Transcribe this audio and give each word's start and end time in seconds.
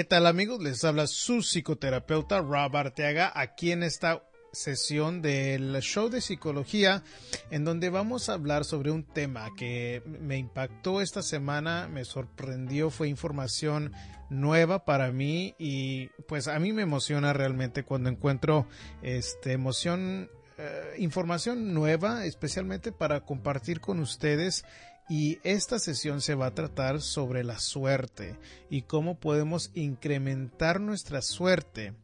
¿Qué 0.00 0.04
tal 0.04 0.26
amigos? 0.26 0.62
Les 0.62 0.82
habla 0.84 1.06
su 1.06 1.42
psicoterapeuta 1.42 2.40
Rob 2.40 2.74
Arteaga 2.74 3.30
aquí 3.34 3.70
en 3.70 3.82
esta 3.82 4.22
sesión 4.50 5.20
del 5.20 5.78
show 5.82 6.08
de 6.08 6.22
psicología 6.22 7.02
en 7.50 7.66
donde 7.66 7.90
vamos 7.90 8.30
a 8.30 8.32
hablar 8.32 8.64
sobre 8.64 8.92
un 8.92 9.04
tema 9.04 9.50
que 9.58 10.02
me 10.06 10.38
impactó 10.38 11.02
esta 11.02 11.20
semana, 11.20 11.86
me 11.86 12.06
sorprendió, 12.06 12.88
fue 12.88 13.10
información 13.10 13.92
nueva 14.30 14.86
para 14.86 15.12
mí 15.12 15.54
y 15.58 16.06
pues 16.26 16.48
a 16.48 16.58
mí 16.58 16.72
me 16.72 16.80
emociona 16.80 17.34
realmente 17.34 17.84
cuando 17.84 18.08
encuentro 18.08 18.66
este 19.02 19.52
emoción 19.52 20.30
eh, 20.56 20.94
información 20.96 21.74
nueva 21.74 22.24
especialmente 22.24 22.90
para 22.90 23.20
compartir 23.20 23.82
con 23.82 24.00
ustedes 24.00 24.64
y 25.10 25.40
esta 25.42 25.80
sesión 25.80 26.20
se 26.20 26.36
va 26.36 26.46
a 26.46 26.54
tratar 26.54 27.00
sobre 27.00 27.42
la 27.42 27.58
suerte 27.58 28.36
y 28.70 28.82
cómo 28.82 29.18
podemos 29.18 29.72
incrementar 29.74 30.80
nuestra 30.80 31.20
suerte 31.20 31.94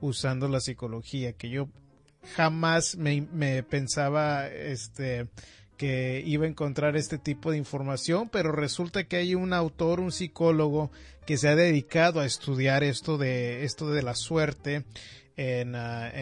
usando 0.00 0.46
la 0.46 0.60
psicología, 0.60 1.32
que 1.32 1.50
yo 1.50 1.68
jamás 2.36 2.96
me, 2.96 3.64
pensaba 3.64 4.46
este 4.46 5.26
que 5.76 6.22
iba 6.24 6.44
a 6.46 6.48
encontrar 6.48 6.96
este 6.96 7.18
tipo 7.18 7.50
de 7.50 7.58
información, 7.58 8.28
pero 8.28 8.52
resulta 8.52 9.04
que 9.04 9.16
hay 9.16 9.34
un 9.34 9.52
autor, 9.52 9.98
un 9.98 10.12
psicólogo 10.12 10.92
que 11.26 11.38
se 11.38 11.48
ha 11.48 11.56
dedicado 11.56 12.20
a 12.20 12.26
estudiar 12.26 12.84
esto 12.84 13.18
de 13.18 13.64
esto 13.64 13.90
de 13.90 14.04
la 14.04 14.14
suerte 14.14 14.84
en, 15.36 15.74
ah, 15.74 16.12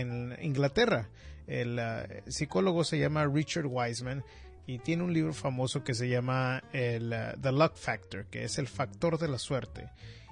Inglaterra. 0.40 1.10
El 1.46 1.78
ah, 1.78 2.06
psicólogo 2.26 2.82
se 2.82 2.98
llama 2.98 3.26
Richard 3.26 3.66
Wiseman 3.66 4.24
y 4.66 4.78
tiene 4.78 5.02
un 5.02 5.12
libro 5.12 5.34
famoso 5.34 5.84
que 5.84 5.94
se 5.94 6.08
llama 6.08 6.62
el, 6.72 7.12
uh, 7.12 7.40
The 7.40 7.52
Luck 7.52 7.76
Factor, 7.76 8.26
que 8.26 8.44
es 8.44 8.58
el 8.58 8.68
factor 8.68 9.18
de 9.18 9.28
la 9.28 9.38
suerte. 9.38 9.90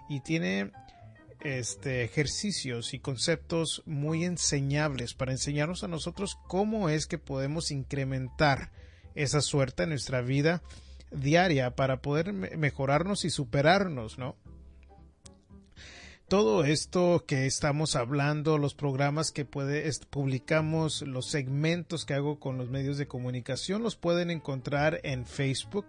Y 0.09 0.21
tiene 0.21 0.73
este, 1.41 2.05
ejercicios 2.05 2.95
y 2.95 2.99
conceptos 2.99 3.83
muy 3.85 4.25
enseñables 4.25 5.15
para 5.15 5.33
enseñarnos 5.33 5.85
a 5.85 5.89
nosotros 5.89 6.39
cómo 6.47 6.89
es 6.89 7.07
que 7.07 7.19
podemos 7.19 7.71
incrementar 7.71 8.71
esa 9.15 9.41
suerte 9.41 9.83
en 9.83 9.91
nuestra 9.91 10.23
vida 10.23 10.63
diaria 11.11 11.75
para 11.75 12.01
poder 12.01 12.33
mejorarnos 12.33 13.25
y 13.25 13.31
superarnos, 13.31 14.19
¿no? 14.19 14.37
Todo 16.33 16.65
esto 16.65 17.25
que 17.27 17.45
estamos 17.45 17.95
hablando, 17.95 18.57
los 18.57 18.73
programas 18.73 19.33
que 19.33 19.45
puede, 19.45 19.87
publicamos, 20.09 21.03
los 21.03 21.27
segmentos 21.27 22.07
que 22.07 22.15
hago 22.15 22.41
con 22.41 22.57
los 22.57 22.71
medios 22.71 22.97
de 22.97 23.07
comunicación, 23.07 23.83
los 23.83 23.97
pueden 23.97 24.31
encontrar 24.31 24.99
en 25.03 25.27
Facebook 25.27 25.89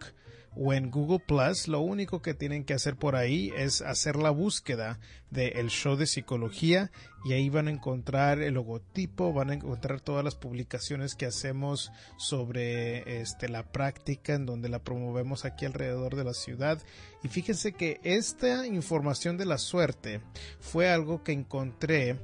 o 0.56 0.73
en 0.73 0.92
Google 0.92 1.20
Plus, 1.20 1.68
lo 1.68 1.82
único 1.82 2.22
que 2.22 2.34
tienen 2.34 2.64
que 2.64 2.73
hacer 2.73 2.96
por 2.96 3.16
ahí 3.16 3.52
es 3.58 3.82
hacer 3.82 4.16
la 4.16 4.30
búsqueda 4.30 5.00
del 5.30 5.69
show 5.69 5.96
de 5.96 6.06
psicología 6.06 6.91
y 7.25 7.34
ahí 7.34 7.50
van 7.50 7.68
a 7.68 7.72
encontrar 7.72 8.40
el 8.41 8.56
logotipo, 8.56 9.34
van 9.34 9.50
a 9.50 9.53
encontrar 9.53 10.02
todas 10.02 10.24
las 10.24 10.36
publicaciones 10.36 11.16
que 11.16 11.25
hacemos 11.25 11.91
sobre 12.18 13.22
este, 13.22 13.50
la 13.50 13.64
práctica 13.72 14.34
en 14.34 14.46
donde 14.46 14.69
la 14.69 14.80
promovemos 14.80 15.46
aquí 15.46 15.66
alrededor 15.66 16.16
de 16.16 16.24
la 16.24 16.34
ciudad. 16.34 16.81
Y 17.24 17.30
fíjense 17.30 17.74
que 17.74 18.00
esta 18.03 18.68
información 18.68 19.38
de 19.38 19.46
la 19.46 19.58
suerte 19.58 20.22
fue 20.59 20.90
algo 20.90 21.24
que 21.24 21.31
encontré 21.31 22.20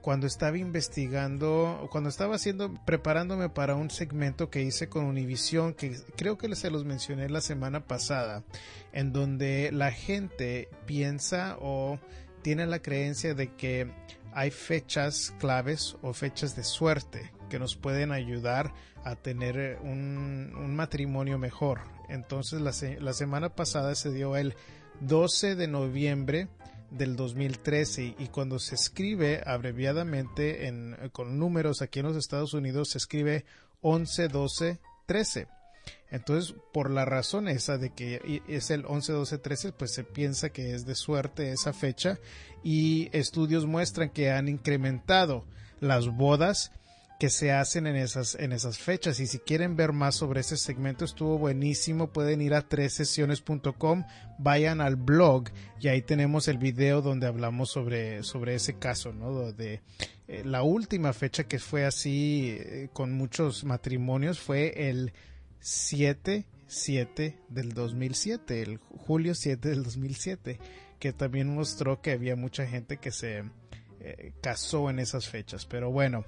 cuando 0.00 0.26
estaba 0.26 0.56
investigando, 0.58 1.88
cuando 1.90 2.08
estaba 2.08 2.36
haciendo, 2.36 2.72
preparándome 2.84 3.48
para 3.48 3.74
un 3.74 3.90
segmento 3.90 4.50
que 4.50 4.62
hice 4.62 4.88
con 4.88 5.04
Univision, 5.04 5.74
que 5.74 5.96
creo 6.16 6.38
que 6.38 6.54
se 6.54 6.70
los 6.70 6.84
mencioné 6.84 7.28
la 7.28 7.40
semana 7.40 7.86
pasada, 7.86 8.44
en 8.92 9.12
donde 9.12 9.70
la 9.72 9.90
gente 9.90 10.68
piensa 10.86 11.56
o 11.60 11.98
tiene 12.42 12.66
la 12.66 12.80
creencia 12.80 13.34
de 13.34 13.54
que 13.54 13.90
hay 14.32 14.50
fechas 14.50 15.34
claves 15.38 15.96
o 16.02 16.12
fechas 16.12 16.54
de 16.54 16.64
suerte 16.64 17.32
que 17.50 17.58
nos 17.58 17.76
pueden 17.76 18.12
ayudar 18.12 18.72
a 19.04 19.16
tener 19.16 19.78
un, 19.82 20.76
matrimonio 20.76 21.38
mejor. 21.38 21.80
Entonces 22.08 22.60
la 22.60 23.12
semana 23.12 23.48
pasada 23.48 23.94
se 23.94 24.12
dio 24.12 24.36
el 24.36 24.54
12 25.00 25.56
de 25.56 25.68
noviembre 25.68 26.48
del 26.90 27.16
2013 27.16 28.16
y 28.18 28.28
cuando 28.28 28.58
se 28.58 28.74
escribe 28.74 29.42
abreviadamente 29.46 30.66
en, 30.66 30.96
con 31.12 31.38
números 31.38 31.82
aquí 31.82 32.00
en 32.00 32.06
los 32.06 32.16
Estados 32.16 32.54
Unidos 32.54 32.90
se 32.90 32.98
escribe 32.98 33.44
11, 33.82 34.28
12, 34.28 34.80
13. 35.06 35.48
Entonces, 36.10 36.54
por 36.72 36.90
la 36.90 37.04
razón 37.04 37.48
esa 37.48 37.76
de 37.76 37.90
que 37.90 38.42
es 38.48 38.70
el 38.70 38.84
11, 38.86 39.12
12, 39.12 39.38
13, 39.38 39.72
pues 39.72 39.92
se 39.92 40.04
piensa 40.04 40.50
que 40.50 40.74
es 40.74 40.86
de 40.86 40.94
suerte 40.94 41.52
esa 41.52 41.72
fecha 41.72 42.18
y 42.62 43.08
estudios 43.12 43.66
muestran 43.66 44.10
que 44.10 44.30
han 44.30 44.48
incrementado 44.48 45.44
las 45.80 46.08
bodas 46.08 46.72
que 47.18 47.30
se 47.30 47.50
hacen 47.50 47.86
en 47.86 47.96
esas, 47.96 48.36
en 48.36 48.52
esas 48.52 48.78
fechas. 48.78 49.18
Y 49.20 49.26
si 49.26 49.38
quieren 49.40 49.76
ver 49.76 49.92
más 49.92 50.14
sobre 50.14 50.40
ese 50.40 50.56
segmento, 50.56 51.04
estuvo 51.04 51.36
buenísimo. 51.36 52.12
Pueden 52.12 52.40
ir 52.40 52.54
a 52.54 52.64
sesiones.com, 52.88 54.04
vayan 54.38 54.80
al 54.80 54.96
blog 54.96 55.48
y 55.80 55.88
ahí 55.88 56.02
tenemos 56.02 56.46
el 56.46 56.58
video 56.58 57.02
donde 57.02 57.26
hablamos 57.26 57.70
sobre, 57.70 58.22
sobre 58.22 58.54
ese 58.54 58.78
caso, 58.78 59.12
¿no? 59.12 59.52
De, 59.52 59.80
eh, 60.28 60.42
la 60.44 60.62
última 60.62 61.12
fecha 61.12 61.44
que 61.44 61.58
fue 61.58 61.84
así 61.84 62.56
eh, 62.58 62.88
con 62.92 63.12
muchos 63.12 63.64
matrimonios 63.64 64.38
fue 64.38 64.88
el 64.88 65.12
7 65.60 66.46
7 66.68 67.38
del 67.48 67.72
2007, 67.72 68.62
el 68.62 68.78
julio 68.78 69.34
7 69.34 69.70
del 69.70 69.82
2007, 69.82 70.60
que 70.98 71.12
también 71.12 71.52
mostró 71.54 72.00
que 72.00 72.12
había 72.12 72.36
mucha 72.36 72.66
gente 72.66 72.98
que 72.98 73.10
se 73.10 73.42
eh, 74.00 74.32
casó 74.42 74.90
en 74.90 74.98
esas 74.98 75.28
fechas. 75.28 75.64
Pero 75.64 75.90
bueno, 75.90 76.24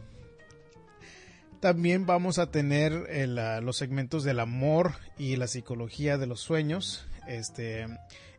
también 1.61 2.07
vamos 2.07 2.39
a 2.39 2.51
tener 2.51 2.93
los 3.63 3.77
segmentos 3.77 4.25
del 4.25 4.41
amor 4.41 4.95
y 5.19 5.37
la 5.37 5.47
psicología 5.47 6.17
de 6.17 6.27
los 6.27 6.41
sueños. 6.41 7.07
Este, 7.29 7.87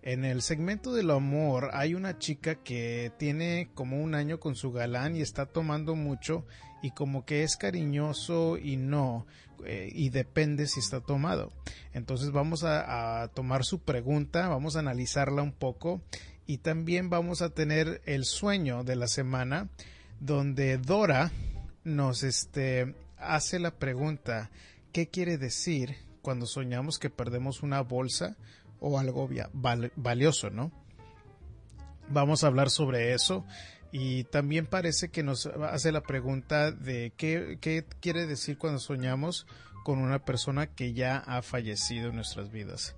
en 0.01 0.25
el 0.25 0.41
segmento 0.41 0.93
del 0.93 1.11
amor 1.11 1.69
hay 1.73 1.93
una 1.93 2.17
chica 2.17 2.55
que 2.55 3.11
tiene 3.17 3.69
como 3.75 4.01
un 4.01 4.15
año 4.15 4.39
con 4.39 4.55
su 4.55 4.71
galán 4.71 5.15
y 5.15 5.21
está 5.21 5.45
tomando 5.45 5.95
mucho 5.95 6.45
y 6.81 6.91
como 6.91 7.23
que 7.23 7.43
es 7.43 7.57
cariñoso 7.57 8.57
y 8.57 8.75
no 8.75 9.27
eh, 9.65 9.89
y 9.93 10.09
depende 10.09 10.65
si 10.65 10.79
está 10.79 10.99
tomado. 10.99 11.51
Entonces 11.93 12.31
vamos 12.31 12.63
a, 12.63 13.21
a 13.21 13.27
tomar 13.27 13.63
su 13.63 13.79
pregunta, 13.79 14.47
vamos 14.47 14.75
a 14.75 14.79
analizarla 14.79 15.43
un 15.43 15.53
poco 15.53 16.01
y 16.47 16.57
también 16.57 17.11
vamos 17.11 17.43
a 17.43 17.51
tener 17.51 18.01
el 18.05 18.25
sueño 18.25 18.83
de 18.83 18.95
la 18.95 19.07
semana 19.07 19.69
donde 20.19 20.79
Dora 20.79 21.31
nos 21.83 22.23
este 22.23 22.95
hace 23.21 23.59
la 23.59 23.71
pregunta, 23.71 24.51
¿qué 24.91 25.07
quiere 25.07 25.38
decir 25.38 25.95
cuando 26.21 26.45
soñamos 26.45 27.00
que 27.00 27.09
perdemos 27.09 27.63
una 27.63 27.81
bolsa 27.81 28.35
o 28.79 29.00
algo 29.00 29.29
valioso, 29.95 30.50
no? 30.50 30.71
Vamos 32.09 32.44
a 32.44 32.47
hablar 32.47 32.69
sobre 32.69 33.13
eso 33.13 33.45
y 33.91 34.23
también 34.25 34.65
parece 34.65 35.09
que 35.09 35.23
nos 35.23 35.45
hace 35.45 35.91
la 35.91 36.01
pregunta 36.01 36.71
de 36.71 37.13
qué, 37.15 37.57
qué 37.62 37.85
quiere 38.00 38.25
decir 38.25 38.57
cuando 38.57 38.79
soñamos 38.79 39.45
con 39.83 40.00
una 40.00 40.19
persona 40.19 40.67
que 40.67 40.94
ya 40.94 41.17
ha 41.17 41.41
fallecido 41.41 42.09
en 42.09 42.15
nuestras 42.15 42.51
vidas. 42.51 42.95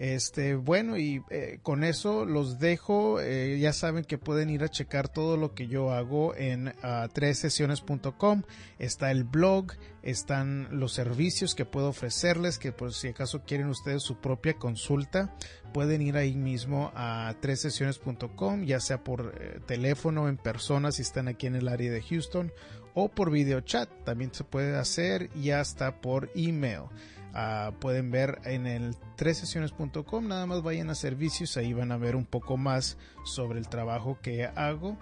Este, 0.00 0.54
bueno, 0.54 0.96
y 0.96 1.22
eh, 1.28 1.58
con 1.62 1.84
eso 1.84 2.24
los 2.24 2.58
dejo. 2.58 3.20
Eh, 3.20 3.58
ya 3.60 3.74
saben 3.74 4.02
que 4.02 4.16
pueden 4.16 4.48
ir 4.48 4.62
a 4.62 4.70
checar 4.70 5.10
todo 5.10 5.36
lo 5.36 5.54
que 5.54 5.66
yo 5.66 5.92
hago 5.92 6.34
en 6.36 6.68
uh, 6.68 7.08
tres 7.12 7.38
sesiones.com. 7.40 8.44
Está 8.78 9.10
el 9.10 9.24
blog, 9.24 9.72
están 10.02 10.68
los 10.70 10.94
servicios 10.94 11.54
que 11.54 11.66
puedo 11.66 11.90
ofrecerles, 11.90 12.58
que 12.58 12.72
por 12.72 12.94
si 12.94 13.08
acaso 13.08 13.42
quieren 13.42 13.66
ustedes 13.66 14.02
su 14.02 14.16
propia 14.16 14.54
consulta, 14.54 15.36
pueden 15.74 16.00
ir 16.00 16.16
ahí 16.16 16.34
mismo 16.34 16.90
a 16.94 17.34
tres 17.42 17.60
sesiones.com, 17.60 18.64
ya 18.64 18.80
sea 18.80 19.04
por 19.04 19.34
eh, 19.38 19.60
teléfono, 19.66 20.30
en 20.30 20.38
persona, 20.38 20.92
si 20.92 21.02
están 21.02 21.28
aquí 21.28 21.46
en 21.46 21.56
el 21.56 21.68
área 21.68 21.92
de 21.92 22.00
Houston, 22.00 22.50
o 22.94 23.10
por 23.10 23.30
video 23.30 23.60
chat. 23.60 23.90
También 24.04 24.32
se 24.32 24.44
puede 24.44 24.78
hacer 24.78 25.28
y 25.36 25.50
hasta 25.50 26.00
por 26.00 26.30
email. 26.34 26.84
Ah, 27.32 27.72
pueden 27.80 28.10
ver 28.10 28.40
en 28.44 28.66
el 28.66 28.96
3sesiones.com, 29.16 30.26
nada 30.26 30.46
más 30.46 30.62
vayan 30.62 30.90
a 30.90 30.94
servicios, 30.94 31.56
ahí 31.56 31.72
van 31.72 31.92
a 31.92 31.96
ver 31.96 32.16
un 32.16 32.24
poco 32.24 32.56
más 32.56 32.96
sobre 33.24 33.58
el 33.58 33.68
trabajo 33.68 34.18
que 34.20 34.46
hago 34.46 34.98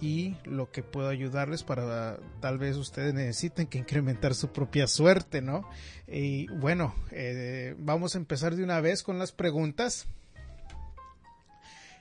y 0.00 0.36
lo 0.44 0.70
que 0.70 0.82
puedo 0.82 1.08
ayudarles 1.08 1.62
para 1.62 2.18
tal 2.40 2.58
vez 2.58 2.76
ustedes 2.76 3.14
necesiten 3.14 3.68
que 3.68 3.78
incrementar 3.78 4.34
su 4.34 4.48
propia 4.48 4.88
suerte, 4.88 5.40
¿no? 5.42 5.68
Y 6.08 6.48
bueno, 6.48 6.94
eh, 7.12 7.76
vamos 7.78 8.14
a 8.14 8.18
empezar 8.18 8.56
de 8.56 8.64
una 8.64 8.80
vez 8.80 9.04
con 9.04 9.18
las 9.18 9.30
preguntas. 9.30 10.08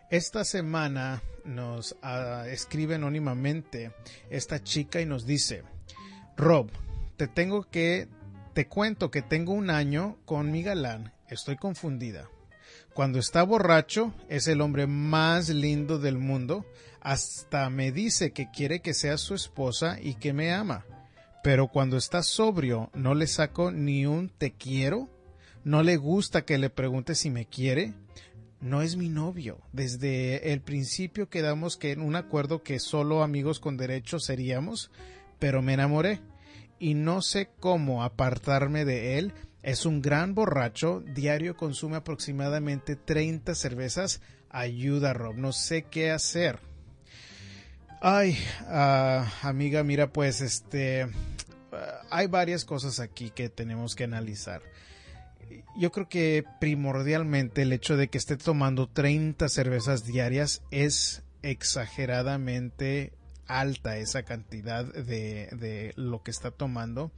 Esta 0.10 0.44
semana 0.44 1.22
nos 1.46 1.94
uh, 2.04 2.46
escribe 2.48 2.96
anónimamente 2.96 3.92
esta 4.30 4.62
chica 4.62 5.00
y 5.00 5.06
nos 5.06 5.26
dice, 5.26 5.64
Rob, 6.36 6.70
te 7.18 7.28
tengo 7.28 7.70
que 7.70 8.08
te 8.54 8.68
cuento 8.68 9.12
que 9.12 9.22
tengo 9.22 9.54
un 9.54 9.70
año 9.70 10.18
con 10.26 10.52
mi 10.52 10.64
galán. 10.64 11.14
Estoy 11.30 11.56
confundida. 11.56 12.30
Cuando 12.94 13.20
está 13.20 13.44
borracho 13.44 14.14
es 14.28 14.48
el 14.48 14.60
hombre 14.60 14.88
más 14.88 15.50
lindo 15.50 16.00
del 16.00 16.18
mundo. 16.18 16.66
Hasta 17.00 17.70
me 17.70 17.92
dice 17.92 18.32
que 18.32 18.52
quiere 18.52 18.82
que 18.82 18.94
sea 18.94 19.18
su 19.18 19.36
esposa 19.36 19.98
y 20.02 20.16
que 20.16 20.34
me 20.34 20.52
ama. 20.52 20.86
Pero 21.44 21.70
cuando 21.70 21.98
está 21.98 22.24
sobrio 22.24 22.90
no 22.94 23.16
le 23.16 23.28
saco 23.28 23.72
ni 23.72 24.06
un 24.06 24.30
te 24.30 24.52
quiero. 24.52 25.10
No 25.64 25.84
le 25.84 25.96
gusta 25.96 26.44
que 26.44 26.58
le 26.58 26.70
pregunte 26.70 27.16
si 27.16 27.30
me 27.30 27.46
quiere. 27.46 27.94
No 28.60 28.82
es 28.82 28.98
mi 28.98 29.08
novio. 29.08 29.60
Desde 29.72 30.52
el 30.52 30.62
principio 30.62 31.30
quedamos 31.30 31.78
que 31.78 31.92
en 31.92 32.02
un 32.02 32.16
acuerdo 32.16 32.62
que 32.62 32.80
solo 32.80 33.24
amigos 33.24 33.60
con 33.60 33.78
derechos 33.78 34.26
seríamos, 34.26 34.92
pero 35.40 35.62
me 35.62 35.74
enamoré 35.74 36.20
y 36.82 36.96
no 36.96 37.22
sé 37.22 37.52
cómo 37.60 38.04
apartarme 38.04 38.86
de 38.86 39.20
él. 39.20 39.34
Es 39.62 39.86
un 39.86 40.02
gran 40.02 40.34
borracho, 40.34 41.04
diario 41.06 41.56
consume 41.56 41.98
aproximadamente 41.98 42.96
30 42.96 43.54
cervezas. 43.54 44.20
Ayuda, 44.50 45.14
Rob, 45.14 45.36
no 45.36 45.54
sé 45.54 45.84
qué 45.84 46.10
hacer. 46.10 46.60
Ay, 48.02 48.36
uh, 48.64 49.48
amiga, 49.48 49.84
mira, 49.84 50.12
pues 50.12 50.42
este, 50.42 51.06
uh, 51.06 51.12
hay 52.10 52.26
varias 52.26 52.66
cosas 52.66 53.00
aquí 53.00 53.30
que 53.30 53.48
tenemos 53.48 53.96
que 53.96 54.06
analizar. 54.06 54.64
Yo 55.78 55.92
creo 55.92 56.10
que 56.10 56.44
primordialmente 56.60 57.62
el 57.62 57.74
hecho 57.74 57.96
de 57.96 58.08
que 58.08 58.18
esté 58.18 58.38
tomando 58.38 58.90
30 58.90 59.48
cervezas 59.50 60.04
diarias 60.04 60.64
es 60.72 61.22
exageradamente 61.44 63.14
alta 63.60 63.98
esa 63.98 64.24
cantidad 64.24 64.86
de, 64.86 65.50
de 65.52 65.94
lo 65.96 66.24
que 66.24 66.32
está 66.32 66.52
tomando 66.52 67.12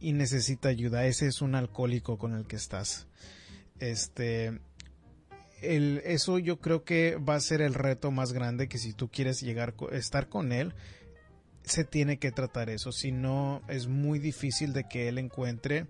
y 0.00 0.12
necesita 0.12 0.68
ayuda. 0.68 1.06
Ese 1.06 1.26
es 1.26 1.42
un 1.42 1.54
alcohólico 1.54 2.18
con 2.18 2.34
el 2.34 2.46
que 2.46 2.56
estás. 2.56 3.06
Este, 3.80 4.60
eso 5.60 6.38
yo 6.38 6.60
creo 6.60 6.84
que 6.84 7.16
va 7.16 7.34
a 7.34 7.40
ser 7.40 7.60
el 7.60 7.74
reto 7.74 8.10
más 8.10 8.32
grande 8.32 8.68
que 8.68 8.78
si 8.78 8.92
tú 8.92 9.08
quieres 9.08 9.40
llegar 9.40 9.74
estar 9.92 10.28
con 10.28 10.52
él 10.52 10.74
se 11.64 11.84
tiene 11.84 12.18
que 12.18 12.30
tratar 12.30 12.70
eso 12.70 12.92
si 12.92 13.10
no 13.12 13.62
es 13.68 13.88
muy 13.88 14.18
difícil 14.18 14.72
de 14.72 14.84
que 14.84 15.08
él 15.08 15.18
encuentre 15.18 15.86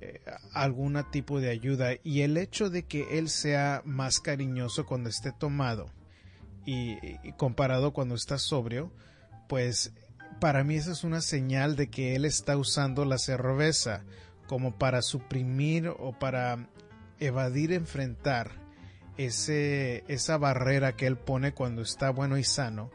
eh, 0.00 0.20
algún 0.52 1.02
tipo 1.10 1.40
de 1.40 1.50
ayuda 1.50 1.92
y 2.04 2.20
el 2.20 2.36
hecho 2.36 2.68
de 2.68 2.84
que 2.84 3.18
él 3.18 3.30
sea 3.30 3.82
más 3.84 4.20
cariñoso 4.20 4.84
cuando 4.84 5.08
esté 5.08 5.32
tomado 5.32 5.90
y, 6.66 6.98
y 7.26 7.32
comparado 7.32 7.92
cuando 7.92 8.14
está 8.14 8.38
sobrio 8.38 8.92
pues 9.48 9.92
para 10.40 10.64
mí 10.64 10.76
esa 10.76 10.92
es 10.92 11.04
una 11.04 11.20
señal 11.20 11.76
de 11.76 11.88
que 11.88 12.14
él 12.14 12.24
está 12.24 12.56
usando 12.56 13.04
la 13.04 13.18
cerveza 13.18 14.02
como 14.46 14.78
para 14.78 15.02
suprimir 15.02 15.88
o 15.88 16.12
para 16.18 16.68
evadir 17.18 17.72
enfrentar 17.72 18.52
ese, 19.16 20.04
esa 20.08 20.36
barrera 20.38 20.96
que 20.96 21.06
él 21.06 21.16
pone 21.16 21.52
cuando 21.52 21.82
está 21.82 22.10
bueno 22.10 22.36
y 22.36 22.44
sano, 22.44 22.90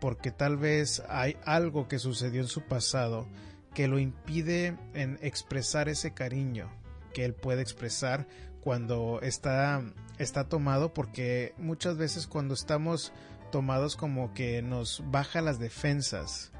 porque 0.00 0.30
tal 0.30 0.56
vez 0.56 1.02
hay 1.08 1.36
algo 1.44 1.88
que 1.88 1.98
sucedió 1.98 2.40
en 2.40 2.48
su 2.48 2.62
pasado 2.62 3.26
que 3.74 3.88
lo 3.88 3.98
impide 3.98 4.76
en 4.94 5.18
expresar 5.20 5.88
ese 5.88 6.14
cariño 6.14 6.70
que 7.12 7.24
él 7.24 7.34
puede 7.34 7.62
expresar 7.62 8.26
cuando 8.60 9.20
está, 9.22 9.82
está 10.18 10.48
tomado, 10.48 10.92
porque 10.92 11.54
muchas 11.58 11.96
veces 11.96 12.26
cuando 12.26 12.54
estamos 12.54 13.12
tomados 13.50 13.96
como 13.96 14.34
que 14.34 14.62
nos 14.62 15.02
baja 15.10 15.40
las 15.40 15.58
defensas. 15.58 16.52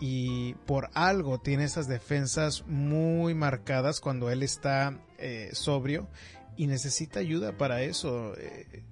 Y 0.00 0.54
por 0.66 0.90
algo 0.94 1.40
tiene 1.40 1.64
esas 1.64 1.86
defensas 1.86 2.64
muy 2.66 3.34
marcadas 3.34 4.00
cuando 4.00 4.30
él 4.30 4.42
está 4.42 4.98
eh, 5.18 5.50
sobrio 5.52 6.08
y 6.56 6.66
necesita 6.66 7.20
ayuda 7.20 7.56
para 7.56 7.82
eso. 7.82 8.34
Eh, 8.38 8.82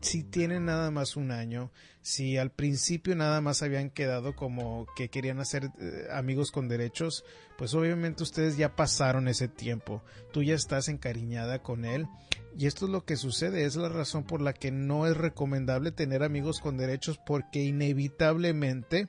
si 0.00 0.22
tienen 0.22 0.64
nada 0.64 0.90
más 0.90 1.16
un 1.16 1.30
año, 1.30 1.70
si 2.02 2.38
al 2.38 2.50
principio 2.50 3.16
nada 3.16 3.40
más 3.40 3.62
habían 3.62 3.90
quedado 3.90 4.34
como 4.34 4.86
que 4.94 5.08
querían 5.08 5.40
hacer 5.40 5.70
eh, 5.80 6.06
amigos 6.12 6.52
con 6.52 6.68
derechos, 6.68 7.24
pues 7.58 7.74
obviamente 7.74 8.22
ustedes 8.22 8.56
ya 8.56 8.76
pasaron 8.76 9.28
ese 9.28 9.48
tiempo, 9.48 10.02
tú 10.32 10.42
ya 10.42 10.54
estás 10.54 10.88
encariñada 10.88 11.62
con 11.62 11.84
él 11.84 12.06
y 12.58 12.66
esto 12.66 12.86
es 12.86 12.90
lo 12.90 13.04
que 13.04 13.16
sucede, 13.16 13.64
es 13.64 13.76
la 13.76 13.88
razón 13.88 14.24
por 14.24 14.40
la 14.40 14.52
que 14.54 14.70
no 14.70 15.06
es 15.06 15.16
recomendable 15.16 15.92
tener 15.92 16.22
amigos 16.22 16.60
con 16.60 16.78
derechos 16.78 17.18
porque 17.18 17.62
inevitablemente 17.62 19.08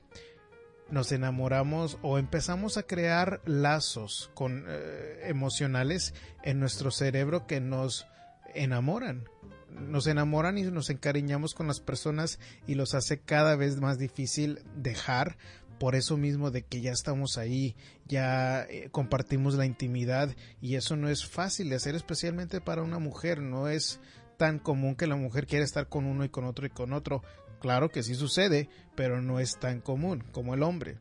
nos 0.90 1.12
enamoramos 1.12 1.98
o 2.02 2.18
empezamos 2.18 2.76
a 2.76 2.82
crear 2.82 3.40
lazos 3.46 4.30
con 4.34 4.64
eh, 4.68 5.20
emocionales 5.24 6.14
en 6.42 6.60
nuestro 6.60 6.90
cerebro 6.90 7.46
que 7.46 7.60
nos 7.60 8.06
enamoran. 8.54 9.24
Nos 9.70 10.06
enamoran 10.06 10.58
y 10.58 10.62
nos 10.64 10.90
encariñamos 10.90 11.54
con 11.54 11.68
las 11.68 11.80
personas 11.80 12.38
y 12.66 12.74
los 12.74 12.94
hace 12.94 13.20
cada 13.20 13.54
vez 13.56 13.80
más 13.80 13.98
difícil 13.98 14.60
dejar 14.76 15.36
por 15.78 15.94
eso 15.94 16.16
mismo 16.16 16.50
de 16.50 16.62
que 16.62 16.80
ya 16.80 16.92
estamos 16.92 17.38
ahí, 17.38 17.76
ya 18.06 18.62
eh, 18.64 18.88
compartimos 18.90 19.54
la 19.54 19.66
intimidad 19.66 20.34
y 20.60 20.74
eso 20.74 20.96
no 20.96 21.08
es 21.08 21.26
fácil 21.26 21.70
de 21.70 21.76
hacer 21.76 21.94
especialmente 21.94 22.60
para 22.60 22.82
una 22.82 22.98
mujer, 22.98 23.40
no 23.40 23.68
es 23.68 24.00
tan 24.36 24.58
común 24.58 24.94
que 24.94 25.06
la 25.06 25.16
mujer 25.16 25.46
quiera 25.46 25.64
estar 25.64 25.88
con 25.88 26.06
uno 26.06 26.24
y 26.24 26.28
con 26.28 26.44
otro 26.44 26.66
y 26.66 26.70
con 26.70 26.92
otro. 26.92 27.22
Claro 27.60 27.90
que 27.90 28.02
sí 28.02 28.14
sucede, 28.14 28.68
pero 28.94 29.20
no 29.20 29.40
es 29.40 29.58
tan 29.58 29.80
común 29.80 30.24
como 30.32 30.54
el 30.54 30.62
hombre. 30.62 30.98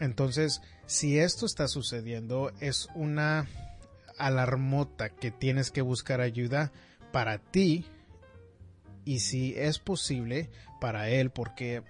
Entonces, 0.00 0.60
si 0.86 1.18
esto 1.18 1.46
está 1.46 1.68
sucediendo, 1.68 2.52
es 2.60 2.88
una 2.94 3.48
alarmota 4.18 5.08
que 5.08 5.30
tienes 5.30 5.70
que 5.70 5.82
buscar 5.82 6.20
ayuda 6.20 6.72
para 7.12 7.38
ti 7.38 7.86
y 9.04 9.20
si 9.20 9.54
es 9.56 9.78
posible 9.78 10.50
para 10.80 11.08
él 11.10 11.30
porque 11.30 11.82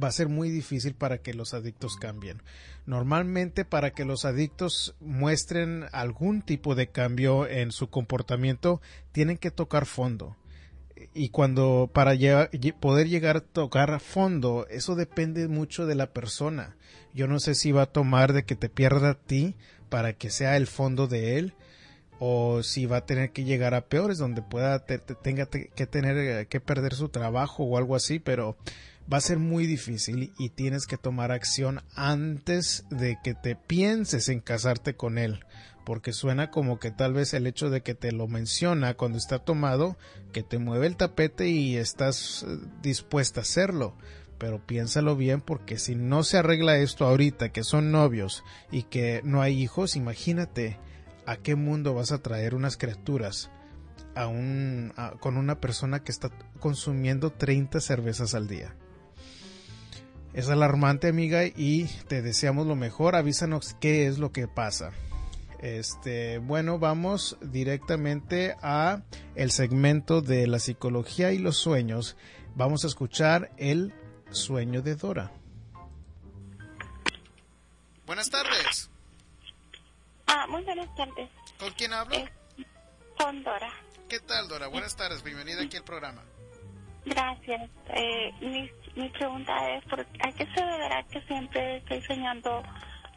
va 0.00 0.08
a 0.08 0.12
ser 0.12 0.28
muy 0.28 0.50
difícil 0.50 0.94
para 0.94 1.18
que 1.18 1.34
los 1.34 1.54
adictos 1.54 1.96
cambien. 1.96 2.42
Normalmente 2.86 3.64
para 3.64 3.92
que 3.92 4.04
los 4.04 4.24
adictos 4.24 4.94
muestren 5.00 5.86
algún 5.92 6.42
tipo 6.42 6.74
de 6.74 6.88
cambio 6.88 7.46
en 7.46 7.72
su 7.72 7.88
comportamiento 7.88 8.80
tienen 9.12 9.38
que 9.38 9.50
tocar 9.50 9.86
fondo. 9.86 10.36
Y 11.14 11.30
cuando 11.30 11.90
para 11.92 12.12
poder 12.80 13.08
llegar 13.08 13.36
a 13.36 13.40
tocar 13.40 14.00
fondo, 14.00 14.66
eso 14.68 14.94
depende 14.94 15.48
mucho 15.48 15.86
de 15.86 15.94
la 15.94 16.12
persona. 16.12 16.76
Yo 17.14 17.26
no 17.26 17.40
sé 17.40 17.54
si 17.54 17.72
va 17.72 17.82
a 17.82 17.92
tomar 17.92 18.32
de 18.32 18.44
que 18.44 18.56
te 18.56 18.68
pierda 18.68 19.10
a 19.10 19.14
ti 19.14 19.56
para 19.88 20.14
que 20.14 20.30
sea 20.30 20.56
el 20.56 20.66
fondo 20.66 21.06
de 21.06 21.38
él 21.38 21.54
o 22.18 22.62
si 22.62 22.86
va 22.86 22.98
a 22.98 23.04
tener 23.04 23.32
que 23.32 23.42
llegar 23.42 23.74
a 23.74 23.86
peores 23.86 24.16
donde 24.16 24.42
pueda 24.42 24.78
tenga 24.86 25.46
que 25.46 25.86
tener 25.86 26.16
eh, 26.16 26.46
que 26.46 26.60
perder 26.60 26.94
su 26.94 27.08
trabajo 27.08 27.64
o 27.64 27.76
algo 27.76 27.96
así, 27.96 28.20
pero 28.20 28.56
va 29.10 29.18
a 29.18 29.22
ser 29.22 29.38
muy 29.38 29.66
difícil 29.66 30.32
y 30.38 30.50
tienes 30.50 30.86
que 30.86 30.96
tomar 30.96 31.32
acción 31.32 31.80
antes 31.94 32.84
de 32.90 33.18
que 33.22 33.34
te 33.34 33.56
pienses 33.56 34.28
en 34.28 34.40
casarte 34.40 34.94
con 34.94 35.18
él, 35.18 35.44
porque 35.84 36.12
suena 36.12 36.50
como 36.50 36.78
que 36.78 36.90
tal 36.90 37.12
vez 37.12 37.34
el 37.34 37.46
hecho 37.46 37.70
de 37.70 37.82
que 37.82 37.94
te 37.94 38.12
lo 38.12 38.28
menciona 38.28 38.94
cuando 38.94 39.18
está 39.18 39.38
tomado, 39.38 39.96
que 40.32 40.42
te 40.42 40.58
mueve 40.58 40.86
el 40.86 40.96
tapete 40.96 41.48
y 41.48 41.76
estás 41.76 42.44
eh, 42.46 42.58
dispuesta 42.82 43.40
a 43.40 43.42
hacerlo. 43.42 43.96
Pero 44.38 44.64
piénsalo 44.66 45.14
bien 45.14 45.40
porque 45.40 45.78
si 45.78 45.94
no 45.94 46.24
se 46.24 46.36
arregla 46.36 46.76
esto 46.78 47.06
ahorita, 47.06 47.50
que 47.50 47.62
son 47.62 47.92
novios 47.92 48.42
y 48.72 48.82
que 48.82 49.20
no 49.22 49.40
hay 49.40 49.62
hijos, 49.62 49.94
imagínate 49.94 50.78
¿a 51.26 51.36
qué 51.36 51.54
mundo 51.54 51.94
vas 51.94 52.12
a 52.12 52.18
traer 52.18 52.54
unas 52.54 52.76
criaturas 52.76 53.50
a 54.14 54.26
un, 54.26 54.92
con 55.20 55.36
una 55.36 55.60
persona 55.60 56.02
que 56.02 56.12
está 56.12 56.30
consumiendo 56.60 57.30
30 57.30 57.80
cervezas 57.80 58.34
al 58.34 58.48
día? 58.48 58.74
Es 60.34 60.48
alarmante, 60.48 61.08
amiga, 61.08 61.44
y 61.44 61.84
te 62.08 62.22
deseamos 62.22 62.66
lo 62.66 62.74
mejor. 62.74 63.16
Avísanos 63.16 63.76
qué 63.80 64.06
es 64.06 64.18
lo 64.18 64.32
que 64.32 64.48
pasa. 64.48 64.92
Este, 65.60 66.38
bueno, 66.38 66.78
vamos 66.78 67.36
directamente 67.40 68.56
a 68.62 69.02
el 69.34 69.50
segmento 69.50 70.22
de 70.22 70.46
la 70.46 70.58
psicología 70.58 71.32
y 71.32 71.38
los 71.38 71.58
sueños. 71.58 72.16
Vamos 72.54 72.84
a 72.84 72.88
escuchar 72.88 73.50
el 73.58 73.92
sueño 74.30 74.80
de 74.80 74.96
Dora. 74.96 75.30
Buenas 78.06 78.30
tardes. 78.30 78.90
Ah, 80.26 80.46
muy 80.48 80.64
buenas 80.64 80.94
tardes. 80.96 81.28
¿Con 81.58 81.70
quién 81.74 81.92
hablo? 81.92 82.16
Eh, 82.16 82.28
con 83.18 83.44
Dora. 83.44 83.72
¿Qué 84.08 84.18
tal, 84.20 84.48
Dora? 84.48 84.66
Buenas 84.68 84.96
tardes, 84.96 85.22
bienvenida 85.22 85.62
aquí 85.62 85.76
al 85.76 85.84
programa. 85.84 86.22
Gracias. 87.04 87.70
Eh, 87.88 88.32
mi, 88.40 88.70
mi 88.96 89.08
pregunta 89.10 89.70
es, 89.70 89.84
¿por, 89.84 90.00
¿a 90.00 90.32
qué 90.32 90.46
se 90.54 90.64
deberá 90.64 91.02
que 91.04 91.20
siempre 91.22 91.76
estoy 91.78 92.02
soñando 92.02 92.62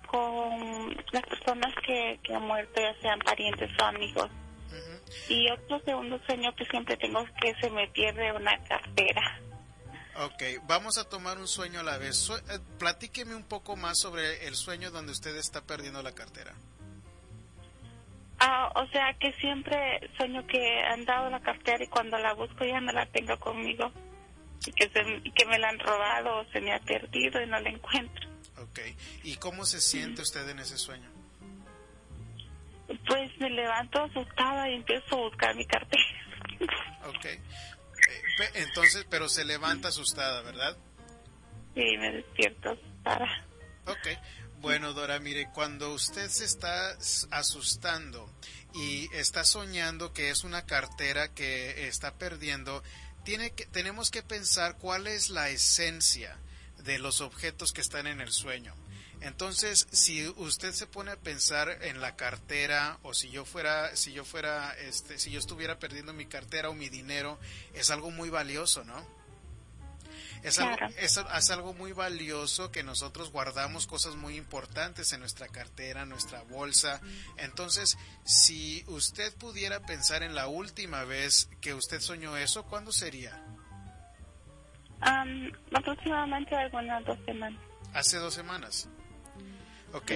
con 0.07 0.95
las 1.11 1.23
personas 1.23 1.73
que, 1.85 2.19
que 2.23 2.35
han 2.35 2.43
muerto, 2.43 2.81
ya 2.81 2.93
sean 3.01 3.19
parientes 3.19 3.69
o 3.81 3.85
amigos? 3.85 4.29
Y 5.29 5.49
otro 5.51 5.79
segundo 5.81 6.19
sueño 6.25 6.53
que 6.55 6.65
siempre 6.65 6.97
tengo 6.97 7.19
es 7.21 7.31
que 7.41 7.55
se 7.61 7.69
me 7.69 7.87
pierde 7.89 8.31
una 8.33 8.57
cartera. 8.63 9.39
Ok, 10.17 10.43
vamos 10.63 10.97
a 10.97 11.07
tomar 11.09 11.37
un 11.37 11.47
sueño 11.47 11.81
a 11.81 11.83
la 11.83 11.97
vez. 11.97 12.29
Eh, 12.29 12.59
platíqueme 12.79 13.35
un 13.35 13.43
poco 13.43 13.75
más 13.75 13.99
sobre 13.99 14.47
el 14.47 14.55
sueño 14.55 14.91
donde 14.91 15.11
usted 15.11 15.35
está 15.35 15.61
perdiendo 15.61 16.01
la 16.01 16.13
cartera. 16.13 16.53
Ah, 18.39 18.71
o 18.75 18.87
sea 18.87 19.13
que 19.19 19.31
siempre 19.33 20.09
sueño 20.17 20.45
que 20.47 20.83
han 20.83 21.05
dado 21.05 21.29
la 21.29 21.41
cartera 21.41 21.83
y 21.83 21.87
cuando 21.87 22.17
la 22.17 22.33
busco 22.33 22.65
ya 22.65 22.79
no 22.81 22.91
la 22.91 23.05
tengo 23.07 23.37
conmigo. 23.39 23.91
Y 24.65 24.71
que, 24.71 24.89
se, 24.89 25.31
que 25.31 25.45
me 25.45 25.59
la 25.59 25.69
han 25.69 25.79
robado 25.79 26.37
o 26.37 26.45
se 26.51 26.61
me 26.61 26.73
ha 26.73 26.79
perdido 26.79 27.41
y 27.41 27.47
no 27.47 27.59
la 27.59 27.69
encuentro. 27.69 28.29
Ok, 28.57 28.79
¿y 29.23 29.35
cómo 29.35 29.65
se 29.65 29.81
siente 29.81 30.21
usted 30.21 30.47
en 30.49 30.59
ese 30.59 30.77
sueño? 30.77 31.09
Pues 33.07 33.37
me 33.39 33.49
levanto 33.49 34.03
asustada 34.03 34.69
y 34.69 34.75
empiezo 34.75 35.15
a 35.15 35.29
buscar 35.29 35.55
mi 35.55 35.65
cartera. 35.65 36.03
Ok. 37.05 37.25
Eh, 37.25 37.39
entonces, 38.55 39.05
pero 39.09 39.29
se 39.29 39.45
levanta 39.45 39.89
asustada, 39.89 40.41
¿verdad? 40.41 40.75
Sí, 41.75 41.97
me 41.97 42.11
despierto 42.13 42.71
asustada. 42.71 43.45
Ok. 43.85 44.07
Bueno, 44.59 44.93
Dora, 44.93 45.19
mire, 45.19 45.49
cuando 45.53 45.93
usted 45.93 46.27
se 46.29 46.45
está 46.45 46.97
asustando 47.29 48.27
y 48.73 49.13
está 49.13 49.43
soñando 49.43 50.11
que 50.11 50.31
es 50.31 50.43
una 50.43 50.65
cartera 50.65 51.33
que 51.33 51.87
está 51.87 52.17
perdiendo, 52.17 52.81
tiene 53.25 53.51
que, 53.51 53.65
tenemos 53.65 54.11
que 54.11 54.23
pensar 54.23 54.77
cuál 54.77 55.07
es 55.07 55.29
la 55.29 55.49
esencia 55.49 56.37
de 56.77 56.99
los 56.99 57.19
objetos 57.19 57.73
que 57.73 57.81
están 57.81 58.07
en 58.07 58.21
el 58.21 58.31
sueño. 58.31 58.73
Entonces, 59.21 59.87
si 59.91 60.27
usted 60.27 60.71
se 60.73 60.85
pone 60.85 61.11
a 61.11 61.15
pensar 61.15 61.79
en 61.81 61.99
la 61.99 62.15
cartera 62.15 62.99
o 63.01 63.13
si 63.13 63.31
yo 63.31 63.43
fuera, 63.43 63.95
si 63.95 64.13
yo 64.13 64.23
fuera, 64.23 64.73
este, 64.79 65.17
si 65.17 65.31
yo 65.31 65.39
estuviera 65.39 65.79
perdiendo 65.79 66.13
mi 66.13 66.27
cartera 66.27 66.69
o 66.69 66.75
mi 66.75 66.89
dinero, 66.89 67.39
es 67.73 67.89
algo 67.89 68.11
muy 68.11 68.29
valioso, 68.29 68.83
¿no? 68.83 69.03
Es, 70.45 70.59
algo, 70.59 70.77
es, 70.99 71.17
es, 71.17 71.49
algo 71.49 71.73
muy 71.73 71.91
valioso 71.91 72.71
que 72.71 72.83
nosotros 72.83 73.31
guardamos 73.31 73.87
cosas 73.87 74.15
muy 74.15 74.35
importantes 74.35 75.11
en 75.11 75.21
nuestra 75.21 75.47
cartera, 75.47 76.05
nuestra 76.05 76.43
bolsa. 76.43 77.01
Entonces, 77.37 77.97
si 78.23 78.83
usted 78.87 79.35
pudiera 79.37 79.79
pensar 79.79 80.21
en 80.21 80.35
la 80.35 80.47
última 80.47 81.03
vez 81.03 81.49
que 81.61 81.73
usted 81.73 81.99
soñó 81.99 82.37
eso, 82.37 82.63
¿cuándo 82.63 82.91
sería? 82.91 83.43
Um, 85.01 85.51
aproximadamente 85.73 86.55
algunas 86.55 87.03
dos 87.05 87.17
semanas. 87.25 87.59
Hace 87.93 88.17
dos 88.17 88.35
semanas. 88.35 88.87
Ok, 89.93 90.11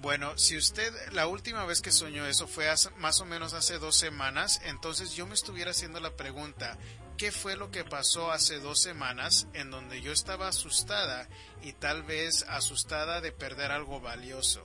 bueno, 0.00 0.36
si 0.38 0.56
usted 0.56 0.92
la 1.12 1.26
última 1.26 1.64
vez 1.64 1.80
que 1.80 1.90
soñó 1.90 2.26
eso 2.26 2.46
fue 2.46 2.66
más 2.98 3.20
o 3.20 3.24
menos 3.24 3.54
hace 3.54 3.78
dos 3.78 3.96
semanas, 3.96 4.60
entonces 4.64 5.14
yo 5.14 5.26
me 5.26 5.34
estuviera 5.34 5.72
haciendo 5.72 5.98
la 5.98 6.14
pregunta, 6.14 6.78
¿qué 7.16 7.32
fue 7.32 7.56
lo 7.56 7.70
que 7.70 7.84
pasó 7.84 8.32
hace 8.32 8.58
dos 8.60 8.80
semanas 8.80 9.46
en 9.52 9.70
donde 9.70 10.00
yo 10.00 10.12
estaba 10.12 10.48
asustada 10.48 11.28
y 11.62 11.72
tal 11.72 12.02
vez 12.02 12.44
asustada 12.48 13.20
de 13.20 13.32
perder 13.32 13.70
algo 13.70 14.00
valioso? 14.00 14.64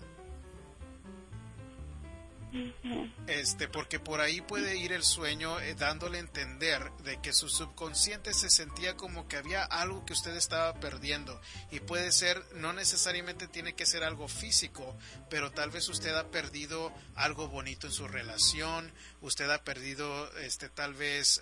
Este, 3.28 3.68
porque 3.68 4.00
por 4.00 4.22
ahí 4.22 4.42
puede 4.42 4.78
ir 4.78 4.92
el 4.92 5.04
sueño 5.04 5.60
eh, 5.60 5.76
dándole 5.76 6.18
a 6.18 6.22
entender 6.22 6.92
de 7.04 7.22
que 7.22 7.34
su 7.34 7.50
subconsciente 7.50 8.34
se 8.34 8.50
sentía 8.50 8.96
como 8.96 9.28
que 9.28 9.38
había 9.38 9.64
algo 9.64 10.06
que 10.06 10.14
usted 10.14 10.36
estaba 10.36 10.74
perdiendo. 10.80 11.40
Y 11.72 11.80
puede 11.80 12.12
ser, 12.12 12.44
no 12.56 12.74
necesariamente 12.74 13.48
tiene 13.48 13.74
que 13.74 13.86
ser 13.86 14.04
algo 14.04 14.28
físico, 14.28 14.98
pero 15.30 15.52
tal 15.52 15.70
vez 15.70 15.88
usted 15.90 16.16
ha 16.16 16.30
perdido 16.32 16.92
algo 17.16 17.48
bonito 17.48 17.88
en 17.88 17.94
su 17.94 18.08
relación, 18.08 18.92
usted 19.22 19.50
ha 19.50 19.64
perdido, 19.64 20.36
este, 20.40 20.70
tal 20.70 20.94
vez 20.94 21.42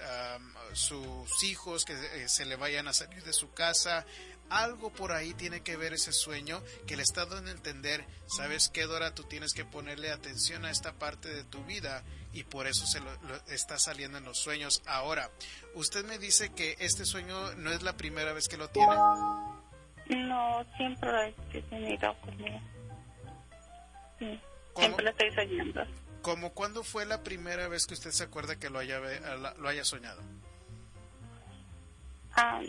sus 0.73 1.43
hijos 1.43 1.85
que 1.85 1.93
eh, 1.93 2.29
se 2.29 2.45
le 2.45 2.55
vayan 2.55 2.87
a 2.87 2.93
salir 2.93 3.23
de 3.23 3.33
su 3.33 3.51
casa, 3.53 4.05
algo 4.49 4.91
por 4.91 5.11
ahí 5.11 5.33
tiene 5.33 5.61
que 5.61 5.77
ver 5.77 5.93
ese 5.93 6.11
sueño 6.11 6.61
que 6.85 6.95
le 6.95 7.03
está 7.03 7.25
dando 7.25 7.49
a 7.49 7.53
entender, 7.53 8.05
sabes 8.25 8.69
qué 8.69 8.83
Dora, 8.83 9.13
tú 9.13 9.23
tienes 9.23 9.53
que 9.53 9.65
ponerle 9.65 10.11
atención 10.11 10.65
a 10.65 10.71
esta 10.71 10.93
parte 10.93 11.29
de 11.29 11.43
tu 11.43 11.63
vida 11.65 12.03
y 12.33 12.43
por 12.43 12.67
eso 12.67 12.85
se 12.85 12.99
lo, 12.99 13.09
está 13.47 13.77
saliendo 13.79 14.17
en 14.17 14.25
los 14.25 14.37
sueños. 14.37 14.83
Ahora, 14.85 15.29
usted 15.75 16.05
me 16.05 16.17
dice 16.17 16.53
que 16.53 16.75
este 16.79 17.05
sueño 17.05 17.55
no 17.55 17.71
es 17.71 17.81
la 17.83 17.97
primera 17.97 18.33
vez 18.33 18.47
que 18.47 18.57
lo 18.57 18.69
tiene. 18.69 18.95
No, 20.09 20.65
siempre 20.77 21.11
lo 21.11 21.21
he 21.23 21.61
tenido 21.63 22.15
conmigo. 22.21 22.61
Siempre 24.75 25.03
lo 25.03 25.09
estoy 25.09 25.31
soñando. 25.33 25.85
¿Cómo 26.21 26.51
cuándo 26.53 26.83
fue 26.83 27.05
la 27.05 27.23
primera 27.23 27.67
vez 27.67 27.85
que 27.85 27.93
usted 27.93 28.11
se 28.11 28.23
acuerda 28.23 28.57
que 28.57 28.69
lo 28.69 28.79
haya, 28.79 28.99
lo 29.57 29.67
haya 29.67 29.83
soñado? 29.83 30.21
Ah, 32.35 32.61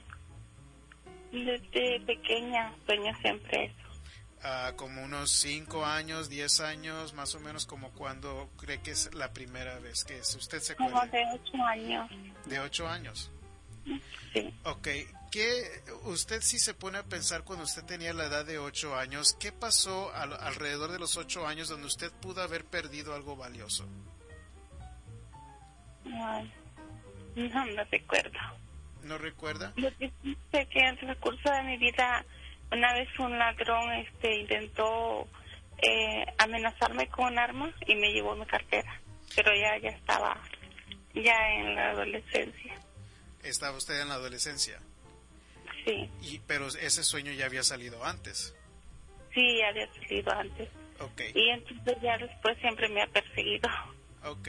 desde 1.33 2.01
pequeña 2.01 2.73
sueño 2.87 3.13
siempre 3.21 3.65
eso. 3.67 3.89
Ah, 4.43 4.73
como 4.77 5.03
unos 5.03 5.31
5 5.33 5.85
años, 5.85 6.29
10 6.29 6.61
años, 6.61 7.13
más 7.13 7.35
o 7.35 7.41
menos 7.41 7.67
como 7.67 7.91
cuando 7.91 8.49
cree 8.57 8.81
que 8.81 8.93
es 8.93 9.13
la 9.15 9.33
primera 9.33 9.79
vez 9.81 10.05
que 10.05 10.19
es. 10.19 10.35
¿Usted 10.37 10.61
se 10.61 10.75
acuerda? 10.75 11.01
Como 11.01 11.13
de 11.13 11.25
8 11.35 11.65
años. 11.65 12.11
¿De 12.47 12.61
8 12.61 12.89
años? 12.89 13.33
Sí. 14.33 14.55
Ok, 14.65 14.89
¿qué, 15.33 15.83
usted 16.05 16.41
si 16.41 16.59
se 16.59 16.75
pone 16.75 16.99
a 16.99 17.03
pensar 17.03 17.43
cuando 17.43 17.65
usted 17.65 17.85
tenía 17.85 18.13
la 18.13 18.27
edad 18.27 18.45
de 18.45 18.59
8 18.59 18.97
años, 18.97 19.35
¿qué 19.41 19.51
pasó 19.51 20.13
alrededor 20.15 20.93
de 20.93 21.01
los 21.01 21.17
8 21.17 21.47
años 21.47 21.69
donde 21.69 21.87
usted 21.87 22.13
pudo 22.13 22.43
haber 22.43 22.65
perdido 22.65 23.15
algo 23.15 23.35
valioso? 23.35 23.89
Ay, 26.05 26.53
no 27.35 27.65
me 27.67 27.85
recuerdo. 27.85 28.39
¿No 29.05 29.19
recuerda? 29.19 29.73
Yo 29.77 29.89
sé 29.99 30.67
que 30.67 30.79
en 30.81 30.87
el 30.87 30.99
transcurso 30.99 31.51
de 31.51 31.63
mi 31.63 31.77
vida, 31.79 32.25
una 32.73 32.93
vez 32.95 33.09
un 33.19 33.39
ladrón 33.39 33.93
este 33.93 34.41
intentó 34.41 35.27
eh, 35.79 36.27
amenazarme 36.39 37.09
con 37.09 37.33
un 37.33 37.39
arma 37.39 37.73
y 37.87 37.95
me 37.95 38.13
llevó 38.13 38.35
mi 38.35 38.47
cartera, 38.47 39.01
pero 39.35 39.53
ya, 39.55 39.79
ya 39.79 39.91
estaba 39.91 40.41
ya 41.15 41.37
en 41.55 41.75
la 41.75 41.91
adolescencia. 41.91 42.75
¿Estaba 43.43 43.77
usted 43.77 44.01
en 44.01 44.09
la 44.09 44.15
adolescencia? 44.15 44.81
Sí. 45.85 46.11
Y, 46.23 46.39
pero 46.41 46.69
ese 46.69 47.03
sueño 47.03 47.33
ya 47.33 47.47
había 47.47 47.63
salido 47.63 48.05
antes. 48.05 48.55
Sí, 49.33 49.59
ya 49.59 49.69
había 49.69 49.93
salido 49.95 50.33
antes. 50.33 50.69
Okay. 51.01 51.33
Y 51.35 51.51
entonces 51.51 51.97
ya 52.03 52.19
después 52.19 52.59
siempre 52.59 52.89
me 52.89 53.03
ha 53.03 53.07
perseguido. 53.07 53.69
Ok. 54.25 54.49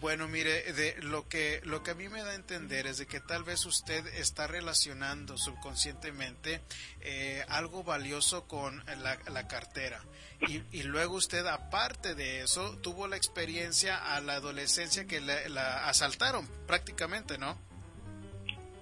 Bueno, 0.00 0.26
mire, 0.26 0.72
de 0.72 0.96
lo 1.02 1.28
que 1.28 1.60
lo 1.64 1.82
que 1.82 1.92
a 1.92 1.94
mí 1.94 2.08
me 2.08 2.22
da 2.22 2.30
a 2.30 2.34
entender 2.34 2.86
es 2.86 2.98
de 2.98 3.06
que 3.06 3.20
tal 3.20 3.44
vez 3.44 3.64
usted 3.64 4.04
está 4.18 4.46
relacionando 4.46 5.38
subconscientemente 5.38 6.60
eh, 7.00 7.44
algo 7.48 7.84
valioso 7.84 8.48
con 8.48 8.84
la, 9.28 9.46
cartera 9.46 10.02
y, 10.40 10.62
y, 10.72 10.82
luego 10.82 11.14
usted 11.14 11.46
aparte 11.46 12.14
de 12.14 12.40
eso 12.42 12.76
tuvo 12.78 13.06
la 13.06 13.16
experiencia 13.16 14.14
a 14.14 14.20
la 14.20 14.34
adolescencia 14.34 15.06
que 15.06 15.20
la, 15.20 15.86
asaltaron 15.88 16.48
prácticamente, 16.66 17.38
¿no? 17.38 17.56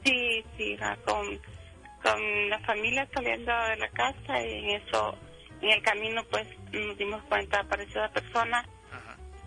Sí, 0.04 0.44
sí, 0.56 0.76
con, 1.04 1.40
con 2.02 2.48
la 2.48 2.58
familia 2.60 3.06
saliendo 3.12 3.52
de 3.52 3.76
la 3.76 3.88
casa 3.90 4.42
y 4.42 4.52
en 4.52 4.70
eso, 4.82 5.18
en 5.60 5.70
el 5.70 5.82
camino 5.82 6.24
pues 6.30 6.46
nos 6.72 6.96
dimos 6.96 7.22
cuenta 7.24 7.60
apareció 7.60 8.00
la 8.00 8.10
persona 8.10 8.66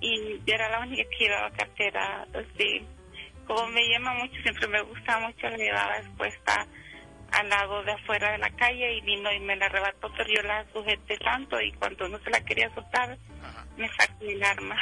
y 0.02 0.42
era 0.46 0.70
la 0.70 0.80
única 0.80 1.04
que 1.10 1.26
llevaba 1.26 1.52
cartera 1.52 2.28
así. 2.34 2.86
Como 3.46 3.68
me 3.68 3.82
llama 3.90 4.14
mucho, 4.16 4.42
siempre 4.42 4.68
me 4.68 4.82
gusta 4.82 5.20
mucho, 5.20 5.48
la 5.48 5.58
llevaba 5.58 5.98
expuesta 5.98 6.68
al 7.32 7.50
lado 7.50 7.84
de 7.84 7.92
afuera 7.92 8.32
de 8.32 8.38
la 8.38 8.50
calle 8.52 8.98
y 8.98 9.02
vino 9.02 9.32
y 9.32 9.40
me 9.40 9.56
la 9.56 9.66
arrebató, 9.66 10.12
pero 10.16 10.30
yo 10.34 10.42
la 10.44 10.66
sujeté 10.72 11.18
tanto 11.18 11.60
y 11.60 11.72
cuando 11.74 12.08
no 12.08 12.20
se 12.20 12.30
la 12.30 12.44
quería 12.44 12.74
soltar, 12.74 13.18
me 13.78 13.88
sacó 13.90 14.24
el 14.26 14.44
arma. 14.44 14.78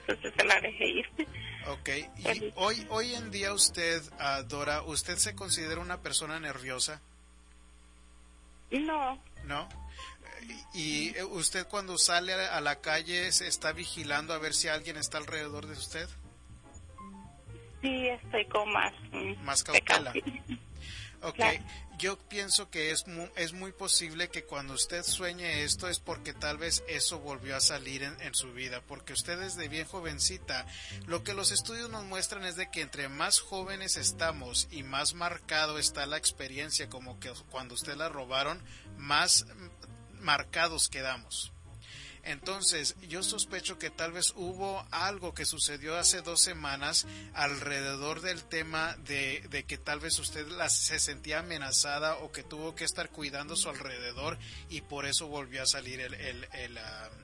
Entonces 0.00 0.32
se 0.36 0.44
la 0.44 0.60
dejé 0.60 0.86
ir. 0.86 1.06
Ok, 1.68 1.88
y 2.16 2.52
hoy, 2.54 2.86
hoy 2.88 3.14
en 3.14 3.30
día 3.30 3.52
usted, 3.52 4.00
uh, 4.12 4.42
Dora, 4.44 4.82
¿usted 4.82 5.16
se 5.16 5.34
considera 5.34 5.80
una 5.80 6.00
persona 6.00 6.40
nerviosa? 6.40 7.02
No. 8.70 9.18
¿No? 9.44 9.68
¿Y 10.74 11.18
usted 11.22 11.66
cuando 11.66 11.98
sale 11.98 12.32
a 12.34 12.60
la 12.60 12.80
calle 12.80 13.32
se 13.32 13.46
está 13.46 13.72
vigilando 13.72 14.32
a 14.32 14.38
ver 14.38 14.54
si 14.54 14.68
alguien 14.68 14.96
está 14.96 15.18
alrededor 15.18 15.66
de 15.66 15.72
usted? 15.72 16.08
Sí, 17.80 18.08
estoy 18.08 18.44
con 18.46 18.72
más. 18.72 18.92
Más 19.42 19.62
cautela. 19.62 20.12
Ok, 21.20 21.40
yo 21.98 22.16
pienso 22.16 22.70
que 22.70 22.92
es 22.92 23.08
muy, 23.08 23.28
es 23.34 23.52
muy 23.52 23.72
posible 23.72 24.28
que 24.28 24.44
cuando 24.44 24.74
usted 24.74 25.02
sueñe 25.02 25.64
esto 25.64 25.88
es 25.88 25.98
porque 25.98 26.32
tal 26.32 26.58
vez 26.58 26.84
eso 26.86 27.18
volvió 27.18 27.56
a 27.56 27.60
salir 27.60 28.04
en, 28.04 28.20
en, 28.20 28.34
su 28.36 28.52
vida, 28.52 28.80
porque 28.86 29.14
usted 29.14 29.36
desde 29.36 29.66
bien 29.66 29.84
jovencita, 29.84 30.64
lo 31.06 31.24
que 31.24 31.34
los 31.34 31.50
estudios 31.50 31.90
nos 31.90 32.04
muestran 32.04 32.44
es 32.44 32.54
de 32.54 32.70
que 32.70 32.82
entre 32.82 33.08
más 33.08 33.40
jóvenes 33.40 33.96
estamos 33.96 34.68
y 34.70 34.84
más 34.84 35.14
marcado 35.14 35.76
está 35.78 36.06
la 36.06 36.18
experiencia, 36.18 36.88
como 36.88 37.18
que 37.18 37.32
cuando 37.50 37.74
usted 37.74 37.96
la 37.96 38.08
robaron, 38.08 38.62
más 38.96 39.44
marcados 40.20 40.88
quedamos. 40.88 41.52
Entonces, 42.28 42.94
yo 43.08 43.22
sospecho 43.22 43.78
que 43.78 43.88
tal 43.88 44.12
vez 44.12 44.34
hubo 44.36 44.86
algo 44.90 45.32
que 45.32 45.46
sucedió 45.46 45.96
hace 45.96 46.20
dos 46.20 46.42
semanas 46.42 47.06
alrededor 47.32 48.20
del 48.20 48.44
tema 48.44 48.96
de, 48.98 49.46
de 49.48 49.64
que 49.64 49.78
tal 49.78 50.00
vez 50.00 50.18
usted 50.18 50.46
se 50.68 50.98
sentía 50.98 51.38
amenazada 51.38 52.16
o 52.16 52.30
que 52.30 52.42
tuvo 52.42 52.74
que 52.74 52.84
estar 52.84 53.08
cuidando 53.08 53.56
su 53.56 53.70
alrededor 53.70 54.38
y 54.68 54.82
por 54.82 55.06
eso 55.06 55.28
volvió 55.28 55.62
a 55.62 55.66
salir 55.66 56.00
el, 56.00 56.12
el, 56.12 56.48
el, 56.52 56.78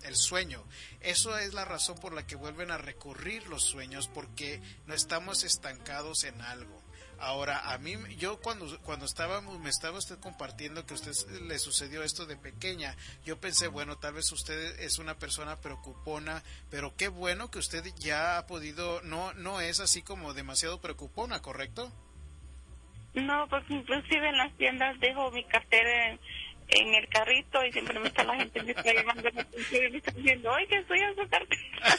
el 0.04 0.16
sueño. 0.16 0.64
Eso 1.00 1.36
es 1.36 1.52
la 1.52 1.66
razón 1.66 1.98
por 1.98 2.14
la 2.14 2.26
que 2.26 2.36
vuelven 2.36 2.70
a 2.70 2.78
recurrir 2.78 3.46
los 3.48 3.62
sueños 3.62 4.08
porque 4.08 4.62
no 4.86 4.94
estamos 4.94 5.44
estancados 5.44 6.24
en 6.24 6.40
algo. 6.40 6.83
Ahora, 7.18 7.73
a 7.73 7.78
mí, 7.78 7.94
yo 8.18 8.40
cuando, 8.40 8.80
cuando 8.83 9.06
estábamos, 9.06 9.59
me 9.61 9.71
estaba 9.71 9.99
usted 9.99 10.18
compartiendo 10.18 10.85
que 10.87 10.94
a 10.94 10.97
usted 10.97 11.12
le 11.42 11.59
sucedió 11.59 12.02
esto 12.02 12.26
de 12.26 12.37
pequeña, 12.37 12.97
yo 13.25 13.38
pensé, 13.38 13.68
bueno, 13.68 13.97
tal 13.99 14.14
vez 14.14 14.30
usted 14.33 14.80
es 14.80 14.99
una 14.99 15.14
persona 15.14 15.56
preocupona, 15.56 16.42
pero 16.71 16.94
qué 16.97 17.09
bueno 17.09 17.50
que 17.50 17.59
usted 17.59 17.85
ya 17.99 18.38
ha 18.38 18.47
podido, 18.47 19.00
no, 19.02 19.33
no 19.35 19.61
es 19.61 19.80
así 19.80 20.02
como 20.02 20.35
demasiado 20.35 20.80
preocupona, 20.80 21.40
¿correcto? 21.40 21.92
No, 23.14 23.47
porque 23.49 23.75
inclusive 23.75 24.28
en 24.28 24.38
las 24.38 24.52
tiendas 24.56 24.99
dejo 24.99 25.30
mi 25.30 25.44
cartera 25.44 26.09
en, 26.09 26.21
en 26.68 26.94
el 26.94 27.09
carrito 27.09 27.64
y 27.64 27.73
siempre 27.73 27.99
me 28.00 28.09
está 28.09 28.25
la 28.25 28.37
gente 28.37 28.62
me 28.62 28.73
está 28.73 28.92
llamando 28.92 29.28
y 29.28 29.33
me 29.33 29.99
está 29.99 30.11
diciendo, 30.12 30.50
oye, 30.50 30.76
estoy 30.76 31.00
en 31.00 31.14
su 31.14 31.28
cartera. 31.28 31.99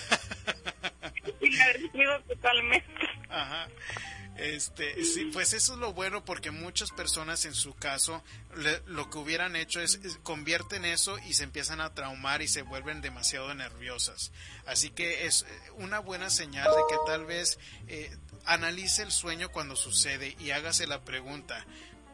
y 1.41 1.55
la 1.55 1.74
recibo 1.74 2.19
totalmente. 2.27 3.10
Ajá. 3.29 3.67
Este, 4.37 5.01
sí, 5.05 5.29
pues 5.31 5.53
eso 5.53 5.73
es 5.73 5.79
lo 5.79 5.93
bueno 5.93 6.25
porque 6.25 6.51
muchas 6.51 6.91
personas 6.91 7.45
en 7.45 7.53
su 7.53 7.73
caso 7.73 8.21
le, 8.57 8.81
lo 8.85 9.09
que 9.09 9.17
hubieran 9.17 9.55
hecho 9.55 9.79
es, 9.79 9.99
convierten 10.23 10.83
eso 10.83 11.17
y 11.19 11.35
se 11.35 11.43
empiezan 11.43 11.79
a 11.79 11.93
traumar 11.93 12.41
y 12.41 12.49
se 12.49 12.61
vuelven 12.61 13.01
demasiado 13.01 13.53
nerviosas. 13.53 14.33
Así 14.65 14.89
que 14.89 15.25
es 15.25 15.45
una 15.77 15.99
buena 15.99 16.29
señal 16.29 16.65
de 16.65 16.81
que 16.89 16.97
tal 17.05 17.25
vez 17.25 17.59
eh, 17.87 18.13
analice 18.45 19.03
el 19.03 19.11
sueño 19.11 19.51
cuando 19.51 19.77
sucede 19.77 20.35
y 20.39 20.51
hágase 20.51 20.85
la 20.85 21.05
pregunta, 21.05 21.65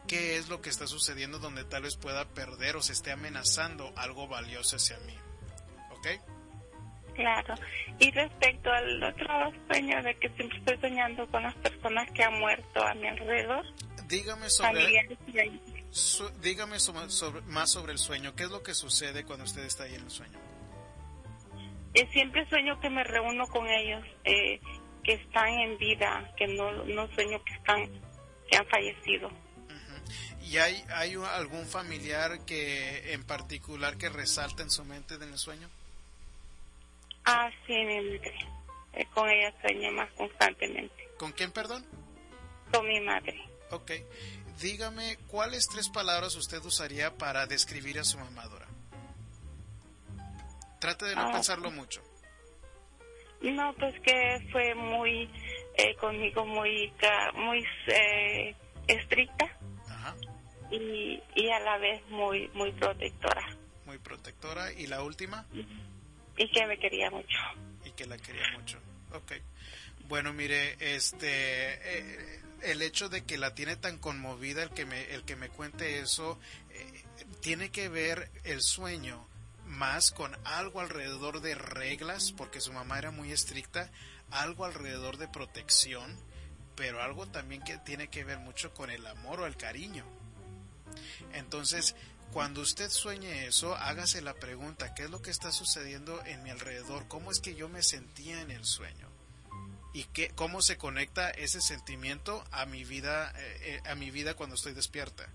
¿qué 0.06 0.36
es 0.36 0.48
lo 0.48 0.62
que 0.62 0.70
está 0.70 0.86
sucediendo 0.86 1.40
donde 1.40 1.64
tal 1.64 1.82
vez 1.82 1.96
pueda 1.96 2.28
perder 2.28 2.76
o 2.76 2.82
se 2.82 2.92
esté 2.92 3.10
amenazando 3.10 3.92
algo 3.96 4.28
valioso 4.28 4.76
hacia 4.76 4.98
mí? 5.00 5.16
¿Ok? 5.90 6.06
Claro. 7.14 7.54
Y 7.98 8.10
respecto 8.10 8.70
al 8.70 9.02
otro 9.02 9.52
sueño 9.68 10.02
de 10.02 10.14
que 10.16 10.28
siempre 10.30 10.58
estoy 10.58 10.78
soñando 10.78 11.26
con 11.28 11.42
las 11.42 11.54
personas 11.56 12.10
que 12.12 12.22
han 12.22 12.38
muerto 12.38 12.82
a 12.82 12.94
mi 12.94 13.08
alrededor. 13.08 13.64
Dígame 14.08 14.50
sobre, 14.50 15.08
su, 15.90 16.28
dígame 16.40 16.78
sobre, 16.78 17.10
sobre, 17.10 17.40
más 17.42 17.70
sobre 17.70 17.92
el 17.92 17.98
sueño. 17.98 18.34
¿Qué 18.34 18.44
es 18.44 18.50
lo 18.50 18.62
que 18.62 18.74
sucede 18.74 19.24
cuando 19.24 19.44
usted 19.44 19.64
está 19.64 19.84
ahí 19.84 19.94
en 19.94 20.02
el 20.02 20.10
sueño? 20.10 20.38
Eh, 21.94 22.08
siempre 22.12 22.48
sueño 22.48 22.80
que 22.80 22.88
me 22.88 23.04
reúno 23.04 23.46
con 23.46 23.66
ellos, 23.68 24.04
eh, 24.24 24.60
que 25.02 25.14
están 25.14 25.48
en 25.48 25.78
vida, 25.78 26.32
que 26.36 26.46
no, 26.46 26.84
no 26.84 27.08
sueño 27.14 27.42
que 27.44 27.54
están, 27.54 27.88
que 28.50 28.56
han 28.56 28.66
fallecido. 28.66 29.30
¿Y 30.42 30.58
hay, 30.58 30.84
hay 30.94 31.14
algún 31.14 31.66
familiar 31.66 32.44
que 32.44 33.12
en 33.12 33.24
particular 33.24 33.96
que 33.96 34.08
resalta 34.08 34.62
en 34.62 34.70
su 34.70 34.84
mente 34.84 35.14
en 35.14 35.22
el 35.22 35.38
sueño? 35.38 35.68
Ah, 37.24 37.50
sí, 37.66 37.72
mi 37.72 38.00
madre. 38.00 38.34
Eh, 38.94 39.06
con 39.14 39.28
ella 39.28 39.52
sueño 39.60 39.90
más 39.92 40.10
constantemente. 40.12 41.08
¿Con 41.16 41.32
quién, 41.32 41.50
perdón? 41.52 41.84
Con 42.72 42.86
mi 42.86 43.00
madre. 43.00 43.40
Ok. 43.70 43.92
Dígame, 44.60 45.16
¿cuáles 45.28 45.66
tres 45.68 45.88
palabras 45.88 46.36
usted 46.36 46.62
usaría 46.64 47.16
para 47.16 47.46
describir 47.46 47.98
a 47.98 48.04
su 48.04 48.18
mamadora? 48.18 48.66
Trate 50.78 51.06
de 51.06 51.14
no 51.14 51.28
ah, 51.28 51.32
pensarlo 51.32 51.70
mucho. 51.70 52.02
No, 53.40 53.72
pues 53.74 53.98
que 54.00 54.48
fue 54.52 54.74
muy, 54.74 55.30
eh, 55.76 55.94
conmigo 55.96 56.44
muy, 56.44 56.92
muy 57.34 57.64
eh, 57.86 58.54
estricta. 58.88 59.46
Ajá. 59.88 60.14
Y, 60.70 61.22
y 61.34 61.50
a 61.50 61.60
la 61.60 61.78
vez 61.78 62.02
muy, 62.10 62.48
muy 62.54 62.72
protectora. 62.72 63.56
Muy 63.86 63.98
protectora. 63.98 64.72
¿Y 64.72 64.86
la 64.86 65.02
última? 65.02 65.46
Uh 65.52 65.56
-huh 65.56 65.91
y 66.36 66.48
que 66.48 66.66
me 66.66 66.78
quería 66.78 67.10
mucho. 67.10 67.38
Y 67.84 67.90
que 67.92 68.06
la 68.06 68.18
quería 68.18 68.42
mucho. 68.56 68.78
Ok. 69.12 69.32
Bueno, 70.08 70.32
mire, 70.32 70.76
este, 70.94 71.28
eh, 71.28 72.40
el 72.62 72.82
hecho 72.82 73.08
de 73.08 73.24
que 73.24 73.38
la 73.38 73.54
tiene 73.54 73.76
tan 73.76 73.98
conmovida, 73.98 74.62
el 74.62 74.70
que 74.70 74.86
me, 74.86 75.02
el 75.14 75.24
que 75.24 75.36
me 75.36 75.48
cuente 75.48 76.00
eso, 76.00 76.38
eh, 76.70 77.04
tiene 77.40 77.70
que 77.70 77.88
ver 77.88 78.30
el 78.44 78.62
sueño 78.62 79.26
más 79.66 80.10
con 80.10 80.36
algo 80.44 80.80
alrededor 80.80 81.40
de 81.40 81.54
reglas, 81.54 82.32
porque 82.32 82.60
su 82.60 82.72
mamá 82.72 82.98
era 82.98 83.10
muy 83.10 83.32
estricta, 83.32 83.90
algo 84.30 84.64
alrededor 84.64 85.16
de 85.16 85.28
protección, 85.28 86.16
pero 86.76 87.02
algo 87.02 87.26
también 87.26 87.62
que 87.62 87.78
tiene 87.78 88.08
que 88.08 88.24
ver 88.24 88.38
mucho 88.38 88.72
con 88.74 88.90
el 88.90 89.06
amor 89.06 89.40
o 89.40 89.46
el 89.46 89.56
cariño. 89.56 90.04
Entonces, 91.32 91.94
cuando 92.32 92.62
usted 92.62 92.88
sueñe 92.88 93.46
eso, 93.46 93.74
hágase 93.76 94.22
la 94.22 94.34
pregunta, 94.34 94.94
¿qué 94.94 95.04
es 95.04 95.10
lo 95.10 95.20
que 95.20 95.30
está 95.30 95.52
sucediendo 95.52 96.24
en 96.24 96.42
mi 96.42 96.50
alrededor? 96.50 97.06
¿Cómo 97.06 97.30
es 97.30 97.40
que 97.40 97.54
yo 97.54 97.68
me 97.68 97.82
sentía 97.82 98.40
en 98.40 98.50
el 98.50 98.64
sueño? 98.64 99.08
¿Y 99.92 100.04
qué, 100.04 100.30
cómo 100.34 100.62
se 100.62 100.78
conecta 100.78 101.30
ese 101.30 101.60
sentimiento 101.60 102.42
a 102.50 102.64
mi 102.64 102.84
vida, 102.84 103.32
eh, 103.36 103.82
a 103.84 103.94
mi 103.94 104.10
vida 104.10 104.34
cuando 104.34 104.56
estoy 104.56 104.72
despierta? 104.72 105.28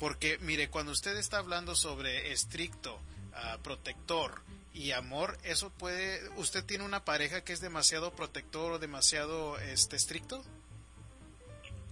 Porque, 0.00 0.38
mire, 0.38 0.68
cuando 0.68 0.90
usted 0.90 1.16
está 1.16 1.38
hablando 1.38 1.76
sobre 1.76 2.32
estricto, 2.32 2.96
uh, 2.96 3.62
protector 3.62 4.42
y 4.74 4.90
amor, 4.90 5.38
eso 5.44 5.70
puede, 5.70 6.28
¿usted 6.30 6.64
tiene 6.64 6.84
una 6.84 7.04
pareja 7.04 7.44
que 7.44 7.52
es 7.52 7.60
demasiado 7.60 8.12
protector 8.12 8.72
o 8.72 8.78
demasiado 8.80 9.58
este, 9.60 9.94
estricto? 9.94 10.44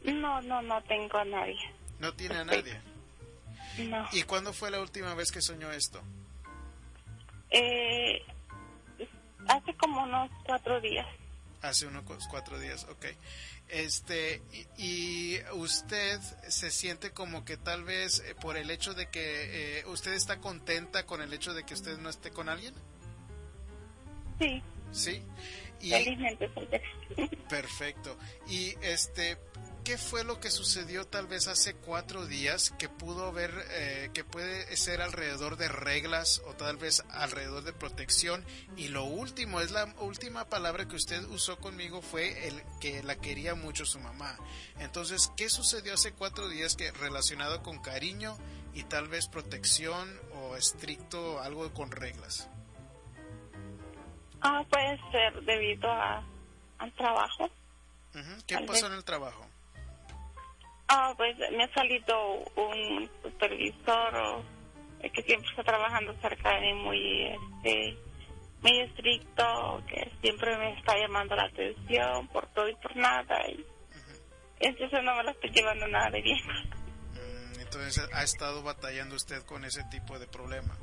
No, 0.03 0.43
no, 0.43 0.61
no 0.63 0.83
tengo 0.83 1.17
a 1.17 1.25
nadie. 1.25 1.61
¿No 2.01 2.13
tiene 2.13 2.39
a 2.39 2.45
nadie? 2.45 2.94
No. 3.79 4.09
¿Y 4.13 4.23
cuándo 4.23 4.53
fue 4.53 4.71
la 4.71 4.81
última 4.81 5.15
vez 5.15 5.33
que 5.33 5.41
soñó 5.41 5.71
esto? 5.73 6.03
Eh, 7.51 8.23
hace 9.49 9.75
como 9.75 10.03
unos 10.03 10.31
cuatro 10.45 10.81
días. 10.81 11.07
Hace 11.63 11.87
unos 11.87 12.05
cuatro 12.29 12.59
días, 12.59 12.85
ok. 12.91 13.07
Este, 13.69 14.43
y, 14.77 15.37
y 15.37 15.41
usted 15.55 16.21
se 16.49 16.71
siente 16.71 17.13
como 17.13 17.45
que 17.45 17.57
tal 17.57 17.85
vez 17.85 18.21
eh, 18.21 18.35
por 18.35 18.57
el 18.57 18.71
hecho 18.71 18.93
de 18.93 19.09
que 19.09 19.79
eh, 19.81 19.87
usted 19.87 20.13
está 20.13 20.39
contenta 20.39 21.07
con 21.07 21.23
el 21.23 21.33
hecho 21.33 21.55
de 21.55 21.65
que 21.65 21.75
usted 21.75 21.97
no 21.99 22.11
esté 22.11 22.31
con 22.31 22.49
alguien? 22.49 22.75
Sí. 24.39 24.63
Sí. 24.93 25.23
Y, 25.81 25.91
Felizmente. 25.91 26.51
perfecto. 27.49 28.17
Y 28.49 28.75
este, 28.83 29.39
qué 29.85 29.99
fue 29.99 30.25
lo 30.25 30.41
que 30.41 30.51
sucedió 30.51 31.07
tal 31.07 31.27
vez 31.27 31.47
hace 31.47 31.75
cuatro 31.75 32.27
días 32.27 32.71
que 32.79 32.89
pudo 32.89 33.33
ver, 33.33 33.53
eh, 33.73 34.11
que 34.15 34.25
puede 34.25 34.75
ser 34.77 35.03
alrededor 35.03 35.57
de 35.57 35.69
reglas 35.69 36.43
o 36.47 36.55
tal 36.55 36.79
vez 36.79 37.05
alrededor 37.11 37.63
de 37.63 37.75
protección. 37.75 38.45
Y 38.77 38.89
lo 38.89 39.05
último, 39.05 39.61
es 39.61 39.71
la 39.71 39.95
última 40.01 40.47
palabra 40.47 40.89
que 40.89 40.97
usted 40.97 41.23
usó 41.27 41.59
conmigo 41.59 42.01
fue 42.01 42.49
el 42.49 42.63
que 42.81 43.03
la 43.03 43.17
quería 43.17 43.55
mucho 43.55 43.85
su 43.85 44.01
mamá. 44.01 44.39
Entonces, 44.79 45.31
¿qué 45.37 45.51
sucedió 45.51 45.95
hace 45.95 46.13
cuatro 46.13 46.49
días 46.49 46.77
que 46.77 46.91
relacionado 46.93 47.63
con 47.63 47.79
cariño 47.81 48.39
y 48.73 48.85
tal 48.85 49.09
vez 49.09 49.29
protección 49.29 50.19
o 50.33 50.57
estricto 50.57 51.41
algo 51.41 51.73
con 51.75 51.91
reglas? 51.91 52.49
Ah, 54.41 54.65
puede 54.71 54.99
ser 55.11 55.43
debido 55.43 55.91
a, 55.91 56.25
al 56.79 56.93
trabajo. 56.95 57.51
¿Qué 58.47 58.59
pasó 58.67 58.87
en 58.87 58.95
el 58.95 59.05
trabajo? 59.05 59.47
Ah, 60.89 61.15
pues 61.17 61.37
me 61.53 61.65
ha 61.65 61.75
salido 61.75 62.39
un 62.57 63.11
supervisor 63.23 64.45
que 65.13 65.23
siempre 65.23 65.49
está 65.51 65.63
trabajando 65.63 66.15
cerca 66.21 66.51
de 66.55 66.61
mí 66.61 66.75
muy, 66.75 67.27
este, 67.27 67.99
muy 68.63 68.81
estricto, 68.81 69.83
que 69.89 70.11
siempre 70.23 70.57
me 70.57 70.79
está 70.79 70.97
llamando 70.99 71.37
la 71.37 71.45
atención 71.45 72.27
por 72.29 72.47
todo 72.49 72.69
y 72.69 72.75
por 72.77 72.97
nada. 72.97 73.49
Y 73.51 73.61
uh 73.61 73.65
-huh. 73.65 74.21
entonces 74.61 75.03
no 75.03 75.15
me 75.17 75.25
la 75.25 75.31
estoy 75.33 75.51
llevando 75.51 75.87
nada 75.89 76.11
de 76.11 76.23
bien. 76.23 76.39
Mm, 77.13 77.61
entonces 77.61 78.09
ha 78.13 78.23
estado 78.23 78.63
batallando 78.63 79.15
usted 79.17 79.43
con 79.45 79.65
ese 79.65 79.85
tipo 79.91 80.19
de 80.19 80.27
problema. 80.27 80.77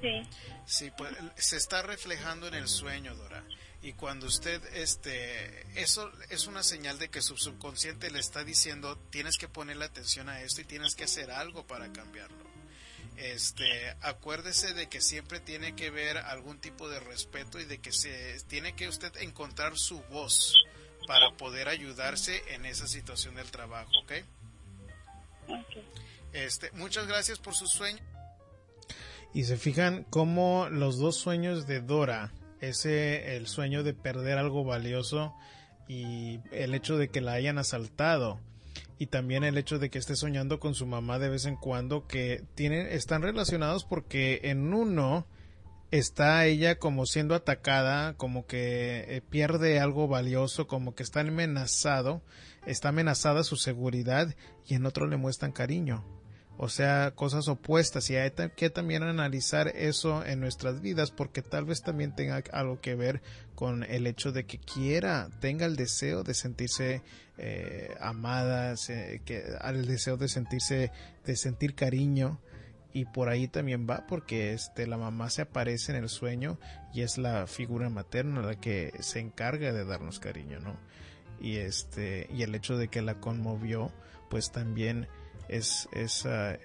Sí. 0.00 0.22
Sí, 0.66 0.90
pues 0.96 1.16
se 1.36 1.56
está 1.56 1.82
reflejando 1.82 2.48
en 2.48 2.54
el 2.54 2.66
sueño, 2.66 3.14
Dora. 3.14 3.44
Y 3.82 3.94
cuando 3.94 4.26
usted, 4.26 4.62
este, 4.74 5.66
eso 5.80 6.10
es 6.30 6.46
una 6.46 6.62
señal 6.62 7.00
de 7.00 7.08
que 7.08 7.20
su 7.20 7.36
subconsciente 7.36 8.12
le 8.12 8.20
está 8.20 8.44
diciendo, 8.44 8.96
tienes 9.10 9.36
que 9.38 9.48
ponerle 9.48 9.84
atención 9.84 10.28
a 10.28 10.40
esto 10.40 10.60
y 10.60 10.64
tienes 10.64 10.94
que 10.94 11.04
hacer 11.04 11.32
algo 11.32 11.66
para 11.66 11.92
cambiarlo. 11.92 12.52
Este, 13.16 13.90
acuérdese 14.00 14.72
de 14.72 14.88
que 14.88 15.00
siempre 15.00 15.40
tiene 15.40 15.74
que 15.74 15.90
ver 15.90 16.16
algún 16.16 16.60
tipo 16.60 16.88
de 16.88 17.00
respeto 17.00 17.58
y 17.60 17.64
de 17.64 17.78
que 17.78 17.92
se 17.92 18.40
tiene 18.46 18.74
que 18.74 18.88
usted 18.88 19.12
encontrar 19.16 19.76
su 19.76 20.00
voz 20.04 20.54
para 21.08 21.36
poder 21.36 21.68
ayudarse 21.68 22.42
en 22.54 22.64
esa 22.64 22.86
situación 22.86 23.34
del 23.34 23.50
trabajo, 23.50 23.90
¿ok? 24.04 24.12
Este, 26.32 26.70
muchas 26.72 27.08
gracias 27.08 27.40
por 27.40 27.54
su 27.54 27.66
sueño. 27.66 28.00
Y 29.34 29.44
se 29.44 29.56
fijan 29.56 30.04
cómo 30.04 30.68
los 30.70 30.98
dos 30.98 31.16
sueños 31.16 31.66
de 31.66 31.80
Dora 31.80 32.32
ese 32.62 33.36
el 33.36 33.46
sueño 33.46 33.82
de 33.82 33.92
perder 33.92 34.38
algo 34.38 34.64
valioso 34.64 35.34
y 35.88 36.40
el 36.52 36.74
hecho 36.74 36.96
de 36.96 37.08
que 37.08 37.20
la 37.20 37.32
hayan 37.32 37.58
asaltado. 37.58 38.40
Y 38.98 39.06
también 39.06 39.42
el 39.44 39.58
hecho 39.58 39.78
de 39.78 39.90
que 39.90 39.98
esté 39.98 40.16
soñando 40.16 40.60
con 40.60 40.74
su 40.74 40.86
mamá 40.86 41.18
de 41.18 41.28
vez 41.28 41.44
en 41.44 41.56
cuando 41.56 42.06
que 42.06 42.44
tienen 42.54 42.86
están 42.86 43.20
relacionados 43.20 43.84
porque 43.84 44.40
en 44.44 44.72
uno 44.72 45.26
está 45.90 46.46
ella 46.46 46.78
como 46.78 47.04
siendo 47.04 47.34
atacada, 47.34 48.16
como 48.16 48.46
que 48.46 49.04
eh, 49.08 49.22
pierde 49.28 49.80
algo 49.80 50.06
valioso, 50.06 50.68
como 50.68 50.94
que 50.94 51.02
está 51.02 51.20
amenazado, 51.20 52.22
está 52.64 52.90
amenazada 52.90 53.42
su 53.42 53.56
seguridad 53.56 54.34
y 54.66 54.74
en 54.74 54.86
otro 54.86 55.06
le 55.06 55.16
muestran 55.16 55.52
cariño 55.52 56.21
o 56.58 56.68
sea, 56.68 57.12
cosas 57.14 57.48
opuestas 57.48 58.08
y 58.10 58.16
hay 58.16 58.32
que 58.56 58.70
también 58.70 59.02
analizar 59.02 59.68
eso 59.68 60.24
en 60.24 60.40
nuestras 60.40 60.80
vidas 60.80 61.10
porque 61.10 61.42
tal 61.42 61.64
vez 61.64 61.82
también 61.82 62.14
tenga 62.14 62.42
algo 62.52 62.80
que 62.80 62.94
ver 62.94 63.22
con 63.54 63.84
el 63.84 64.06
hecho 64.06 64.32
de 64.32 64.44
que 64.44 64.58
quiera, 64.58 65.28
tenga 65.40 65.66
el 65.66 65.76
deseo 65.76 66.22
de 66.22 66.34
sentirse 66.34 67.02
eh, 67.38 67.94
amada, 68.00 68.74
que, 69.24 69.44
el 69.64 69.86
deseo 69.86 70.16
de 70.16 70.28
sentirse, 70.28 70.92
de 71.24 71.36
sentir 71.36 71.74
cariño 71.74 72.38
y 72.92 73.06
por 73.06 73.28
ahí 73.28 73.48
también 73.48 73.86
va 73.88 74.06
porque 74.06 74.52
este 74.52 74.86
la 74.86 74.98
mamá 74.98 75.30
se 75.30 75.42
aparece 75.42 75.92
en 75.92 75.98
el 76.02 76.08
sueño 76.08 76.58
y 76.92 77.00
es 77.02 77.16
la 77.16 77.46
figura 77.46 77.88
materna 77.88 78.42
la 78.42 78.60
que 78.60 78.92
se 79.00 79.18
encarga 79.20 79.72
de 79.72 79.84
darnos 79.84 80.18
cariño, 80.20 80.60
¿no? 80.60 80.76
Y 81.40 81.56
este 81.56 82.28
y 82.30 82.42
el 82.42 82.54
hecho 82.54 82.76
de 82.76 82.88
que 82.88 83.02
la 83.02 83.18
conmovió, 83.18 83.90
pues 84.28 84.52
también 84.52 85.08
es, 85.48 85.88
es 85.92 86.26
ah, 86.26 86.58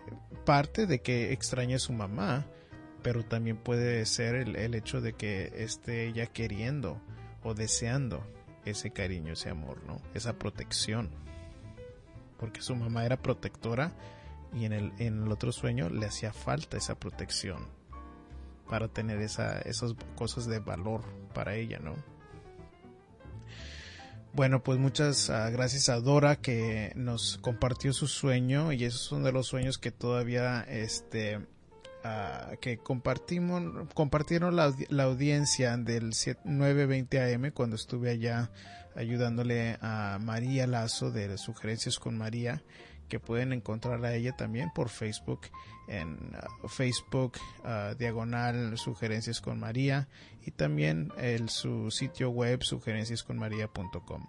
parte 0.45 0.85
de 0.85 1.01
que 1.01 1.33
extraña 1.33 1.77
a 1.77 1.79
su 1.79 1.93
mamá, 1.93 2.45
pero 3.03 3.23
también 3.23 3.57
puede 3.57 4.05
ser 4.05 4.35
el, 4.35 4.73
hecho 4.73 5.01
de 5.01 5.13
que 5.13 5.51
esté 5.55 6.07
ella 6.07 6.27
queriendo 6.27 7.01
o 7.43 7.53
deseando 7.53 8.25
ese 8.65 8.91
cariño, 8.91 9.33
ese 9.33 9.49
amor, 9.49 9.83
¿no? 9.85 10.01
Esa 10.13 10.37
protección. 10.37 11.09
Porque 12.37 12.61
su 12.61 12.75
mamá 12.75 13.05
era 13.05 13.21
protectora 13.21 13.93
y 14.53 14.65
en 14.65 14.73
el, 14.73 14.93
en 14.99 15.23
el 15.23 15.31
otro 15.31 15.51
sueño 15.51 15.89
le 15.89 16.05
hacía 16.05 16.33
falta 16.33 16.77
esa 16.77 16.95
protección 16.95 17.67
para 18.69 18.87
tener 18.87 19.21
esa, 19.21 19.59
esas 19.59 19.95
cosas 20.15 20.45
de 20.47 20.59
valor 20.59 21.01
para 21.33 21.55
ella, 21.55 21.79
¿no? 21.79 21.95
Bueno, 24.33 24.63
pues 24.63 24.77
muchas 24.77 25.29
ah, 25.29 25.49
gracias 25.49 25.89
a 25.89 25.99
Dora 25.99 26.35
que 26.35 26.91
nos 26.95 27.37
compartió 27.41 27.93
su 27.93 28.07
sueño 28.07 28.71
y 28.71 28.83
esos 28.83 29.01
son 29.01 29.23
de 29.23 29.31
los 29.31 29.47
sueños 29.47 29.77
que 29.77 29.91
todavía 29.91 30.61
este 30.69 31.37
uh, 31.37 32.57
que 32.61 32.77
compartimos 32.77 33.87
compartieron 33.93 34.55
la, 34.55 34.73
la 34.89 35.03
audiencia 35.03 35.75
del 35.77 36.11
920 36.43 37.33
AM 37.33 37.51
cuando 37.51 37.75
estuve 37.75 38.11
allá 38.11 38.51
ayudándole 38.95 39.77
a 39.81 40.19
María 40.21 40.67
Lazo 40.67 41.11
de 41.11 41.37
Sugerencias 41.37 41.97
con 41.97 42.17
María 42.17 42.63
que 43.07 43.19
pueden 43.19 43.53
encontrar 43.53 44.03
a 44.05 44.13
ella 44.13 44.35
también 44.35 44.71
por 44.73 44.89
Facebook 44.89 45.41
en 45.87 46.35
uh, 46.63 46.67
Facebook 46.67 47.37
uh, 47.63 47.95
diagonal 47.95 48.77
sugerencias 48.77 49.41
con 49.41 49.59
María 49.59 50.07
y 50.45 50.51
también 50.51 51.11
el, 51.17 51.49
su 51.49 51.91
sitio 51.91 52.29
web 52.29 52.63
sugerenciasconmaría.com. 52.63 54.27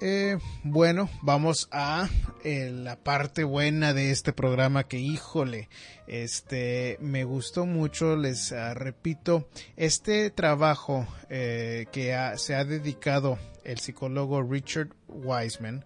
Eh, 0.00 0.38
bueno, 0.64 1.08
vamos 1.22 1.68
a 1.70 2.08
eh, 2.42 2.70
la 2.70 2.96
parte 2.96 3.44
buena 3.44 3.94
de 3.94 4.10
este 4.10 4.32
programa 4.32 4.84
que, 4.84 4.98
híjole, 4.98 5.68
este, 6.06 6.98
me 7.00 7.24
gustó 7.24 7.64
mucho, 7.64 8.16
les 8.16 8.50
uh, 8.52 8.74
repito, 8.74 9.48
este 9.76 10.30
trabajo 10.30 11.06
eh, 11.30 11.86
que 11.92 12.14
se 12.36 12.54
ha 12.54 12.64
dedicado 12.64 13.38
el 13.62 13.78
psicólogo 13.78 14.42
Richard 14.42 14.88
Wiseman 15.08 15.84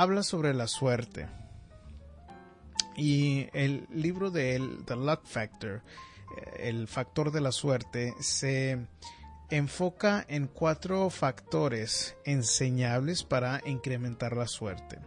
habla 0.00 0.22
sobre 0.22 0.54
la 0.54 0.66
suerte. 0.66 1.28
Y 2.96 3.48
el 3.52 3.86
libro 3.90 4.30
de 4.30 4.56
él, 4.56 4.78
The 4.86 4.96
Luck 4.96 5.26
Factor, 5.26 5.82
eh, 6.36 6.68
el 6.68 6.88
factor 6.88 7.30
de 7.30 7.42
la 7.42 7.52
suerte, 7.52 8.14
se 8.18 8.78
enfoca 9.50 10.24
en 10.26 10.46
cuatro 10.46 11.10
factores 11.10 12.16
enseñables 12.24 13.24
para 13.24 13.60
incrementar 13.66 14.36
la 14.36 14.46
suerte. 14.46 14.98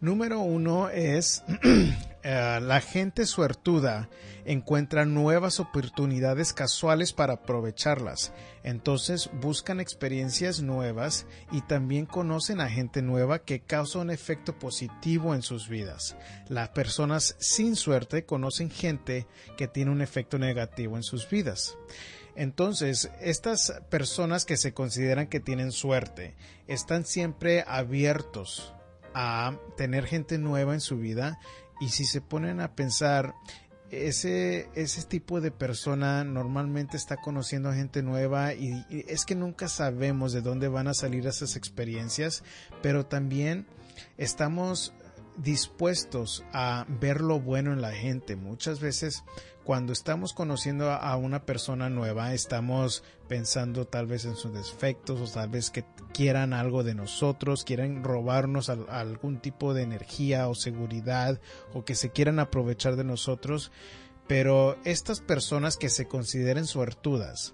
Número 0.00 0.38
uno 0.38 0.90
es 0.90 1.42
eh, 2.22 2.60
la 2.62 2.80
gente 2.80 3.26
suertuda 3.26 4.08
encuentra 4.44 5.04
nuevas 5.04 5.58
oportunidades 5.58 6.52
casuales 6.52 7.12
para 7.12 7.34
aprovecharlas. 7.34 8.32
Entonces 8.62 9.28
buscan 9.40 9.80
experiencias 9.80 10.62
nuevas 10.62 11.26
y 11.50 11.62
también 11.62 12.06
conocen 12.06 12.60
a 12.60 12.68
gente 12.68 13.02
nueva 13.02 13.40
que 13.40 13.58
causa 13.58 13.98
un 13.98 14.10
efecto 14.10 14.56
positivo 14.56 15.34
en 15.34 15.42
sus 15.42 15.68
vidas. 15.68 16.16
Las 16.48 16.68
personas 16.68 17.34
sin 17.40 17.74
suerte 17.74 18.24
conocen 18.24 18.70
gente 18.70 19.26
que 19.56 19.66
tiene 19.66 19.90
un 19.90 20.00
efecto 20.00 20.38
negativo 20.38 20.96
en 20.96 21.02
sus 21.02 21.28
vidas. 21.28 21.76
Entonces, 22.36 23.10
estas 23.20 23.82
personas 23.90 24.44
que 24.44 24.56
se 24.56 24.72
consideran 24.72 25.26
que 25.26 25.40
tienen 25.40 25.72
suerte 25.72 26.36
están 26.68 27.04
siempre 27.04 27.64
abiertos 27.66 28.74
a 29.14 29.58
tener 29.76 30.06
gente 30.06 30.38
nueva 30.38 30.74
en 30.74 30.80
su 30.80 30.98
vida 30.98 31.38
y 31.80 31.90
si 31.90 32.04
se 32.04 32.20
ponen 32.20 32.60
a 32.60 32.74
pensar 32.74 33.34
ese, 33.90 34.68
ese 34.74 35.02
tipo 35.04 35.40
de 35.40 35.50
persona 35.50 36.24
normalmente 36.24 36.96
está 36.96 37.16
conociendo 37.16 37.70
a 37.70 37.74
gente 37.74 38.02
nueva 38.02 38.52
y, 38.54 38.84
es 38.90 39.24
que 39.24 39.34
nunca 39.34 39.68
sabemos 39.68 40.32
de 40.32 40.42
dónde 40.42 40.68
van 40.68 40.88
a 40.88 40.94
salir 40.94 41.26
esas 41.26 41.56
experiencias, 41.56 42.42
pero 42.82 43.06
también 43.06 43.66
estamos 44.16 44.92
dispuestos 45.36 46.44
a 46.52 46.84
ver 47.00 47.20
lo 47.20 47.40
bueno 47.40 47.72
en 47.72 47.80
la 47.80 47.92
gente. 47.92 48.36
Muchas 48.36 48.80
veces 48.80 49.24
cuando 49.68 49.92
estamos 49.92 50.32
conociendo 50.32 50.90
a 50.92 51.14
una 51.16 51.44
persona 51.44 51.90
nueva, 51.90 52.32
estamos 52.32 53.04
pensando 53.28 53.86
tal 53.86 54.06
vez 54.06 54.24
en 54.24 54.34
sus 54.34 54.50
defectos 54.54 55.20
o 55.20 55.30
tal 55.30 55.50
vez 55.50 55.68
que 55.70 55.84
quieran 56.14 56.54
algo 56.54 56.84
de 56.84 56.94
nosotros, 56.94 57.64
quieran 57.64 58.02
robarnos 58.02 58.70
algún 58.70 59.40
tipo 59.40 59.74
de 59.74 59.82
energía 59.82 60.48
o 60.48 60.54
seguridad 60.54 61.38
o 61.74 61.84
que 61.84 61.96
se 61.96 62.08
quieran 62.08 62.38
aprovechar 62.38 62.96
de 62.96 63.04
nosotros. 63.04 63.70
Pero 64.26 64.78
estas 64.84 65.20
personas 65.20 65.76
que 65.76 65.90
se 65.90 66.08
consideren 66.08 66.64
suertudas 66.64 67.52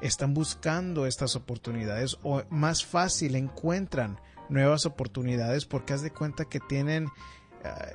están 0.00 0.34
buscando 0.34 1.06
estas 1.06 1.36
oportunidades 1.36 2.18
o 2.24 2.42
más 2.50 2.84
fácil 2.84 3.36
encuentran 3.36 4.18
nuevas 4.48 4.84
oportunidades 4.84 5.64
porque 5.66 5.92
haz 5.92 6.02
de 6.02 6.10
cuenta 6.10 6.44
que 6.44 6.58
tienen 6.58 7.06
ah, 7.62 7.86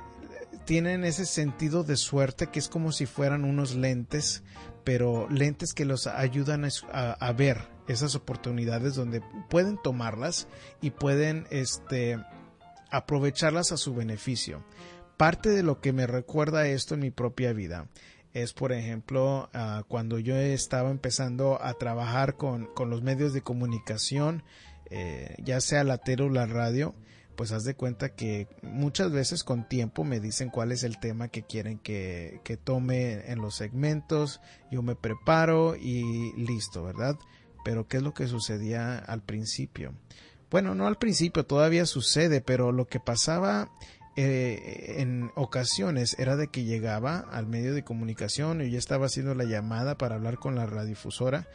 tienen 0.68 1.06
ese 1.06 1.24
sentido 1.24 1.82
de 1.82 1.96
suerte 1.96 2.48
que 2.48 2.58
es 2.58 2.68
como 2.68 2.92
si 2.92 3.06
fueran 3.06 3.46
unos 3.46 3.74
lentes, 3.74 4.42
pero 4.84 5.26
lentes 5.30 5.72
que 5.72 5.86
los 5.86 6.06
ayudan 6.06 6.68
a, 6.92 7.32
ver 7.32 7.70
esas 7.88 8.14
oportunidades 8.14 8.94
donde 8.94 9.22
pueden 9.48 9.78
tomarlas 9.82 10.46
y 10.82 10.90
pueden 10.90 11.46
este, 11.48 12.22
aprovecharlas 12.90 13.72
a 13.72 13.78
su 13.78 13.94
beneficio. 13.94 14.62
Parte 15.16 15.48
de 15.48 15.62
lo 15.62 15.80
que 15.80 15.94
me 15.94 16.06
recuerda 16.06 16.68
esto 16.68 16.92
en 16.92 17.00
mi 17.00 17.10
propia 17.10 17.54
vida 17.54 17.88
es, 18.34 18.52
por 18.52 18.72
ejemplo, 18.72 19.48
ah, 19.54 19.84
cuando 19.88 20.18
yo 20.18 20.36
estaba 20.36 20.90
empezando 20.90 21.62
a 21.62 21.72
trabajar 21.78 22.36
con, 22.36 22.66
con 22.74 22.90
los 22.90 23.00
medios 23.00 23.32
de 23.32 23.40
comunicación, 23.40 24.42
eh, 24.90 25.34
ya 25.42 25.62
sea 25.62 25.82
la 25.82 25.96
tele 25.96 26.24
o 26.24 26.28
la 26.28 26.44
radio, 26.44 26.94
pues 27.38 27.52
haz 27.52 27.62
de 27.62 27.76
cuenta 27.76 28.16
que 28.16 28.48
muchas 28.62 29.12
veces 29.12 29.44
con 29.44 29.68
tiempo 29.68 30.02
me 30.02 30.18
dicen 30.18 30.50
cuál 30.50 30.72
es 30.72 30.82
el 30.82 30.98
tema 30.98 31.28
que 31.28 31.44
quieren 31.44 31.78
que, 31.78 32.58
tome 32.64 33.30
en 33.30 33.38
los 33.38 33.54
segmentos, 33.54 34.40
yo 34.72 34.82
me 34.82 34.96
preparo 34.96 35.76
y 35.76 36.32
listo, 36.32 36.82
¿verdad? 36.82 37.16
Pero 37.64 37.86
¿qué 37.86 37.98
es 37.98 38.02
lo 38.02 38.12
que 38.12 38.26
sucedía 38.26 38.98
al 38.98 39.22
principio? 39.22 39.94
Bueno, 40.50 40.74
no 40.74 40.88
al 40.88 40.98
principio, 40.98 41.46
todavía 41.46 41.86
sucede, 41.86 42.40
pero 42.40 42.72
lo 42.72 42.88
que 42.88 42.98
pasaba 42.98 43.70
eh, 44.16 44.96
en 44.98 45.30
ocasiones 45.36 46.18
era 46.18 46.34
de 46.34 46.48
que 46.48 46.64
llegaba 46.64 47.20
al 47.20 47.46
medio 47.46 47.72
de 47.72 47.84
comunicación 47.84 48.62
y 48.62 48.70
ya 48.72 48.78
estaba 48.78 49.06
haciendo 49.06 49.36
la 49.36 49.44
llamada 49.44 49.96
para 49.96 50.16
hablar 50.16 50.38
con 50.38 50.56
la 50.56 50.66
radiodifusora 50.66 51.46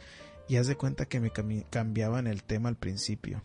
y 0.48 0.56
haz 0.56 0.66
de 0.66 0.76
cuenta 0.76 1.04
que 1.04 1.20
me 1.20 1.30
cambiaban 1.68 2.26
el 2.26 2.42
tema 2.42 2.70
al 2.70 2.76
principio. 2.76 3.42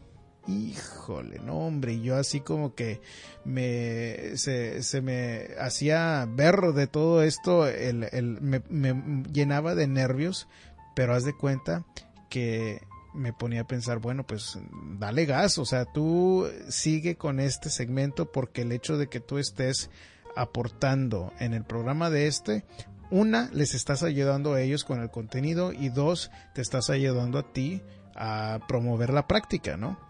Híjole, 0.47 1.39
no 1.39 1.59
hombre, 1.59 1.93
y 1.93 2.01
yo 2.01 2.15
así 2.15 2.39
como 2.39 2.73
que 2.73 3.01
me 3.45 4.35
se, 4.37 4.81
se 4.81 5.01
me 5.01 5.49
hacía 5.59 6.27
berro 6.27 6.73
de 6.73 6.87
todo 6.87 7.21
esto, 7.21 7.67
el, 7.67 8.07
el, 8.11 8.41
me, 8.41 8.61
me 8.69 9.23
llenaba 9.31 9.75
de 9.75 9.87
nervios, 9.87 10.47
pero 10.95 11.13
haz 11.13 11.23
de 11.23 11.35
cuenta 11.35 11.85
que 12.29 12.81
me 13.13 13.33
ponía 13.33 13.61
a 13.61 13.67
pensar, 13.67 13.99
bueno, 13.99 14.25
pues 14.25 14.57
dale 14.97 15.25
gas, 15.25 15.57
o 15.57 15.65
sea, 15.65 15.85
tú 15.85 16.47
sigue 16.69 17.15
con 17.15 17.39
este 17.39 17.69
segmento 17.69 18.31
porque 18.31 18.61
el 18.61 18.71
hecho 18.71 18.97
de 18.97 19.07
que 19.07 19.19
tú 19.19 19.37
estés 19.37 19.89
aportando 20.35 21.33
en 21.39 21.53
el 21.53 21.63
programa 21.63 22.09
de 22.09 22.27
este, 22.27 22.65
una, 23.11 23.49
les 23.51 23.73
estás 23.73 24.03
ayudando 24.03 24.53
a 24.53 24.61
ellos 24.61 24.83
con 24.83 25.01
el 25.01 25.09
contenido 25.09 25.73
y 25.73 25.89
dos, 25.89 26.31
te 26.53 26.61
estás 26.61 26.89
ayudando 26.89 27.39
a 27.39 27.51
ti 27.51 27.81
a 28.15 28.59
promover 28.67 29.11
la 29.11 29.27
práctica, 29.27 29.77
¿no? 29.77 30.08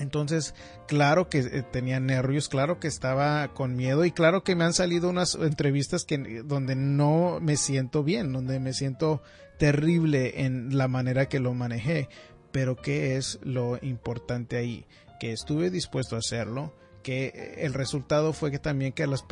Entonces, 0.00 0.54
claro 0.88 1.28
que 1.28 1.40
eh, 1.40 1.62
tenía 1.70 2.00
nervios, 2.00 2.48
claro 2.48 2.80
que 2.80 2.88
estaba 2.88 3.48
con 3.54 3.76
miedo 3.76 4.04
y 4.04 4.10
claro 4.10 4.42
que 4.42 4.56
me 4.56 4.64
han 4.64 4.72
salido 4.72 5.10
unas 5.10 5.34
entrevistas 5.34 6.04
que 6.04 6.42
donde 6.42 6.74
no 6.74 7.38
me 7.40 7.56
siento 7.56 8.02
bien, 8.02 8.32
donde 8.32 8.58
me 8.60 8.72
siento 8.72 9.22
terrible 9.58 10.42
en 10.44 10.76
la 10.76 10.88
manera 10.88 11.28
que 11.28 11.38
lo 11.38 11.52
manejé, 11.52 12.08
pero 12.50 12.76
¿qué 12.76 13.18
es 13.18 13.38
lo 13.42 13.78
importante 13.82 14.56
ahí? 14.56 14.86
Que 15.20 15.32
estuve 15.32 15.70
dispuesto 15.70 16.16
a 16.16 16.20
hacerlo, 16.20 16.74
que 17.02 17.56
el 17.58 17.74
resultado 17.74 18.32
fue 18.32 18.50
que 18.50 18.58
también 18.58 18.92
que 18.92 19.06
las 19.06 19.22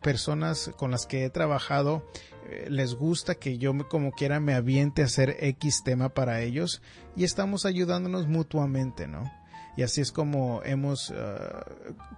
personas 0.00 0.70
con 0.76 0.90
las 0.90 1.06
que 1.06 1.24
he 1.24 1.30
trabajado 1.30 2.06
eh, 2.48 2.66
les 2.70 2.94
gusta 2.94 3.34
que 3.34 3.58
yo 3.58 3.72
como 3.88 4.12
quiera 4.12 4.40
me 4.40 4.54
aviente 4.54 5.02
a 5.02 5.06
hacer 5.06 5.36
X 5.40 5.82
tema 5.84 6.08
para 6.08 6.40
ellos 6.40 6.82
y 7.14 7.24
estamos 7.24 7.66
ayudándonos 7.66 8.28
mutuamente, 8.28 9.06
¿no? 9.06 9.30
Y 9.80 9.82
así 9.82 10.02
es 10.02 10.12
como 10.12 10.60
hemos 10.62 11.10
ah, 11.10 11.64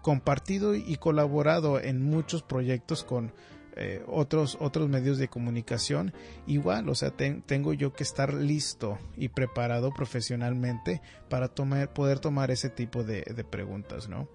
compartido 0.02 0.74
y 0.74 0.96
colaborado 0.96 1.78
en 1.78 2.02
muchos 2.02 2.42
proyectos 2.42 3.04
con 3.04 3.32
eh, 3.76 4.02
otros, 4.08 4.58
otros 4.58 4.88
medios 4.88 5.16
de 5.16 5.28
comunicación. 5.28 6.12
Igual, 6.48 6.88
o 6.88 6.96
sea, 6.96 7.12
tengo 7.12 7.72
yo 7.72 7.92
que 7.92 8.02
estar 8.02 8.34
listo 8.34 8.98
y 9.16 9.28
preparado 9.28 9.94
profesionalmente 9.94 11.02
para 11.28 11.46
tomar, 11.46 11.92
poder 11.92 12.18
tomar 12.18 12.50
ese 12.50 12.68
tipo 12.68 13.04
de, 13.04 13.22
preguntas, 13.48 14.08
¿no? 14.08 14.28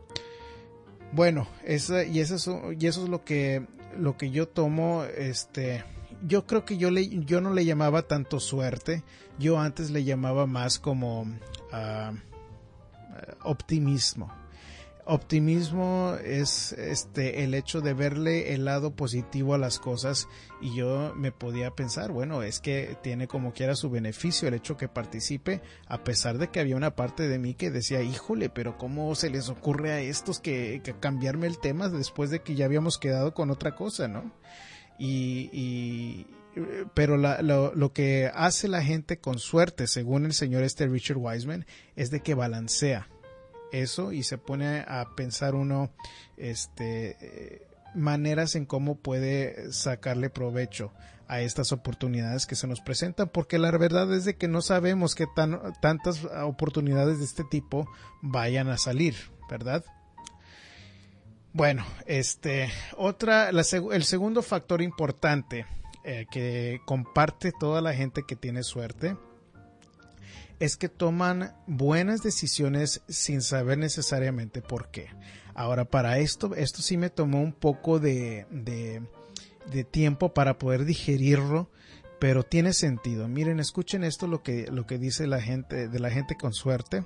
Bueno, 1.11 1.49
esa, 1.65 2.05
y, 2.05 2.21
eso, 2.21 2.71
y 2.79 2.87
eso 2.87 3.03
es 3.03 3.09
lo 3.09 3.25
que, 3.25 3.67
lo 3.99 4.15
que 4.15 4.31
yo 4.31 4.47
tomo, 4.47 5.03
este, 5.03 5.83
yo 6.25 6.47
creo 6.47 6.63
que 6.63 6.77
yo, 6.77 6.91
le, 6.91 7.09
yo 7.25 7.41
no 7.41 7.53
le 7.53 7.65
llamaba 7.65 8.03
tanto 8.03 8.39
suerte, 8.39 9.03
yo 9.37 9.59
antes 9.59 9.91
le 9.91 10.05
llamaba 10.05 10.47
más 10.47 10.79
como 10.79 11.23
uh, 11.23 12.15
optimismo. 13.43 14.31
Optimismo 15.09 16.17
es 16.21 16.73
este 16.73 17.45
el 17.45 17.53
hecho 17.53 17.79
de 17.79 17.93
verle 17.93 18.53
el 18.53 18.65
lado 18.65 18.93
positivo 18.93 19.53
a 19.53 19.57
las 19.57 19.79
cosas 19.79 20.27
y 20.59 20.75
yo 20.75 21.13
me 21.15 21.31
podía 21.31 21.71
pensar, 21.71 22.11
bueno, 22.11 22.43
es 22.43 22.59
que 22.59 22.97
tiene 23.01 23.25
como 23.25 23.53
quiera 23.53 23.77
su 23.77 23.89
beneficio 23.89 24.49
el 24.49 24.55
hecho 24.55 24.75
que 24.75 24.89
participe, 24.89 25.61
a 25.87 26.03
pesar 26.03 26.37
de 26.39 26.49
que 26.49 26.59
había 26.59 26.75
una 26.75 26.97
parte 26.97 27.29
de 27.29 27.39
mí 27.39 27.53
que 27.53 27.71
decía, 27.71 28.01
híjole, 28.01 28.49
pero 28.49 28.77
¿cómo 28.77 29.15
se 29.15 29.29
les 29.29 29.47
ocurre 29.47 29.93
a 29.93 30.01
estos 30.01 30.41
que, 30.41 30.81
cambiarme 30.99 31.47
el 31.47 31.57
tema 31.59 31.87
después 31.87 32.29
de 32.29 32.41
que 32.41 32.55
ya 32.55 32.65
habíamos 32.65 32.97
quedado 32.97 33.33
con 33.33 33.49
otra 33.49 33.75
cosa, 33.75 34.09
¿no? 34.09 34.33
Y, 34.99 36.27
pero 36.93 37.17
lo, 37.17 37.73
lo, 37.75 37.93
que 37.93 38.31
hace 38.33 38.67
la 38.67 38.83
gente 38.83 39.19
con 39.19 39.39
suerte, 39.39 39.87
según 39.87 40.25
el 40.25 40.33
señor 40.33 40.63
este 40.63 40.87
Richard 40.87 41.17
Wiseman, 41.17 41.65
es 41.95 42.11
de 42.11 42.21
que 42.21 42.33
balancea 42.33 43.07
eso 43.71 44.11
y 44.11 44.23
se 44.23 44.37
pone 44.37 44.85
a 44.87 45.07
pensar 45.15 45.55
uno 45.55 45.91
este 46.37 47.17
eh, 47.19 47.67
maneras 47.95 48.55
en 48.55 48.65
cómo 48.65 48.95
puede 48.95 49.71
sacarle 49.71 50.29
provecho 50.29 50.93
a 51.27 51.41
estas 51.41 51.71
oportunidades 51.71 52.45
que 52.45 52.55
se 52.55 52.67
nos 52.67 52.79
presentan 52.79 53.29
porque 53.29 53.57
la 53.57 53.71
verdad 53.71 54.13
es 54.13 54.25
de 54.25 54.37
que 54.37 54.47
no 54.47 54.61
sabemos 54.61 55.15
qué 55.15 55.25
tan, 55.35 55.59
tantas 55.81 56.23
oportunidades 56.23 57.19
de 57.19 57.25
este 57.25 57.43
tipo 57.43 57.89
vayan 58.21 58.69
a 58.69 58.77
salir, 58.77 59.15
¿verdad? 59.49 59.83
Bueno, 61.53 61.85
este 62.05 62.69
otra 62.95 63.49
el 63.49 64.03
segundo 64.03 64.41
factor 64.41 64.81
importante 64.81 65.65
eh, 66.09 66.25
que 66.31 66.79
comparte 66.85 67.51
toda 67.51 67.81
la 67.81 67.93
gente 67.93 68.23
que 68.25 68.37
tiene 68.37 68.63
suerte 68.63 69.17
es 70.57 70.77
que 70.77 70.87
toman 70.87 71.53
buenas 71.67 72.23
decisiones 72.23 73.01
sin 73.09 73.41
saber 73.41 73.77
necesariamente 73.77 74.61
por 74.61 74.89
qué. 74.89 75.09
Ahora, 75.53 75.83
para 75.83 76.19
esto, 76.19 76.55
esto 76.55 76.81
sí 76.81 76.95
me 76.95 77.09
tomó 77.09 77.41
un 77.41 77.51
poco 77.51 77.99
de, 77.99 78.45
de, 78.49 79.83
tiempo 79.83 80.33
para 80.33 80.57
poder 80.57 80.85
digerirlo, 80.85 81.69
pero 82.19 82.43
tiene 82.43 82.71
sentido. 82.71 83.27
Miren, 83.27 83.59
escuchen 83.59 84.05
esto 84.05 84.27
lo 84.27 84.43
que, 84.43 84.67
lo 84.71 84.87
que 84.87 84.97
dice 84.97 85.27
la 85.27 85.41
gente, 85.41 85.89
de 85.89 85.99
la 85.99 86.09
gente 86.09 86.37
con 86.37 86.53
suerte. 86.53 87.03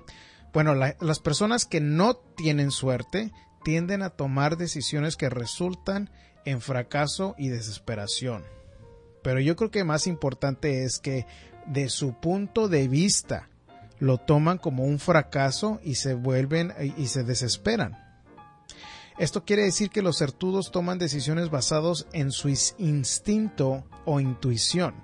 Bueno, 0.54 0.76
las 0.76 1.20
personas 1.20 1.66
que 1.66 1.82
no 1.82 2.18
tienen 2.18 2.70
suerte 2.70 3.32
tienden 3.64 4.04
a 4.04 4.12
tomar 4.12 4.58
decisiones 4.58 5.18
que 5.18 5.32
resultan 5.32 6.12
en 6.46 6.62
fracaso 6.62 7.34
y 7.40 7.48
desesperación. 7.48 8.44
Pero 9.22 9.40
yo 9.40 9.56
creo 9.56 9.72
que 9.72 9.84
más 9.84 10.08
importante 10.08 10.84
es 10.84 11.00
que 11.00 11.26
de 11.66 11.90
su 11.90 12.14
punto 12.14 12.68
de 12.68 12.88
vista 12.88 13.48
lo 14.00 14.18
toman 14.18 14.58
como 14.58 14.84
un 14.84 15.00
fracaso 15.00 15.80
y 15.84 15.96
se 15.96 16.16
vuelven 16.16 16.74
y 16.98 17.08
se 17.08 17.24
desesperan. 17.24 17.98
Esto 19.20 19.46
quiere 19.46 19.64
decir 19.64 19.92
que 19.92 20.02
los 20.02 20.18
certudos 20.18 20.72
toman 20.72 20.98
decisiones 20.98 21.52
basadas 21.52 22.08
en 22.12 22.32
su 22.32 22.50
instinto 22.80 23.84
o 24.06 24.20
intuición, 24.20 24.96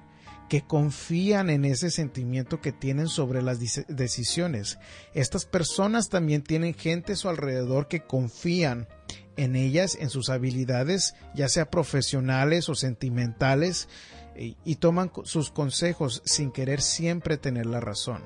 que 0.49 0.61
confían 0.61 1.49
en 1.49 1.65
ese 1.65 1.91
sentimiento 1.91 2.61
que 2.61 2.71
tienen 2.71 3.07
sobre 3.07 3.41
las 3.41 3.59
decisiones. 3.87 4.77
Estas 5.13 5.45
personas 5.45 6.09
también 6.09 6.41
tienen 6.41 6.73
gente 6.73 7.13
a 7.13 7.15
su 7.17 7.29
alrededor 7.29 7.87
que 7.87 8.01
confían 8.01 8.87
en 9.35 9.55
ellas, 9.55 9.97
en 9.99 10.09
sus 10.09 10.29
habilidades, 10.29 11.15
ya 11.35 11.49
sea 11.49 11.69
profesionales 11.69 12.69
o 12.69 12.75
sentimentales, 12.75 13.87
y, 14.35 14.75
toman 14.75 15.11
sus 15.23 15.49
consejos 15.49 16.21
sin 16.23 16.51
querer 16.51 16.81
siempre 16.81 17.37
tener 17.37 17.65
la 17.65 17.79
razón. 17.79 18.23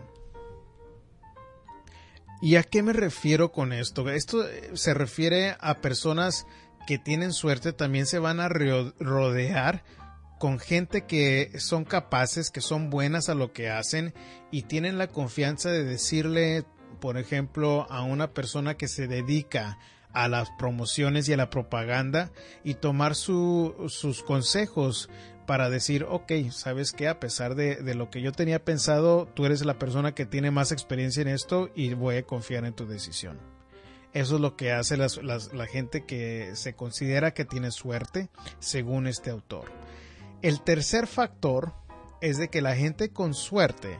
¿Y 2.41 2.55
a 2.55 2.63
qué 2.63 2.84
me 2.84 2.91
refiero 2.91 3.53
con 3.53 3.71
esto? 3.71 4.10
Esto 4.10 4.45
eh, 4.45 4.71
se 4.73 4.93
refiere 4.93 5.55
a 5.62 5.79
personas 5.79 6.45
que 6.86 6.97
tienen 6.97 7.31
suerte, 7.31 7.71
también 7.71 8.07
se 8.07 8.19
van 8.19 8.39
a 8.41 8.49
rodear 8.49 9.84
con 10.41 10.58
gente 10.58 11.06
que 11.06 11.51
son 11.60 11.86
capaces, 11.86 12.49
que 12.49 12.62
son 12.62 12.89
buenas 12.89 13.30
a 13.30 13.36
lo 13.36 13.54
que 13.54 13.69
hacen 13.69 14.12
y 14.49 14.63
tienen 14.63 14.97
la 14.97 15.06
confianza 15.06 15.69
de 15.69 15.84
decirle, 15.84 16.65
por 16.99 17.19
ejemplo, 17.19 17.86
a 17.91 18.01
una 18.01 18.34
persona 18.34 18.75
que 18.75 18.88
se 18.88 19.06
dedica 19.08 19.77
a 20.13 20.27
las 20.27 20.49
promociones 20.58 21.30
y 21.30 21.34
a 21.34 21.38
la 21.38 21.51
propaganda 21.51 22.32
y 22.63 22.73
tomar 22.73 23.13
sus 23.13 24.23
consejos 24.25 25.12
para 25.45 25.69
decir, 25.69 26.08
ok, 26.10 26.32
sabes 26.49 26.91
que 26.91 27.08
a 27.08 27.19
pesar 27.19 27.54
de, 27.54 27.93
lo 27.93 28.10
que 28.10 28.23
yo 28.23 28.32
tenía 28.32 28.65
pensado, 28.65 29.27
tú 29.36 29.45
eres 29.45 29.63
la 29.63 29.77
persona 29.77 30.15
que 30.15 30.25
tiene 30.25 30.49
más 30.49 30.71
experiencia 30.71 31.21
en 31.21 31.27
esto 31.27 31.69
y 31.75 31.93
voy 31.93 32.15
a 32.15 32.23
confiar 32.23 32.65
en 32.65 32.73
tu 32.73 32.88
decisión. 32.88 33.39
Eso 34.13 34.36
es 34.36 34.41
lo 34.41 34.56
que 34.56 34.71
hace 34.71 34.97
la 34.97 35.67
gente 35.67 36.04
que 36.04 36.56
se 36.56 36.73
considera 36.73 37.36
que 37.36 37.45
tiene 37.45 37.69
suerte, 37.69 38.30
según 38.58 39.06
este 39.06 39.30
autor. 39.30 39.80
El 40.41 40.62
tercer 40.62 41.06
factor 41.06 41.73
es 42.19 42.38
de 42.38 42.49
que 42.49 42.62
la 42.62 42.75
gente 42.75 43.12
con 43.12 43.34
suerte 43.34 43.99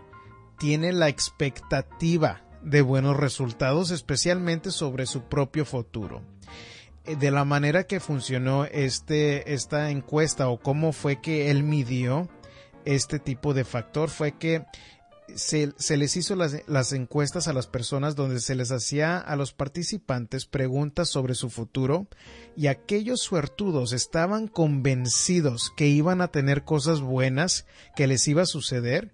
tiene 0.58 0.92
la 0.92 1.08
expectativa 1.08 2.42
de 2.64 2.82
buenos 2.82 3.18
resultados, 3.18 3.92
especialmente 3.92 4.72
sobre 4.72 5.06
su 5.06 5.24
propio 5.24 5.66
futuro. 5.66 6.22
Eh, 7.06 7.16
de 7.16 7.32
la 7.32 7.46
manera 7.46 7.84
que 7.84 8.00
funcionó 8.00 8.66
este, 8.66 9.54
esta 9.54 9.92
encuesta 9.92 10.50
o 10.50 10.60
cómo 10.60 10.94
fue 10.94 11.22
que 11.22 11.52
él 11.52 11.64
midió 11.64 12.30
este 12.86 13.20
tipo 13.20 13.54
de 13.54 13.64
factor 13.64 14.10
fue 14.10 14.32
que 14.34 14.66
se, 15.36 15.98
les 15.98 16.18
hizo 16.18 16.36
las, 16.36 16.94
encuestas 16.94 17.48
a 17.48 17.54
las 17.54 17.68
personas 17.68 18.16
donde 18.16 18.40
se 18.40 18.56
les 18.56 18.72
hacía 18.72 19.18
a 19.18 19.36
los 19.36 19.54
participantes 19.54 20.46
preguntas 20.46 21.10
sobre 21.10 21.36
su 21.36 21.50
futuro 21.50 22.08
y 22.56 22.68
aquellos 22.68 23.22
suertudos 23.22 23.94
estaban 23.94 24.48
convencidos 24.48 25.72
que 25.76 25.88
iban 25.88 26.22
a 26.22 26.30
tener 26.30 26.64
cosas 26.64 27.02
buenas 27.02 27.66
que 27.96 28.08
les 28.08 28.28
iba 28.28 28.44
a 28.44 28.48
suceder 28.48 29.14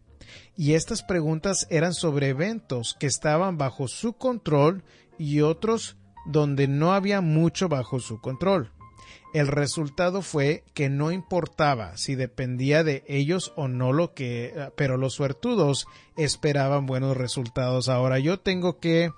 y 0.56 0.74
estas 0.74 1.04
preguntas 1.04 1.68
eran 1.70 1.94
sobre 1.94 2.30
eventos 2.30 2.96
que 3.00 3.08
estaban 3.08 3.58
bajo 3.58 3.88
su 3.88 4.14
control 4.14 4.84
y 5.18 5.42
otros 5.42 5.98
donde 6.26 6.68
no 6.68 6.94
había 6.94 7.22
mucho 7.22 7.70
bajo 7.70 8.00
su 8.00 8.20
control. 8.20 8.72
El 9.38 9.46
resultado 9.46 10.24
fue 10.24 10.64
que 10.74 10.90
no 10.90 11.12
importaba 11.12 11.96
si 11.96 12.16
dependía 12.16 12.84
de 12.84 13.04
ellos 13.08 13.54
o 13.56 13.68
no 13.68 13.94
lo 13.94 14.16
que, 14.16 14.72
pero 14.76 14.98
los 14.98 15.14
suertudos 15.14 15.86
esperaban 16.18 16.88
buenos 16.88 17.16
resultados. 17.16 17.88
Ahora 17.88 18.18
yo 18.18 18.40
tengo 18.40 18.80
que 18.80 19.12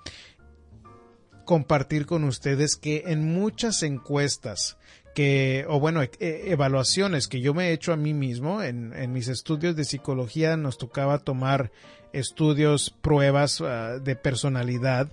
compartir 1.46 2.04
con 2.04 2.24
ustedes 2.24 2.76
que 2.76 3.04
en 3.06 3.32
muchas 3.32 3.82
encuestas 3.82 4.76
que, 5.14 5.64
o 5.70 5.80
bueno, 5.80 6.02
e, 6.02 6.10
evaluaciones 6.20 7.26
que 7.26 7.40
yo 7.40 7.54
me 7.54 7.68
he 7.68 7.72
hecho 7.72 7.94
a 7.94 7.96
mí 7.96 8.12
mismo, 8.12 8.62
en, 8.62 8.92
mis 9.14 9.28
estudios 9.28 9.74
de 9.74 9.86
psicología 9.86 10.58
nos 10.58 10.76
tocaba 10.76 11.20
tomar 11.20 11.72
estudios, 12.12 12.90
pruebas 12.90 13.62
uh, 13.62 13.98
de 14.02 14.16
personalidad 14.16 15.08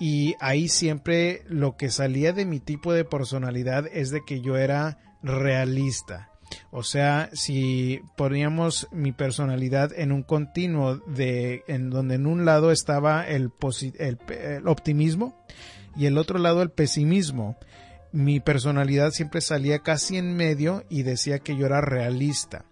y 0.00 0.34
ahí 0.40 0.68
siempre 0.68 1.42
lo 1.46 1.76
que 1.76 1.90
salía 1.90 2.32
de 2.32 2.46
mi 2.46 2.58
tipo 2.58 2.92
de 2.94 3.04
personalidad 3.04 3.86
es 3.92 4.10
de 4.10 4.24
que 4.24 4.40
yo 4.40 4.56
era 4.56 4.98
realista. 5.22 6.30
O 6.70 6.82
sea, 6.82 7.28
si 7.34 8.00
poníamos 8.16 8.88
mi 8.90 9.12
personalidad 9.12 9.92
en 9.94 10.10
un 10.10 10.22
continuo 10.22 10.96
de 10.96 11.62
en 11.68 11.90
donde 11.90 12.14
en 12.16 12.26
un 12.26 12.46
lado 12.46 12.72
estaba 12.72 13.28
el, 13.28 13.52
el, 13.98 14.18
el 14.28 14.66
optimismo 14.66 15.44
y 15.94 16.06
el 16.06 16.16
otro 16.16 16.38
lado 16.38 16.62
el 16.62 16.70
pesimismo, 16.70 17.58
mi 18.10 18.40
personalidad 18.40 19.10
siempre 19.10 19.42
salía 19.42 19.80
casi 19.80 20.16
en 20.16 20.34
medio 20.34 20.82
y 20.88 21.02
decía 21.02 21.40
que 21.40 21.56
yo 21.56 21.66
era 21.66 21.82
realista. 21.82 22.64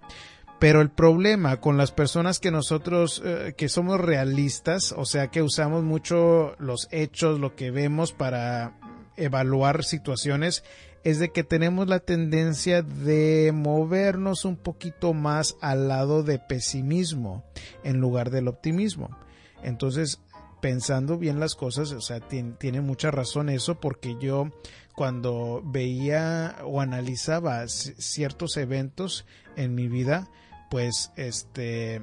Pero 0.58 0.80
el 0.80 0.90
problema 0.90 1.60
con 1.60 1.76
las 1.76 1.92
personas 1.92 2.40
que 2.40 2.50
nosotros, 2.50 3.22
eh, 3.24 3.54
que 3.56 3.68
somos 3.68 4.00
realistas, 4.00 4.92
o 4.96 5.04
sea 5.04 5.28
que 5.28 5.42
usamos 5.42 5.84
mucho 5.84 6.56
los 6.58 6.88
hechos, 6.90 7.38
lo 7.38 7.54
que 7.54 7.70
vemos 7.70 8.12
para 8.12 8.76
evaluar 9.16 9.84
situaciones, 9.84 10.64
es 11.04 11.20
de 11.20 11.30
que 11.30 11.44
tenemos 11.44 11.88
la 11.88 12.00
tendencia 12.00 12.82
de 12.82 13.52
movernos 13.54 14.44
un 14.44 14.56
poquito 14.56 15.14
más 15.14 15.56
al 15.60 15.86
lado 15.86 16.24
de 16.24 16.40
pesimismo 16.40 17.44
en 17.84 17.98
lugar 18.00 18.30
del 18.30 18.48
optimismo. 18.48 19.16
Entonces, 19.62 20.20
pensando 20.60 21.18
bien 21.18 21.38
las 21.38 21.54
cosas, 21.54 21.92
o 21.92 22.00
sea, 22.00 22.18
tiene, 22.18 22.54
tiene 22.58 22.80
mucha 22.80 23.12
razón 23.12 23.48
eso 23.48 23.80
porque 23.80 24.16
yo 24.20 24.50
cuando 24.96 25.62
veía 25.64 26.56
o 26.64 26.80
analizaba 26.80 27.66
ciertos 27.68 28.56
eventos 28.56 29.24
en 29.54 29.76
mi 29.76 29.86
vida, 29.86 30.28
pues 30.68 31.12
este 31.16 32.02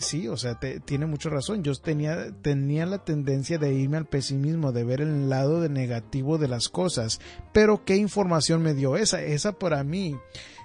sí, 0.00 0.28
o 0.28 0.36
sea, 0.36 0.58
tiene 0.58 1.06
mucha 1.06 1.28
razón. 1.28 1.62
Yo 1.62 1.74
tenía, 1.74 2.32
tenía 2.42 2.86
la 2.86 3.04
tendencia 3.04 3.58
de 3.58 3.74
irme 3.74 3.98
al 3.98 4.06
pesimismo, 4.06 4.72
de 4.72 4.84
ver 4.84 5.00
el 5.00 5.28
lado 5.28 5.68
negativo 5.68 6.38
de 6.38 6.48
las 6.48 6.68
cosas. 6.68 7.20
Pero 7.52 7.84
¿qué 7.84 7.96
información 7.96 8.62
me 8.62 8.74
dio 8.74 8.96
esa? 8.96 9.22
Esa 9.22 9.52
para 9.52 9.84
mí 9.84 10.16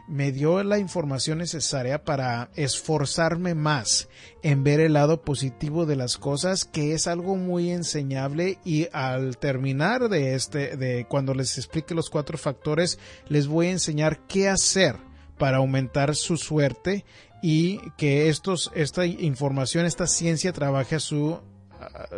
me 0.07 0.31
dio 0.31 0.63
la 0.63 0.77
información 0.77 1.39
necesaria 1.39 2.03
para 2.03 2.51
esforzarme 2.55 3.55
más 3.55 4.07
en 4.43 4.63
ver 4.63 4.79
el 4.79 4.93
lado 4.93 5.21
positivo 5.23 5.85
de 5.85 5.95
las 5.95 6.17
cosas, 6.17 6.63
que 6.63 6.93
es 6.93 7.07
algo 7.07 7.35
muy 7.35 7.71
enseñable 7.71 8.59
y 8.63 8.87
al 8.93 9.37
terminar 9.37 10.09
de 10.09 10.35
este, 10.35 10.77
de 10.77 11.05
cuando 11.09 11.33
les 11.33 11.57
explique 11.57 11.95
los 11.95 12.09
cuatro 12.09 12.37
factores, 12.37 12.99
les 13.27 13.47
voy 13.47 13.67
a 13.67 13.71
enseñar 13.71 14.19
qué 14.27 14.47
hacer 14.47 14.97
para 15.37 15.57
aumentar 15.57 16.15
su 16.15 16.37
suerte 16.37 17.05
y 17.41 17.79
que 17.97 18.29
estos, 18.29 18.71
esta 18.75 19.05
información, 19.05 19.85
esta 19.85 20.07
ciencia 20.07 20.53
trabaje 20.53 20.95
a 20.95 20.99
su, 20.99 21.39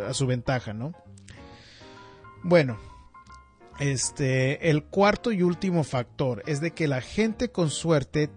a, 0.08 0.14
su 0.14 0.26
ventaja, 0.26 0.72
¿no? 0.72 0.92
Bueno, 2.42 2.78
este, 3.78 4.70
el 4.70 4.84
cuarto 4.84 5.32
y 5.32 5.42
último 5.42 5.84
factor 5.84 6.42
es 6.46 6.60
de 6.60 6.70
que 6.70 6.88
la 6.88 7.00
gente 7.00 7.50
con 7.50 7.70
suerte 7.70 8.30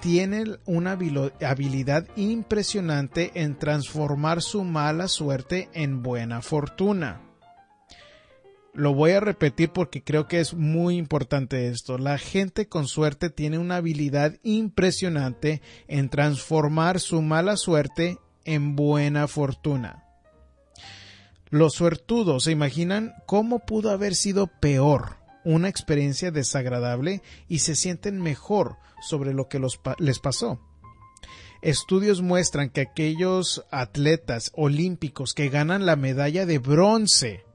tiene 0.00 0.44
una 0.66 0.92
habilidad 0.92 2.06
impresionante 2.16 3.32
en 3.34 3.58
transformar 3.58 4.42
su 4.42 4.62
mala 4.62 5.08
suerte 5.08 5.68
en 5.72 6.02
buena 6.02 6.42
fortuna. 6.42 7.25
Lo 8.76 8.92
voy 8.92 9.12
a 9.12 9.20
repetir 9.20 9.70
porque 9.70 10.04
creo 10.04 10.28
que 10.28 10.38
es 10.38 10.52
muy 10.52 10.98
importante 10.98 11.68
esto. 11.68 11.96
La 11.96 12.18
gente 12.18 12.68
con 12.68 12.86
suerte 12.86 13.30
tiene 13.30 13.58
una 13.58 13.76
habilidad 13.76 14.36
impresionante 14.42 15.62
en 15.88 16.10
transformar 16.10 17.00
su 17.00 17.22
mala 17.22 17.56
suerte 17.56 18.18
en 18.44 18.76
buena 18.76 19.28
fortuna. 19.28 20.04
Los 21.48 21.72
suertudos 21.72 22.44
se 22.44 22.52
imaginan 22.52 23.14
cómo 23.24 23.60
pudo 23.60 23.90
haber 23.92 24.14
sido 24.14 24.46
peor 24.46 25.16
una 25.42 25.70
experiencia 25.70 26.30
desagradable 26.30 27.22
y 27.48 27.60
se 27.60 27.76
sienten 27.76 28.20
mejor 28.20 28.76
sobre 29.00 29.32
lo 29.32 29.48
que 29.48 29.58
les 29.98 30.18
pasó. 30.18 30.60
Estudios 31.62 32.20
muestran 32.20 32.68
que 32.68 32.82
aquellos 32.82 33.64
atletas 33.70 34.52
olímpicos 34.54 35.32
que 35.32 35.48
ganan 35.48 35.86
la 35.86 35.96
medalla 35.96 36.44
de 36.44 36.58
bronce 36.58 37.45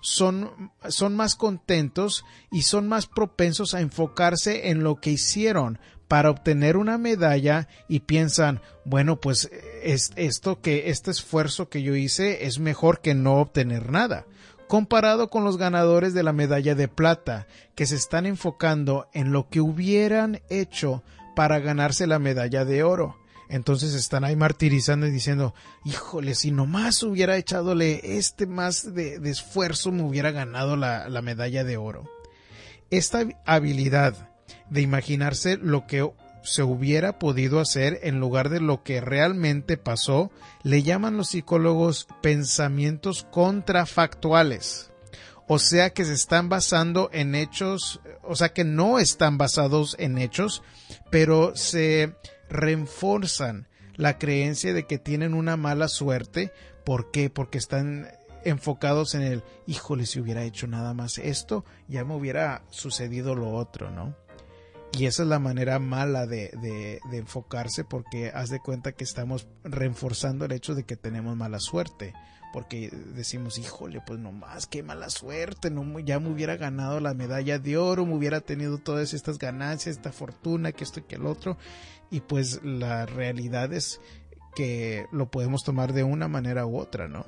son, 0.00 0.72
son 0.88 1.16
más 1.16 1.34
contentos 1.34 2.24
y 2.50 2.62
son 2.62 2.88
más 2.88 3.06
propensos 3.06 3.74
a 3.74 3.80
enfocarse 3.80 4.70
en 4.70 4.82
lo 4.82 4.96
que 4.96 5.10
hicieron 5.10 5.78
para 6.08 6.30
obtener 6.30 6.76
una 6.76 6.98
medalla 6.98 7.68
y 7.88 8.00
piensan, 8.00 8.60
bueno, 8.84 9.20
pues 9.20 9.50
es, 9.82 10.12
esto 10.16 10.60
que 10.60 10.90
este 10.90 11.10
esfuerzo 11.10 11.68
que 11.68 11.82
yo 11.82 11.96
hice 11.96 12.46
es 12.46 12.58
mejor 12.58 13.00
que 13.00 13.14
no 13.14 13.34
obtener 13.36 13.90
nada 13.90 14.26
comparado 14.66 15.30
con 15.30 15.44
los 15.44 15.58
ganadores 15.58 16.14
de 16.14 16.22
la 16.22 16.32
medalla 16.32 16.74
de 16.74 16.88
plata, 16.88 17.46
que 17.74 17.86
se 17.86 17.94
están 17.96 18.26
enfocando 18.26 19.08
en 19.12 19.32
lo 19.32 19.48
que 19.48 19.60
hubieran 19.60 20.40
hecho 20.48 21.02
para 21.34 21.58
ganarse 21.60 22.06
la 22.06 22.18
medalla 22.18 22.64
de 22.64 22.82
oro. 22.82 23.16
Entonces 23.48 23.94
están 23.94 24.24
ahí 24.24 24.36
martirizando 24.36 25.06
y 25.06 25.10
diciendo, 25.10 25.54
híjole, 25.84 26.34
si 26.34 26.50
nomás 26.50 27.02
hubiera 27.02 27.36
echadole 27.36 28.18
este 28.18 28.46
más 28.46 28.94
de, 28.94 29.20
esfuerzo 29.30 29.92
me 29.92 30.02
hubiera 30.02 30.30
ganado 30.32 30.76
la, 30.76 31.08
la 31.08 31.22
medalla 31.22 31.62
de 31.64 31.76
oro. 31.76 32.10
Esta 32.90 33.26
habilidad 33.44 34.30
de 34.70 34.80
imaginarse 34.80 35.56
lo 35.56 35.86
que 35.86 36.08
se 36.42 36.62
hubiera 36.62 37.18
podido 37.18 37.58
hacer 37.58 37.98
en 38.02 38.20
lugar 38.20 38.48
de 38.50 38.60
lo 38.60 38.84
que 38.84 39.00
realmente 39.00 39.76
pasó, 39.76 40.30
le 40.62 40.82
llaman 40.82 41.16
los 41.16 41.30
psicólogos 41.30 42.06
pensamientos 42.22 43.26
contrafactuales. 43.30 44.92
O 45.48 45.58
sea 45.58 45.90
que 45.90 46.04
se 46.04 46.14
están 46.14 46.48
basando 46.48 47.08
en 47.12 47.34
hechos, 47.34 48.00
o 48.22 48.34
sea 48.34 48.50
que 48.50 48.64
no 48.64 48.98
están 48.98 49.38
basados 49.38 49.96
en 49.98 50.18
hechos, 50.18 50.62
pero 51.10 51.54
se 51.54 52.14
reforzan 52.48 53.68
la 53.96 54.18
creencia 54.18 54.72
de 54.72 54.86
que 54.86 54.98
tienen 54.98 55.34
una 55.34 55.56
mala 55.56 55.88
suerte. 55.88 56.52
¿Por 56.84 57.10
qué? 57.10 57.30
Porque 57.30 57.58
están 57.58 58.08
enfocados 58.44 59.14
en 59.14 59.22
el, 59.22 59.42
híjole, 59.66 60.06
si 60.06 60.20
hubiera 60.20 60.44
hecho 60.44 60.66
nada 60.66 60.94
más 60.94 61.18
esto, 61.18 61.64
ya 61.88 62.04
me 62.04 62.14
hubiera 62.14 62.62
sucedido 62.70 63.34
lo 63.34 63.50
otro, 63.50 63.90
¿no? 63.90 64.14
Y 64.92 65.06
esa 65.06 65.24
es 65.24 65.28
la 65.28 65.40
manera 65.40 65.78
mala 65.78 66.26
de, 66.26 66.50
de, 66.62 67.00
de, 67.10 67.18
enfocarse 67.18 67.84
porque 67.84 68.30
haz 68.32 68.48
de 68.48 68.60
cuenta 68.60 68.92
que 68.92 69.04
estamos 69.04 69.46
reforzando 69.64 70.44
el 70.44 70.52
hecho 70.52 70.74
de 70.74 70.84
que 70.84 70.96
tenemos 70.96 71.36
mala 71.36 71.58
suerte. 71.58 72.14
Porque 72.52 72.88
decimos, 73.14 73.58
híjole, 73.58 74.00
pues 74.06 74.18
nomás, 74.18 74.66
qué 74.66 74.82
mala 74.82 75.10
suerte, 75.10 75.70
no, 75.70 75.98
ya 75.98 76.20
me 76.20 76.30
hubiera 76.30 76.56
ganado 76.56 77.00
la 77.00 77.12
medalla 77.12 77.58
de 77.58 77.76
oro, 77.76 78.06
me 78.06 78.14
hubiera 78.14 78.40
tenido 78.40 78.78
todas 78.78 79.12
estas 79.12 79.38
ganancias, 79.38 79.96
esta 79.96 80.12
fortuna, 80.12 80.72
que 80.72 80.84
esto 80.84 81.00
y 81.00 81.02
que 81.02 81.16
el 81.16 81.26
otro 81.26 81.58
y 82.10 82.20
pues 82.20 82.62
la 82.62 83.06
realidad 83.06 83.72
es 83.72 84.00
que 84.54 85.06
lo 85.12 85.30
podemos 85.30 85.64
tomar 85.64 85.92
de 85.92 86.02
una 86.02 86.28
manera 86.28 86.66
u 86.66 86.78
otra, 86.78 87.08
¿no? 87.08 87.26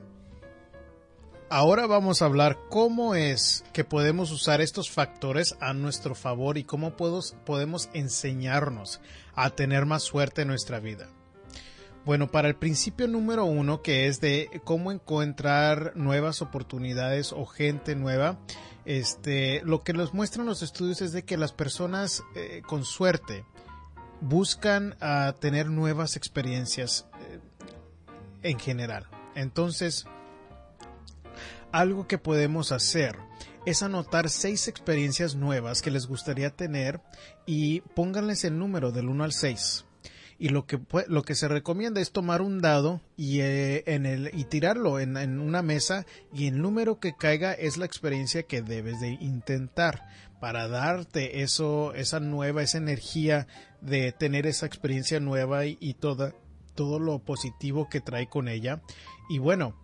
Ahora 1.50 1.86
vamos 1.86 2.20
a 2.20 2.26
hablar 2.26 2.58
cómo 2.68 3.14
es 3.14 3.64
que 3.72 3.82
podemos 3.82 4.30
usar 4.32 4.60
estos 4.60 4.90
factores 4.90 5.56
a 5.60 5.72
nuestro 5.72 6.14
favor 6.14 6.58
y 6.58 6.64
cómo 6.64 6.94
podemos 6.94 7.88
enseñarnos 7.94 9.00
a 9.34 9.48
tener 9.50 9.86
más 9.86 10.02
suerte 10.02 10.42
en 10.42 10.48
nuestra 10.48 10.78
vida. 10.78 11.08
Bueno, 12.04 12.28
para 12.28 12.48
el 12.48 12.54
principio 12.56 13.08
número 13.08 13.46
uno, 13.46 13.80
que 13.80 14.08
es 14.08 14.20
de 14.20 14.60
cómo 14.64 14.92
encontrar 14.92 15.92
nuevas 15.94 16.42
oportunidades 16.42 17.32
o 17.32 17.46
gente 17.46 17.96
nueva, 17.96 18.38
este, 18.84 19.62
lo 19.64 19.82
que 19.82 19.92
nos 19.92 20.12
muestran 20.14 20.46
los 20.46 20.62
estudios 20.62 21.00
es 21.00 21.12
de 21.12 21.24
que 21.24 21.36
las 21.36 21.52
personas 21.52 22.22
eh, 22.34 22.62
con 22.66 22.84
suerte 22.84 23.44
buscan 24.20 24.96
a 25.00 25.34
tener 25.38 25.70
nuevas 25.70 26.16
experiencias 26.16 27.06
eh, 27.20 27.40
en 28.42 28.58
general. 28.58 29.06
Entonces, 29.34 30.06
algo 31.72 32.06
que 32.06 32.18
podemos 32.18 32.72
hacer 32.72 33.16
es 33.66 33.82
anotar 33.82 34.30
seis 34.30 34.68
experiencias 34.68 35.34
nuevas 35.34 35.82
que 35.82 35.90
les 35.90 36.06
gustaría 36.06 36.50
tener 36.50 37.00
y 37.46 37.80
pónganles 37.80 38.44
el 38.44 38.58
número 38.58 38.92
del 38.92 39.08
1 39.08 39.24
al 39.24 39.32
6. 39.32 39.84
y 40.40 40.50
lo 40.50 40.66
que 40.66 40.78
lo 41.08 41.22
que 41.22 41.34
se 41.34 41.48
recomienda 41.48 42.00
es 42.00 42.12
tomar 42.12 42.42
un 42.42 42.60
dado 42.60 43.00
y 43.16 43.40
eh, 43.40 43.82
en 43.86 44.06
el 44.06 44.30
y 44.32 44.44
tirarlo 44.44 45.00
en, 45.00 45.16
en, 45.16 45.40
una 45.40 45.62
mesa 45.62 46.06
y 46.32 46.46
el 46.46 46.62
número 46.62 47.00
que 47.00 47.16
caiga 47.16 47.52
es 47.52 47.76
la 47.76 47.86
experiencia 47.86 48.44
que 48.44 48.62
debes 48.62 49.00
de 49.00 49.18
intentar 49.20 50.06
para 50.40 50.68
darte 50.68 51.42
eso 51.42 51.92
esa 51.94 52.20
nueva 52.20 52.62
esa 52.62 52.78
energía 52.78 53.48
de 53.80 54.12
tener 54.12 54.46
esa 54.46 54.66
experiencia 54.66 55.20
nueva 55.20 55.66
y, 55.66 55.76
y 55.80 55.94
toda 55.94 56.34
todo 56.74 56.98
lo 57.00 57.18
positivo 57.18 57.88
que 57.88 58.00
trae 58.00 58.28
con 58.28 58.48
ella 58.48 58.82
y 59.28 59.38
bueno 59.38 59.74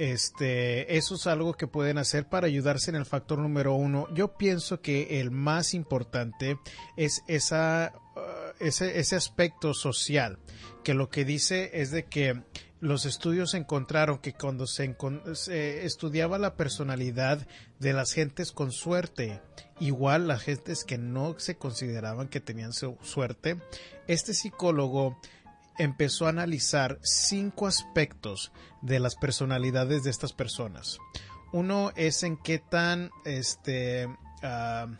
este, 0.00 0.96
eso 0.96 1.16
es 1.16 1.26
algo 1.26 1.52
que 1.52 1.66
pueden 1.66 1.98
hacer 1.98 2.26
para 2.26 2.46
ayudarse 2.46 2.88
en 2.88 2.96
el 2.96 3.04
factor 3.04 3.38
número 3.38 3.74
uno. 3.74 4.08
Yo 4.14 4.34
pienso 4.38 4.80
que 4.80 5.20
el 5.20 5.30
más 5.30 5.74
importante 5.74 6.56
es 6.96 7.22
esa, 7.28 7.92
uh, 8.16 8.64
ese, 8.64 8.98
ese 8.98 9.16
aspecto 9.16 9.74
social, 9.74 10.38
que 10.84 10.94
lo 10.94 11.10
que 11.10 11.26
dice 11.26 11.70
es 11.74 11.90
de 11.90 12.06
que 12.06 12.42
los 12.80 13.04
estudios 13.04 13.54
encontraron 13.54 14.18
que 14.18 14.32
cuando 14.32 14.66
se, 14.66 14.96
estudiaba 15.84 16.38
la 16.38 16.54
personalidad 16.54 17.46
de 17.78 17.92
las 17.92 18.12
gentes 18.12 18.52
con 18.52 18.72
suerte, 18.72 19.42
igual 19.78 20.26
las 20.26 20.42
gentes 20.42 20.84
que 20.84 20.96
no 20.96 21.38
se 21.38 21.56
consideraban 21.56 22.28
que 22.28 22.40
tenían 22.40 22.72
su 22.72 22.96
suerte, 23.02 23.60
este 24.06 24.32
psicólogo 24.32 25.20
empezó 25.78 26.26
a 26.26 26.30
analizar 26.30 26.98
cinco 27.02 27.66
aspectos 27.66 28.50
de 28.80 28.98
las 28.98 29.14
personalidades 29.14 30.02
de 30.02 30.10
estas 30.10 30.32
personas. 30.32 30.98
Uno 31.52 31.92
es 31.96 32.22
en 32.22 32.36
qué 32.36 32.58
tan 32.58 33.10
este 33.24 34.06
uh, 34.06 34.94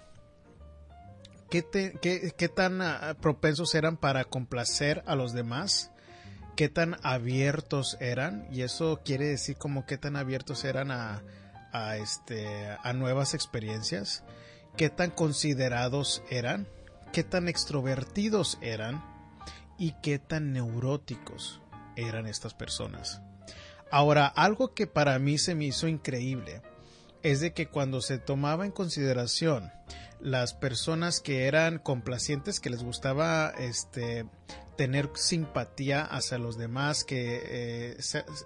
qué, 1.48 1.62
te, 1.62 1.92
qué, 2.00 2.48
tan 2.48 2.80
uh, 2.80 3.14
propensos 3.20 3.74
eran 3.74 3.96
para 3.96 4.24
complacer 4.24 5.02
a 5.06 5.14
los 5.14 5.32
demás, 5.32 5.92
qué 6.60 6.68
tan 6.68 6.98
abiertos 7.02 7.96
eran, 8.00 8.46
y 8.52 8.60
eso 8.60 9.00
quiere 9.02 9.24
decir 9.24 9.56
como 9.56 9.86
qué 9.86 9.96
tan 9.96 10.14
abiertos 10.14 10.66
eran 10.66 10.90
a, 10.90 11.22
a, 11.72 11.96
este, 11.96 12.76
a 12.82 12.92
nuevas 12.92 13.32
experiencias, 13.32 14.24
qué 14.76 14.90
tan 14.90 15.10
considerados 15.10 16.22
eran, 16.28 16.68
qué 17.14 17.24
tan 17.24 17.48
extrovertidos 17.48 18.58
eran, 18.60 19.02
y 19.78 19.94
qué 20.02 20.18
tan 20.18 20.52
neuróticos 20.52 21.62
eran 21.96 22.26
estas 22.26 22.52
personas. 22.52 23.22
Ahora, 23.90 24.26
algo 24.26 24.74
que 24.74 24.86
para 24.86 25.18
mí 25.18 25.38
se 25.38 25.54
me 25.54 25.64
hizo 25.64 25.88
increíble 25.88 26.60
es 27.22 27.40
de 27.40 27.54
que 27.54 27.68
cuando 27.68 28.02
se 28.02 28.18
tomaba 28.18 28.66
en 28.66 28.72
consideración 28.72 29.72
las 30.20 30.54
personas 30.54 31.20
que 31.20 31.46
eran 31.46 31.78
complacientes, 31.78 32.60
que 32.60 32.70
les 32.70 32.82
gustaba 32.82 33.52
este 33.58 34.26
tener 34.80 35.10
simpatía 35.12 36.06
hacia 36.06 36.38
los 36.38 36.56
demás, 36.56 37.04
que 37.04 37.42
eh, 37.44 37.96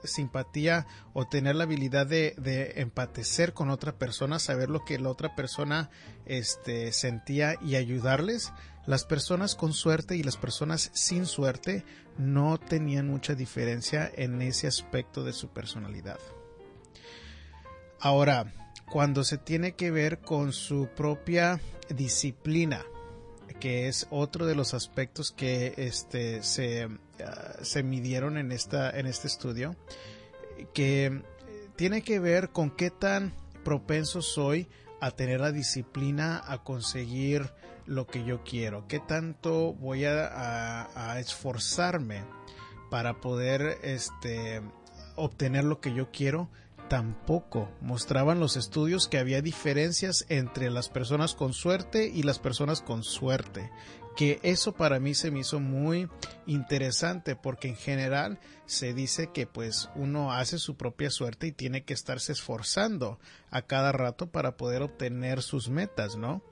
simpatía 0.02 0.84
o 1.12 1.28
tener 1.28 1.54
la 1.54 1.62
habilidad 1.62 2.08
de, 2.08 2.72
empatecer 2.74 3.52
con 3.52 3.70
otra 3.70 3.98
persona, 3.98 4.40
saber 4.40 4.68
lo 4.68 4.84
que 4.84 4.98
la 4.98 5.10
otra 5.10 5.36
persona 5.36 5.90
este, 6.26 6.90
sentía 6.90 7.54
y 7.62 7.76
ayudarles, 7.76 8.52
las 8.84 9.04
personas 9.04 9.54
con 9.54 9.72
suerte 9.72 10.16
y 10.16 10.24
las 10.24 10.36
personas 10.36 10.90
sin 10.92 11.26
suerte 11.26 11.84
no 12.18 12.58
tenían 12.58 13.06
mucha 13.06 13.36
diferencia 13.36 14.10
en 14.16 14.42
ese 14.42 14.66
aspecto 14.66 15.22
de 15.22 15.32
su 15.32 15.50
personalidad. 15.50 16.18
Ahora, 18.00 18.52
cuando 18.90 19.24
se 19.24 19.38
tiene 19.38 19.72
que 19.72 19.90
ver 19.90 20.20
con 20.20 20.52
su 20.52 20.88
propia 20.94 21.60
disciplina, 21.88 22.84
que 23.60 23.88
es 23.88 24.06
otro 24.10 24.46
de 24.46 24.54
los 24.54 24.74
aspectos 24.74 25.30
que 25.30 25.74
este, 25.76 26.42
se, 26.42 26.86
uh, 26.86 26.92
se 27.62 27.82
midieron 27.82 28.36
en, 28.36 28.52
esta, 28.52 28.90
en 28.90 29.06
este 29.06 29.26
estudio, 29.26 29.76
que 30.72 31.22
tiene 31.76 32.02
que 32.02 32.20
ver 32.20 32.50
con 32.50 32.70
qué 32.70 32.90
tan 32.90 33.32
propenso 33.64 34.22
soy 34.22 34.68
a 35.00 35.10
tener 35.10 35.40
la 35.40 35.52
disciplina, 35.52 36.42
a 36.46 36.62
conseguir 36.62 37.50
lo 37.86 38.06
que 38.06 38.24
yo 38.24 38.42
quiero, 38.44 38.86
qué 38.86 39.00
tanto 39.00 39.74
voy 39.74 40.04
a 40.04 41.16
esforzarme 41.18 42.22
para 42.94 43.20
poder 43.20 43.80
este, 43.82 44.62
obtener 45.16 45.64
lo 45.64 45.80
que 45.80 45.92
yo 45.92 46.12
quiero. 46.12 46.48
Tampoco 46.88 47.70
mostraban 47.80 48.40
los 48.40 48.56
estudios 48.56 49.08
que 49.08 49.18
había 49.18 49.42
diferencias 49.42 50.26
entre 50.28 50.70
las 50.70 50.88
personas 50.88 51.34
con 51.34 51.52
suerte 51.52 52.10
y 52.12 52.22
las 52.22 52.38
personas 52.38 52.82
con 52.82 53.02
suerte 53.02 53.70
que 54.16 54.38
eso 54.42 54.72
para 54.72 55.00
mí 55.00 55.14
se 55.14 55.30
me 55.30 55.40
hizo 55.40 55.60
muy 55.60 56.08
interesante 56.46 57.36
porque 57.36 57.68
en 57.68 57.76
general 57.76 58.38
se 58.66 58.94
dice 58.94 59.30
que 59.32 59.46
pues 59.46 59.90
uno 59.96 60.32
hace 60.32 60.58
su 60.58 60.76
propia 60.76 61.10
suerte 61.10 61.48
y 61.48 61.52
tiene 61.52 61.84
que 61.84 61.94
estarse 61.94 62.32
esforzando 62.32 63.18
a 63.50 63.62
cada 63.62 63.92
rato 63.92 64.30
para 64.30 64.56
poder 64.56 64.82
obtener 64.82 65.42
sus 65.42 65.68
metas, 65.68 66.16
¿no? 66.16 66.42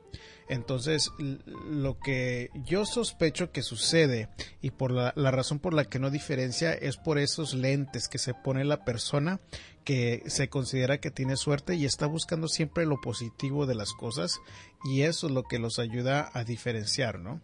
Entonces, 0.49 1.11
lo 1.19 1.99
que 1.99 2.51
yo 2.67 2.85
sospecho 2.85 3.53
que 3.53 3.63
sucede 3.63 4.29
y 4.61 4.71
por 4.71 4.91
la, 4.91 5.13
la, 5.17 5.31
razón 5.31 5.59
por 5.59 5.73
la 5.73 5.85
que 5.85 5.99
no 5.99 6.11
diferencia 6.11 6.75
es 6.75 6.97
por 6.97 7.19
esos 7.19 7.55
lentes 7.55 8.09
que 8.09 8.19
se 8.19 8.35
pone 8.35 8.65
la 8.65 8.85
persona 8.85 9.41
que 9.85 10.23
se 10.27 10.49
considera 10.49 10.99
que 11.01 11.11
tiene 11.11 11.37
suerte 11.37 11.75
y 11.75 11.85
está 11.85 12.07
buscando 12.07 12.49
siempre 12.49 12.87
lo 12.87 13.01
positivo 13.01 13.67
de 13.67 13.75
las 13.75 13.93
cosas 13.93 14.41
y 14.85 15.03
eso 15.03 15.27
es 15.27 15.33
lo 15.33 15.45
que 15.45 15.59
los 15.59 15.79
ayuda 15.79 16.31
a 16.33 16.45
diferenciar, 16.45 17.19
¿no? 17.19 17.41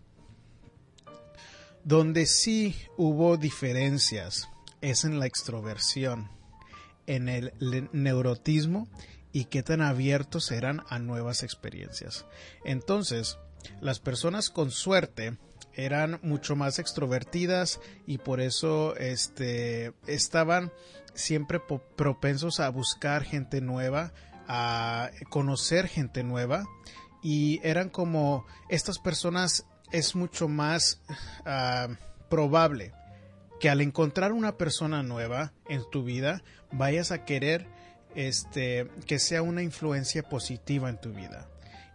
Donde 1.85 2.27
sí 2.27 2.77
hubo 2.97 3.37
diferencias 3.37 4.49
es 4.81 5.05
en 5.05 5.19
la 5.19 5.27
extroversión, 5.27 6.31
en 7.07 7.29
el 7.29 7.53
neurotismo 7.93 8.89
y 9.33 9.47
qué 9.47 9.63
tan 9.63 9.83
abiertos 9.83 10.51
eran 10.51 10.83
a 10.89 10.99
nuevas 10.99 11.43
experiencias. 11.43 12.27
Entonces, 12.65 13.39
las 13.81 14.01
personas 14.01 14.51
con 14.51 14.71
suerte 14.71 15.37
eran 15.73 16.19
mucho 16.23 16.57
más 16.57 16.79
extrovertidas 16.79 17.81
y 18.07 18.19
por 18.19 18.41
eso 18.41 18.97
este, 18.97 19.93
estaban 20.07 20.73
siempre 21.15 21.61
propensos 21.97 22.61
a 22.61 22.69
buscar 22.69 23.25
gente 23.25 23.61
nueva, 23.61 24.13
a 24.49 25.11
conocer 25.31 25.89
gente 25.89 26.25
nueva 26.25 26.65
y 27.23 27.61
eran 27.63 27.91
como 27.91 28.47
estas 28.69 28.99
personas 28.99 29.67
es 29.93 30.15
mucho 30.15 30.49
más 30.49 31.01
uh, 31.47 31.95
probable 32.29 32.93
que 33.61 33.71
al 33.71 33.81
encontrar 33.81 34.33
una 34.33 34.57
persona 34.57 35.03
nueva 35.03 35.53
en 35.69 35.89
tu 35.91 36.05
vida 36.05 36.43
vayas 36.71 37.11
a 37.11 37.25
querer 37.25 37.67
este 38.15 38.89
que 39.07 39.19
sea 39.19 39.43
una 39.43 39.63
influencia 39.63 40.23
positiva 40.23 40.89
en 40.89 41.01
tu 41.01 41.13
vida. 41.13 41.49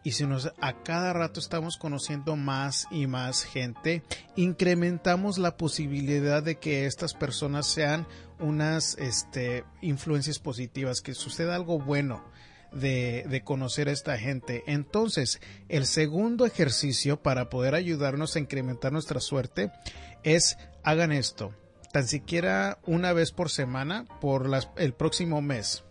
Y 0.04 0.12
si 0.12 0.26
nos 0.26 0.52
a 0.60 0.84
cada 0.84 1.14
rato 1.14 1.40
estamos 1.40 1.78
conociendo 1.78 2.36
más 2.36 2.88
y 2.92 3.08
más 3.08 3.44
gente, 3.44 4.04
incrementamos 4.36 5.38
la 5.38 5.56
posibilidad 5.56 6.44
de 6.44 6.60
que 6.60 6.86
estas 6.86 7.14
personas 7.14 7.68
sean 7.68 8.06
unas 8.40 8.98
este, 8.98 9.64
influencias 9.82 10.40
positivas, 10.40 11.00
que 11.00 11.14
suceda 11.14 11.56
algo 11.56 11.80
bueno 11.80 12.22
de, 12.74 13.42
conocer 13.46 13.88
a 13.88 13.94
esta 13.94 14.18
gente. 14.18 14.64
Entonces, 14.68 15.40
el 15.70 15.86
segundo 15.86 16.46
ejercicio 16.46 17.22
para 17.22 17.50
poder 17.50 17.74
ayudarnos 17.74 18.36
a 18.36 18.40
incrementar 18.40 18.92
nuestra 18.92 19.22
suerte 19.22 19.72
es 20.24 20.58
hagan 20.84 21.14
esto, 21.14 21.54
tan 21.94 22.08
siquiera 22.08 22.80
una 22.86 23.14
vez 23.14 23.32
por 23.32 23.50
semana 23.50 24.06
por 24.20 24.50
el 24.76 24.94
próximo 24.94 25.42
mes. 25.42 25.84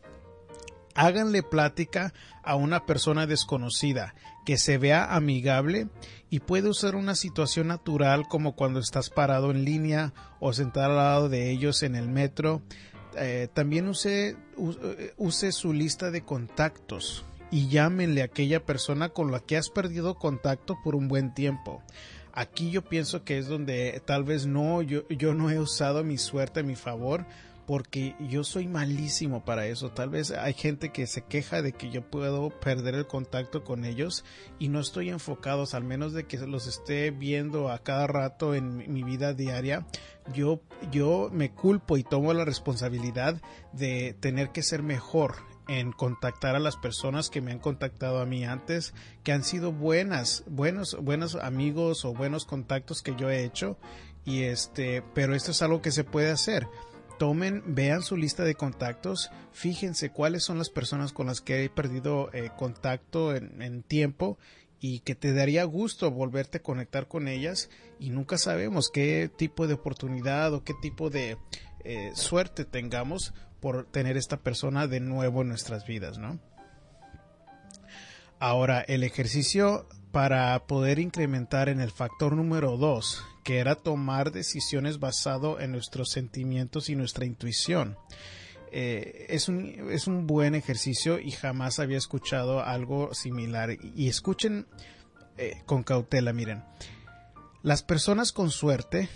Háganle 0.94 1.42
plática 1.42 2.12
a 2.42 2.56
una 2.56 2.86
persona 2.86 3.26
desconocida 3.26 4.14
que 4.44 4.58
se 4.58 4.78
vea 4.78 5.14
amigable 5.14 5.88
y 6.30 6.40
puede 6.40 6.68
usar 6.68 6.96
una 6.96 7.14
situación 7.14 7.68
natural 7.68 8.26
como 8.28 8.56
cuando 8.56 8.80
estás 8.80 9.10
parado 9.10 9.50
en 9.50 9.64
línea 9.64 10.12
o 10.40 10.52
sentado 10.52 10.90
al 10.90 10.96
lado 10.96 11.28
de 11.28 11.50
ellos 11.50 11.82
en 11.82 11.94
el 11.94 12.08
metro 12.08 12.62
eh, 13.16 13.48
también 13.52 13.88
use, 13.88 14.36
use 15.16 15.52
su 15.52 15.72
lista 15.72 16.10
de 16.10 16.22
contactos 16.22 17.24
y 17.50 17.68
llámenle 17.68 18.22
a 18.22 18.26
aquella 18.26 18.64
persona 18.64 19.10
con 19.10 19.30
la 19.30 19.40
que 19.40 19.56
has 19.56 19.68
perdido 19.68 20.14
contacto 20.14 20.78
por 20.82 20.94
un 20.94 21.08
buen 21.08 21.34
tiempo. 21.34 21.82
Aquí 22.32 22.70
yo 22.70 22.82
pienso 22.82 23.24
que 23.24 23.36
es 23.36 23.46
donde 23.46 24.00
tal 24.06 24.24
vez 24.24 24.46
no, 24.46 24.80
yo, 24.80 25.06
yo 25.08 25.34
no 25.34 25.50
he 25.50 25.58
usado 25.58 26.02
mi 26.02 26.16
suerte 26.16 26.60
a 26.60 26.62
mi 26.62 26.76
favor 26.76 27.26
porque 27.66 28.16
yo 28.18 28.44
soy 28.44 28.66
malísimo 28.66 29.44
para 29.44 29.66
eso. 29.66 29.90
Tal 29.90 30.10
vez 30.10 30.30
hay 30.30 30.54
gente 30.54 30.90
que 30.90 31.06
se 31.06 31.22
queja 31.22 31.62
de 31.62 31.72
que 31.72 31.90
yo 31.90 32.02
puedo 32.02 32.50
perder 32.50 32.94
el 32.94 33.06
contacto 33.06 33.64
con 33.64 33.84
ellos 33.84 34.24
y 34.58 34.68
no 34.68 34.80
estoy 34.80 35.10
enfocado, 35.10 35.64
al 35.72 35.84
menos 35.84 36.12
de 36.12 36.24
que 36.24 36.38
los 36.38 36.66
esté 36.66 37.10
viendo 37.10 37.70
a 37.70 37.78
cada 37.78 38.06
rato 38.06 38.54
en 38.54 38.92
mi 38.92 39.02
vida 39.02 39.32
diaria. 39.32 39.86
Yo, 40.34 40.60
yo 40.90 41.30
me 41.32 41.52
culpo 41.52 41.96
y 41.96 42.04
tomo 42.04 42.32
la 42.32 42.44
responsabilidad 42.44 43.40
de 43.72 44.16
tener 44.20 44.50
que 44.50 44.62
ser 44.62 44.82
mejor 44.82 45.36
en 45.68 45.92
contactar 45.92 46.56
a 46.56 46.60
las 46.60 46.76
personas 46.76 47.30
que 47.30 47.40
me 47.40 47.52
han 47.52 47.58
contactado 47.58 48.20
a 48.20 48.26
mí 48.26 48.44
antes, 48.44 48.94
que 49.22 49.32
han 49.32 49.44
sido 49.44 49.72
buenas, 49.72 50.44
buenos, 50.46 50.96
buenos 51.00 51.36
amigos 51.36 52.04
o 52.04 52.12
buenos 52.12 52.44
contactos 52.44 53.02
que 53.02 53.14
yo 53.16 53.30
he 53.30 53.44
hecho 53.44 53.78
Y 54.24 54.42
este, 54.42 55.02
pero 55.14 55.34
esto 55.34 55.52
es 55.52 55.62
algo 55.62 55.80
que 55.80 55.90
se 55.90 56.04
puede 56.04 56.30
hacer. 56.30 56.68
Tomen, 57.22 57.62
vean 57.64 58.02
su 58.02 58.16
lista 58.16 58.42
de 58.42 58.56
contactos, 58.56 59.30
fíjense 59.52 60.10
cuáles 60.10 60.42
son 60.42 60.58
las 60.58 60.70
personas 60.70 61.12
con 61.12 61.28
las 61.28 61.40
que 61.40 61.62
he 61.62 61.70
perdido 61.70 62.30
eh, 62.32 62.50
contacto 62.58 63.32
en, 63.32 63.84
tiempo 63.84 64.38
y 64.80 64.98
que 64.98 65.14
te 65.14 65.32
daría 65.32 65.62
gusto 65.62 66.10
volverte 66.10 66.58
a 66.58 66.62
conectar 66.64 67.06
con 67.06 67.28
ellas 67.28 67.70
y 68.00 68.10
nunca 68.10 68.38
sabemos 68.38 68.90
qué 68.92 69.30
tipo 69.36 69.68
de 69.68 69.74
oportunidad 69.74 70.52
o 70.52 70.64
qué 70.64 70.74
tipo 70.82 71.10
de 71.10 71.38
eh, 71.84 72.10
suerte 72.16 72.64
tengamos 72.64 73.34
por 73.60 73.84
tener 73.84 74.16
esta 74.16 74.38
persona 74.40 74.88
de 74.88 74.98
nuevo 74.98 75.42
en 75.42 75.48
nuestras 75.50 75.86
vidas, 75.86 76.18
¿no? 76.18 76.40
Ahora, 78.40 78.80
el 78.80 79.04
ejercicio 79.04 79.86
para 80.10 80.66
poder 80.66 80.98
incrementar 80.98 81.68
en 81.68 81.80
el 81.80 81.92
factor 81.92 82.34
número 82.34 82.76
dos, 82.76 83.22
que 83.42 83.58
era 83.58 83.74
tomar 83.74 84.32
decisiones 84.32 84.98
basado 84.98 85.60
en 85.60 85.72
nuestros 85.72 86.10
sentimientos 86.10 86.88
y 86.88 86.96
nuestra 86.96 87.24
intuición. 87.24 87.96
Eh, 88.70 89.26
es, 89.28 89.48
un, 89.48 89.90
es 89.90 90.06
un 90.06 90.26
buen 90.26 90.54
ejercicio 90.54 91.18
y 91.18 91.30
jamás 91.30 91.78
había 91.78 91.98
escuchado 91.98 92.64
algo 92.64 93.12
similar. 93.14 93.76
Y 93.94 94.08
escuchen 94.08 94.66
eh, 95.36 95.62
con 95.66 95.82
cautela, 95.82 96.32
miren. 96.32 96.64
Las 97.62 97.82
personas 97.82 98.32
con 98.32 98.50
suerte 98.50 99.08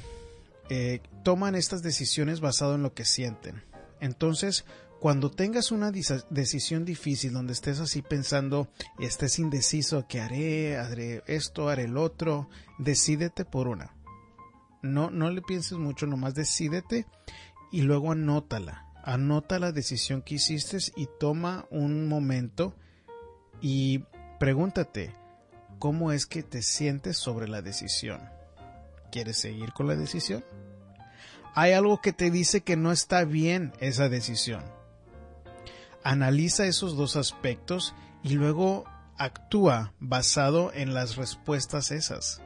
eh, 0.69 1.01
toman 1.25 1.55
estas 1.55 1.83
decisiones 1.83 2.41
basado 2.41 2.75
en 2.75 2.83
lo 2.83 2.93
que 2.93 3.05
sienten. 3.05 3.63
Entonces, 4.01 4.67
cuando 5.01 5.31
tengas 5.31 5.73
una 5.73 5.91
decisión 5.91 6.85
difícil 6.85 7.33
donde 7.33 7.53
estés 7.55 7.81
así 7.81 8.03
pensando 8.03 8.69
estés 8.99 9.39
indeciso, 9.39 10.07
¿qué 10.09 10.21
haré? 10.21 10.77
¿Haré 10.77 11.23
esto? 11.27 11.69
¿Haré 11.69 11.85
el 11.85 11.97
otro? 11.97 12.49
Decídete 12.79 13.45
por 13.45 13.69
una. 13.69 13.96
No, 14.83 15.11
no 15.11 15.31
le 15.31 15.43
pienses 15.43 15.79
mucho, 15.79 16.07
nomás 16.07 16.35
decídete 16.35 17.07
y 17.73 17.83
luego 17.83 18.13
anótala. 18.13 18.87
Anota 19.03 19.59
la 19.59 19.73
decisión 19.73 20.23
que 20.23 20.37
hiciste 20.37 20.79
y 20.97 21.09
toma 21.19 21.67
un 21.71 22.09
momento 22.09 22.75
y 23.61 24.05
pregúntate, 24.39 25.15
¿cómo 25.79 26.13
es 26.13 26.27
que 26.27 26.43
te 26.43 26.63
sientes 26.63 27.17
sobre 27.17 27.49
la 27.49 27.63
decisión? 27.63 28.21
¿Quieres 29.13 29.39
seguir 29.39 29.73
con 29.73 29.87
la 29.87 29.97
decisión? 29.97 30.45
Hay 31.55 31.73
algo 31.73 32.01
que 32.01 32.13
te 32.13 32.31
dice 32.31 32.63
que 32.63 32.77
no 32.77 32.93
está 32.93 33.25
bien 33.25 33.73
esa 33.81 34.09
decisión 34.09 34.63
analiza 36.07 36.67
esos 36.67 36.97
dos 36.97 37.17
aspectos 37.17 37.93
y 38.23 38.35
luego 38.35 38.85
actúa 39.19 39.93
basado 39.99 40.73
en 40.73 40.95
las 40.95 41.17
respuestas 41.17 41.91
esas. 41.91 42.41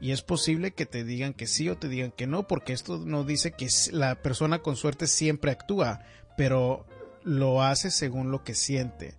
Y 0.00 0.12
es 0.12 0.22
posible 0.22 0.72
que 0.72 0.86
te 0.86 1.04
digan 1.04 1.34
que 1.34 1.46
sí 1.46 1.68
o 1.68 1.76
te 1.76 1.88
digan 1.88 2.12
que 2.12 2.26
no, 2.26 2.46
porque 2.46 2.72
esto 2.72 2.98
no 2.98 3.24
dice 3.24 3.52
que 3.52 3.68
la 3.90 4.22
persona 4.22 4.60
con 4.60 4.76
suerte 4.76 5.06
siempre 5.06 5.50
actúa, 5.50 6.02
pero 6.36 6.86
lo 7.24 7.62
hace 7.62 7.90
según 7.90 8.30
lo 8.30 8.44
que 8.44 8.54
siente. 8.54 9.16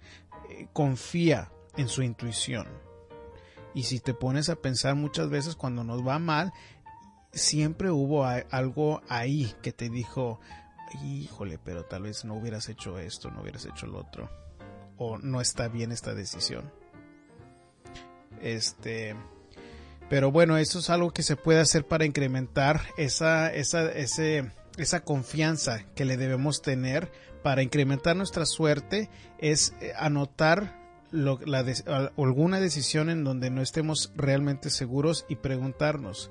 Eh, 0.50 0.68
confía 0.72 1.52
en 1.76 1.90
su 1.90 2.02
intuición. 2.02 2.68
Y 3.74 3.84
si 3.84 4.00
te 4.00 4.14
pones 4.14 4.50
a 4.50 4.56
pensar 4.56 4.96
muchas 4.96 5.30
veces 5.30 5.56
cuando 5.56 5.84
nos 5.84 6.06
va 6.06 6.18
mal, 6.18 6.54
siempre 7.32 7.92
hubo 7.92 8.26
algo 8.26 9.02
ahí 9.10 9.54
que 9.62 9.72
te 9.72 9.90
dijo, 9.90 10.40
híjole, 11.04 11.60
pero 11.60 11.86
tal 11.86 12.04
vez 12.04 12.26
no 12.26 12.36
hubieras 12.36 12.70
hecho 12.70 12.98
esto, 12.98 13.30
no 13.30 13.42
hubieras 13.42 13.66
hecho 13.66 13.86
lo 13.86 14.00
otro, 14.00 14.30
o 14.98 15.18
no 15.18 15.42
está 15.42 15.68
bien 15.68 15.92
esta 15.92 16.14
decisión. 16.14 16.72
Este, 18.42 19.16
pero 20.10 20.32
bueno, 20.32 20.58
eso 20.58 20.80
es 20.80 20.90
algo 20.90 21.12
que 21.12 21.24
se 21.24 21.36
puede 21.36 21.60
hacer 21.60 21.86
para 21.86 22.06
incrementar 22.06 22.82
esa, 22.98 23.54
esa, 23.54 23.92
ese, 23.92 24.52
esa 24.78 25.02
confianza 25.02 25.86
que 25.96 26.06
le 26.06 26.18
debemos 26.18 26.62
tener 26.62 27.12
para 27.44 27.64
incrementar 27.64 28.16
nuestra 28.16 28.46
suerte 28.46 29.10
es 29.38 29.74
eh, 29.82 29.94
anotar 29.98 30.78
alguna 32.18 32.60
decisión 32.60 33.10
en 33.10 33.24
donde 33.24 33.50
no 33.50 33.62
estemos 33.62 34.12
realmente 34.16 34.70
seguros 34.70 35.26
y 35.28 35.38
preguntarnos 35.38 36.30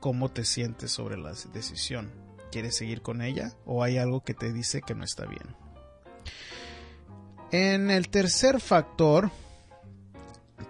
cómo 0.00 0.30
te 0.30 0.44
sientes 0.44 0.92
sobre 0.92 1.16
la 1.16 1.32
decisión 1.52 2.28
¿Quieres 2.50 2.76
seguir 2.76 3.02
con 3.02 3.20
ella 3.20 3.52
o 3.66 3.82
hay 3.82 3.98
algo 3.98 4.22
que 4.22 4.34
te 4.34 4.52
dice 4.52 4.80
que 4.80 4.94
no 4.94 5.04
está 5.04 5.26
bien? 5.26 5.54
En 7.50 7.90
el 7.90 8.08
tercer 8.08 8.60
factor, 8.60 9.30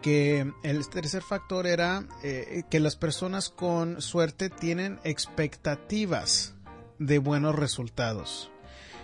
que 0.02 0.52
el 0.62 0.88
tercer 0.88 1.22
factor 1.22 1.66
era 1.66 2.04
eh, 2.22 2.62
que 2.70 2.80
las 2.80 2.96
personas 2.96 3.48
con 3.48 4.00
suerte 4.00 4.50
tienen 4.50 5.00
expectativas 5.04 6.54
de 6.98 7.18
buenos 7.18 7.54
resultados. 7.54 8.50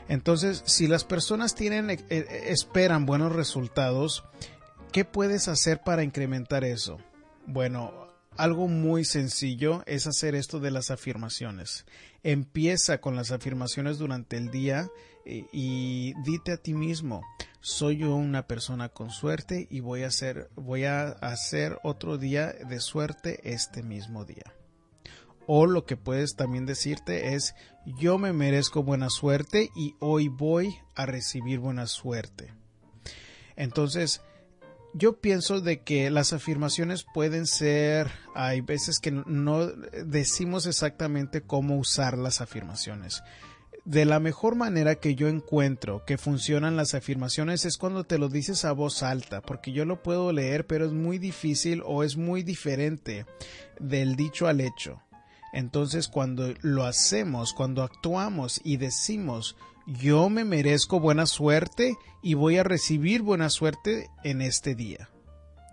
Entonces, 0.09 0.63
si 0.67 0.87
las 0.87 1.05
personas 1.05 1.55
tienen, 1.55 1.91
eh, 1.91 2.05
eh, 2.09 2.45
esperan 2.49 3.07
buenos 3.07 3.33
resultados, 3.33 4.25
¿qué 4.93 5.05
puedes 5.05 5.49
hacer 5.49 5.81
para 5.83 6.03
incrementar 6.05 6.65
eso? 6.65 6.99
Bueno, 7.47 8.09
algo 8.37 8.69
muy 8.69 9.05
sencillo 9.05 9.83
es 9.87 10.07
hacer 10.07 10.35
esto 10.35 10.61
de 10.61 10.71
las 10.71 10.91
afirmaciones. 10.91 11.87
Empieza 12.23 13.01
con 13.01 13.17
las 13.17 13.31
afirmaciones 13.31 13.99
durante 13.99 14.37
el 14.37 14.51
día 14.51 14.89
eh, 15.25 15.47
y, 15.53 16.15
dite 16.23 16.53
a 16.53 16.57
ti 16.57 16.75
mismo, 16.75 17.23
soy 17.65 17.97
yo 17.97 18.15
una 18.15 18.47
persona 18.47 18.91
con 18.91 19.09
suerte 19.09 19.67
y 19.71 19.81
voy 19.81 20.03
a 20.03 20.09
hacer, 20.09 20.51
voy 20.55 20.85
a 20.85 21.09
hacer 21.09 21.79
otro 21.83 22.19
día 22.19 22.53
de 22.53 22.79
suerte 22.79 23.41
este 23.43 23.83
mismo 23.83 24.27
día. 24.27 24.55
O 25.47 25.65
lo 25.65 25.87
que 25.87 25.97
puedes 25.97 26.37
también 26.37 26.67
decirte 26.67 27.35
es, 27.35 27.55
yo 27.87 28.19
me 28.19 28.35
merezco 28.35 28.83
buena 28.83 29.09
suerte 29.09 29.71
y 29.75 29.95
hoy 29.99 30.29
voy 30.29 30.77
a 30.95 31.07
recibir 31.07 31.59
buena 31.59 31.87
suerte. 31.87 32.53
Entonces, 33.57 34.21
yo 34.93 35.23
pienso 35.23 35.63
de 35.63 35.81
que 35.81 36.11
las 36.11 36.35
afirmaciones 36.35 37.07
pueden 37.15 37.47
ser, 37.47 38.11
hay 38.35 38.61
veces 38.61 38.99
que 39.01 39.11
no 39.11 39.69
decimos 39.69 40.67
exactamente 40.67 41.41
cómo 41.41 41.79
usar 41.79 42.19
las 42.19 42.43
afirmaciones. 42.43 43.23
De 43.85 44.07
la 44.07 44.19
mejor 44.19 44.55
manera 44.55 44.95
que 44.95 45.15
yo 45.15 45.29
encuentro 45.29 46.05
que 46.07 46.17
funcionan 46.17 46.77
las 46.77 46.95
afirmaciones 46.95 47.67
es 47.67 47.77
cuando 47.77 48.05
te 48.05 48.19
lo 48.19 48.29
dices 48.31 48.65
a 48.65 48.73
voz 48.73 49.03
alta, 49.03 49.43
porque 49.43 49.73
yo 49.73 49.85
lo 49.85 50.03
puedo 50.03 50.33
leer, 50.33 50.67
pero 50.67 50.87
es 50.87 50.93
muy 50.93 51.19
difícil 51.19 51.83
o 51.85 52.03
es 52.03 52.17
muy 52.17 52.43
diferente 52.43 53.27
del 53.79 54.17
dicho 54.17 54.47
al 54.47 54.63
hecho. 54.63 55.03
Entonces 55.53 56.09
cuando 56.09 56.55
lo 56.63 56.85
hacemos, 56.85 57.53
cuando 57.53 57.83
actuamos 57.83 58.61
y 58.65 58.79
decimos 58.79 59.55
yo 59.87 60.31
me 60.31 60.45
merezco 60.45 60.99
buena 60.99 61.27
suerte 61.27 61.99
y 62.23 62.35
voy 62.35 62.57
a 62.57 62.63
recibir 62.63 63.21
buena 63.21 63.51
suerte 63.51 64.09
en 64.23 64.41
este 64.41 64.75
día. 64.75 65.11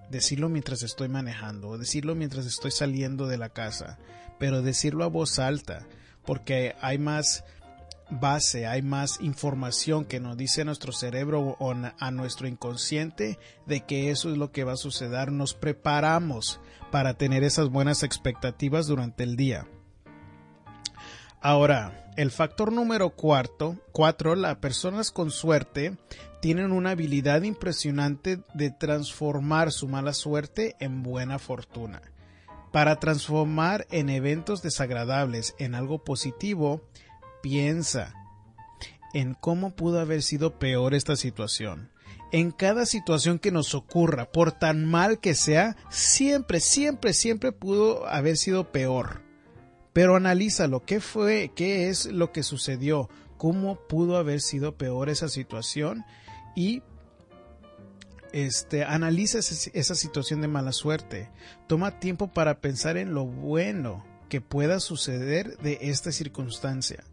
Decirlo 0.10 0.50
mientras 0.50 0.84
estoy 0.84 1.08
manejando, 1.08 1.78
decirlo 1.78 2.14
mientras 2.14 2.46
estoy 2.46 2.72
saliendo 2.72 3.28
de 3.28 3.38
la 3.38 3.50
casa, 3.50 4.00
pero 4.38 4.62
decirlo 4.62 5.06
a 5.06 5.08
voz 5.08 5.40
alta, 5.40 5.88
porque 6.26 6.76
hay 6.82 6.98
más 6.98 7.46
base, 8.12 8.68
hay 8.68 8.82
más 8.82 9.20
información 9.22 10.06
que 10.06 10.20
nos 10.20 10.38
dice 10.38 10.66
nuestro 10.66 10.92
cerebro 10.92 11.56
o 11.60 11.72
a 11.72 12.12
nuestro 12.12 12.48
inconsciente 12.48 13.40
de 13.66 13.82
que 13.82 14.12
eso 14.12 14.30
es 14.32 14.38
lo 14.38 14.52
que 14.52 14.64
va 14.64 14.74
a 14.74 14.78
suceder. 14.78 15.32
Nos 15.32 15.54
preparamos 15.54 16.60
para 16.92 17.16
tener 17.16 17.44
esas 17.44 17.70
buenas 17.70 18.04
expectativas 18.04 18.88
durante 18.88 19.24
el 19.24 19.36
día. 19.36 19.68
Ahora, 21.40 22.12
el 22.18 22.30
factor 22.30 22.72
número 22.72 23.12
cuarto, 23.12 23.78
cuatro, 23.92 24.36
las 24.36 24.58
personas 24.58 25.12
con 25.12 25.32
suerte 25.32 25.98
tienen 26.42 26.72
una 26.72 26.92
habilidad 26.92 27.44
impresionante 27.44 28.44
de 28.54 28.70
transformar 28.70 29.72
su 29.72 29.88
mala 29.88 30.14
suerte 30.14 30.76
en 30.80 31.02
buena 31.04 31.40
fortuna. 31.40 32.02
Para 32.72 32.98
transformar 33.00 33.88
en 33.92 34.10
eventos 34.10 34.62
desagradables 34.62 35.56
en 35.58 35.74
algo 35.74 36.04
positivo, 36.04 36.82
piensa 37.42 38.14
en 39.14 39.34
cómo 39.34 39.76
pudo 39.76 40.00
haber 40.00 40.24
sido 40.24 40.60
peor 40.60 40.94
esta 40.94 41.16
situación. 41.16 41.92
En 42.32 42.52
cada 42.52 42.86
situación 42.86 43.40
que 43.40 43.52
nos 43.52 43.76
ocurra, 43.76 44.32
por 44.32 44.54
tan 44.54 44.86
mal 44.86 45.20
que 45.20 45.36
sea, 45.36 45.76
siempre, 45.90 46.60
siempre, 46.62 47.14
siempre 47.14 47.52
pudo 47.52 48.08
haber 48.08 48.38
sido 48.38 48.72
peor 48.72 49.22
pero 49.94 50.16
analízalo, 50.16 50.86
¿qué 50.86 51.00
fue, 51.00 51.52
qué 51.56 51.90
es 51.90 52.06
lo 52.06 52.32
que 52.32 52.44
sucedió? 52.44 53.10
¿Cómo 53.38 53.76
pudo 53.88 54.18
haber 54.18 54.42
sido 54.42 54.78
peor 54.78 55.10
esa 55.10 55.28
situación? 55.28 56.06
Y 56.56 56.82
este, 58.32 58.86
analiza 58.86 59.40
esa 59.40 59.96
situación 59.96 60.42
de 60.42 60.48
mala 60.48 60.72
suerte. 60.72 61.30
Toma 61.68 62.00
tiempo 62.00 62.32
para 62.32 62.62
pensar 62.62 62.98
en 62.98 63.14
lo 63.14 63.26
bueno 63.26 64.06
que 64.30 64.40
pueda 64.40 64.80
suceder 64.80 65.58
de 65.58 65.78
esta 65.82 66.14
circunstancia. 66.14 67.04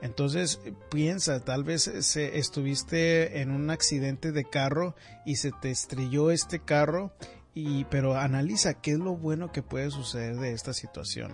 Entonces 0.00 0.60
piensa, 0.90 1.44
tal 1.44 1.64
vez 1.64 1.90
se, 2.00 2.38
estuviste 2.38 3.40
en 3.40 3.50
un 3.50 3.70
accidente 3.70 4.32
de 4.32 4.44
carro 4.44 4.94
y 5.26 5.36
se 5.36 5.50
te 5.50 5.70
estrelló 5.70 6.30
este 6.30 6.60
carro, 6.60 7.12
y, 7.54 7.84
pero 7.86 8.16
analiza 8.16 8.74
qué 8.74 8.92
es 8.92 8.98
lo 8.98 9.16
bueno 9.16 9.50
que 9.50 9.62
puede 9.62 9.90
suceder 9.90 10.36
de 10.36 10.52
esta 10.52 10.72
situación. 10.72 11.32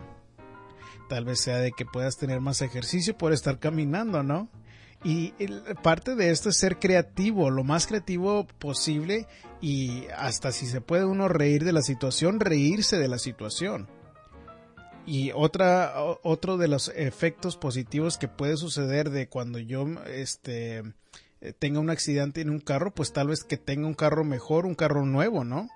tal 1.09 1.27
vez 1.27 1.41
sea 1.41 1.59
de 1.59 1.73
que 1.73 1.85
puedas 1.85 2.17
tener 2.17 2.41
más 2.41 2.62
ejercicio 2.62 3.17
por 3.19 3.35
estar 3.35 3.59
caminando, 3.59 4.23
¿no? 4.23 4.49
Y 5.05 5.35
parte 5.83 6.15
de 6.15 6.31
esto 6.31 6.49
es 6.49 6.57
ser 6.57 6.79
creativo, 6.79 7.51
lo 7.51 7.62
más 7.62 7.87
creativo 7.87 8.47
posible 8.59 9.27
y 9.61 10.07
hasta 10.17 10.51
si 10.51 10.67
se 10.67 10.81
puede 10.81 11.05
uno 11.05 11.29
reír 11.29 11.62
de 11.62 11.73
la 11.73 11.83
situación, 11.83 12.41
reírse 12.41 12.97
de 12.97 13.09
la 13.09 13.19
situación. 13.19 13.87
Y 15.07 15.33
otra, 15.33 15.95
otro 16.23 16.57
de 16.57 16.69
los 16.69 16.89
efectos 16.97 17.57
positivos 17.57 18.17
que 18.17 18.29
puede 18.29 18.57
suceder 18.57 19.11
de 19.11 19.29
cuando 19.29 19.59
yo 19.59 19.87
este, 20.07 20.83
tenga 21.59 21.81
un 21.81 21.91
accidente 21.91 22.41
en 22.41 22.51
un 22.51 22.61
carro, 22.61 22.95
pues 22.95 23.13
tal 23.13 23.29
vez 23.29 23.45
que 23.45 23.59
tenga 23.59 23.87
un 23.87 23.95
carro 23.95 24.25
mejor, 24.25 24.65
un 24.65 24.75
carro 24.75 25.05
nuevo, 25.05 25.45
¿no? 25.45 25.69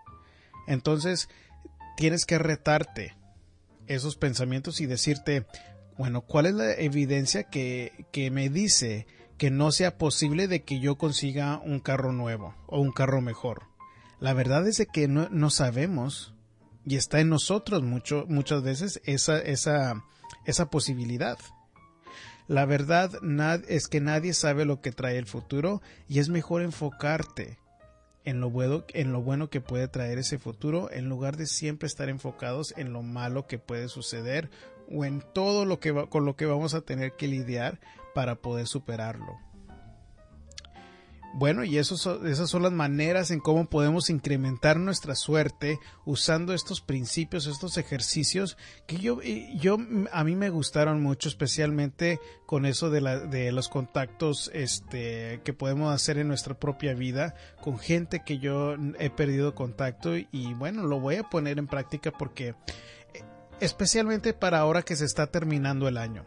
Entonces, 0.67 1.29
tienes 1.97 2.25
que 2.25 2.39
retarte 2.39 3.17
esos 3.87 4.17
pensamientos 4.17 4.81
y 4.81 4.87
decirte, 4.87 5.47
bueno, 5.99 6.23
¿cuál 6.23 6.47
es 6.47 6.55
la 6.55 6.73
evidencia 6.75 7.45
que, 7.45 8.07
que 8.13 8.31
me 8.31 8.49
dice 8.49 9.07
que 9.39 9.51
no 9.51 9.71
sea 9.71 9.97
posible 9.97 10.49
de 10.49 10.65
que 10.65 10.81
yo 10.81 10.99
consiga 10.99 11.63
un 11.65 11.79
carro 11.79 12.13
nuevo 12.13 12.55
o 12.67 12.81
un 12.81 12.91
carro 12.91 13.21
mejor. 13.23 13.63
La 14.19 14.35
verdad 14.35 14.67
es 14.67 14.77
de 14.79 14.87
que 14.87 15.07
no, 15.07 15.51
sabemos 15.51 16.35
y 16.89 16.97
está 16.97 17.21
en 17.21 17.29
nosotros 17.29 17.83
mucho, 17.83 18.25
muchas 18.29 18.63
veces 18.63 19.01
esa, 19.05 19.39
esa, 19.39 20.05
esa 20.47 20.71
posibilidad. 20.71 21.39
La 22.47 22.65
verdad 22.65 23.11
es 23.69 23.89
que 23.89 24.01
nadie 24.01 24.33
sabe 24.33 24.65
lo 24.65 24.81
que 24.81 24.91
trae 24.91 25.19
el 25.19 25.27
futuro 25.27 25.83
y 26.09 26.19
es 26.19 26.31
mejor 26.31 26.63
enfocarte 26.63 27.59
en 28.25 28.41
lo, 28.41 28.49
bueno, 28.49 28.85
en 28.95 29.13
lo 29.13 29.21
bueno 29.21 29.51
que 29.51 29.61
puede 29.61 29.87
traer 29.87 30.19
ese 30.19 30.39
futuro 30.39 30.91
en 30.91 31.11
lugar 31.11 31.37
de 31.37 31.47
siempre 31.47 31.87
estar 31.87 32.09
enfocados 32.09 32.73
en 32.79 32.95
lo 32.95 33.03
malo 33.03 33.47
que 33.47 33.59
puede 33.59 33.89
suceder 33.89 34.49
o 34.91 35.05
en 35.05 35.23
todo 35.35 35.67
lo 35.67 35.81
que 35.81 35.93
con 36.09 36.25
lo 36.25 36.37
que 36.37 36.47
vamos 36.47 36.73
a 36.73 36.81
tener 36.81 37.13
que 37.17 37.29
lidiar 37.29 37.81
para 38.15 38.37
poder 38.37 38.67
superarlo. 38.67 39.39
Bueno, 41.35 41.63
y 41.63 41.77
esas 41.77 42.01
son 42.01 42.63
las 42.63 42.73
maneras 42.73 43.31
en 43.31 43.41
cómo 43.41 43.67
podemos 43.67 44.09
incrementar 44.09 44.79
nuestra 44.79 45.15
suerte 45.15 45.79
usando 46.05 46.55
estos 46.55 46.81
principios, 46.81 47.47
estos 47.47 47.77
ejercicios 47.77 48.57
que 48.87 48.97
yo, 48.97 49.21
yo 49.23 49.77
a 50.11 50.25
mí 50.25 50.35
me 50.35 50.51
gustaron 50.51 51.03
mucho, 51.03 51.29
especialmente 51.29 52.19
con 52.47 52.65
eso 52.65 52.89
de, 52.91 53.03
la, 53.03 53.19
de 53.19 53.53
los 53.53 53.69
contactos 53.69 54.51
este, 54.55 55.41
que 55.45 55.53
podemos 55.53 55.95
hacer 55.95 56.19
en 56.19 56.29
nuestra 56.29 56.59
propia 56.59 56.95
vida 56.95 57.35
con 57.61 57.79
gente 57.79 58.23
que 58.25 58.39
yo 58.39 58.77
he 58.99 59.11
perdido 59.11 59.55
contacto 59.55 60.17
y 60.17 60.55
bueno, 60.55 60.87
lo 60.87 60.99
voy 60.99 61.17
a 61.17 61.25
poner 61.25 61.59
en 61.59 61.67
práctica 61.67 62.11
porque 62.11 62.55
especialmente 63.61 64.33
para 64.33 64.61
ahora 64.61 64.83
que 64.83 64.97
se 64.97 65.05
está 65.05 65.27
terminando 65.27 65.89
el 65.89 65.99
año. 65.99 66.25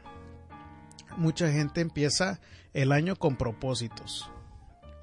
Mucha 1.18 1.52
gente 1.52 1.82
empieza 1.82 2.40
el 2.74 2.92
año 2.92 3.18
con 3.18 3.36
propósitos 3.36 4.32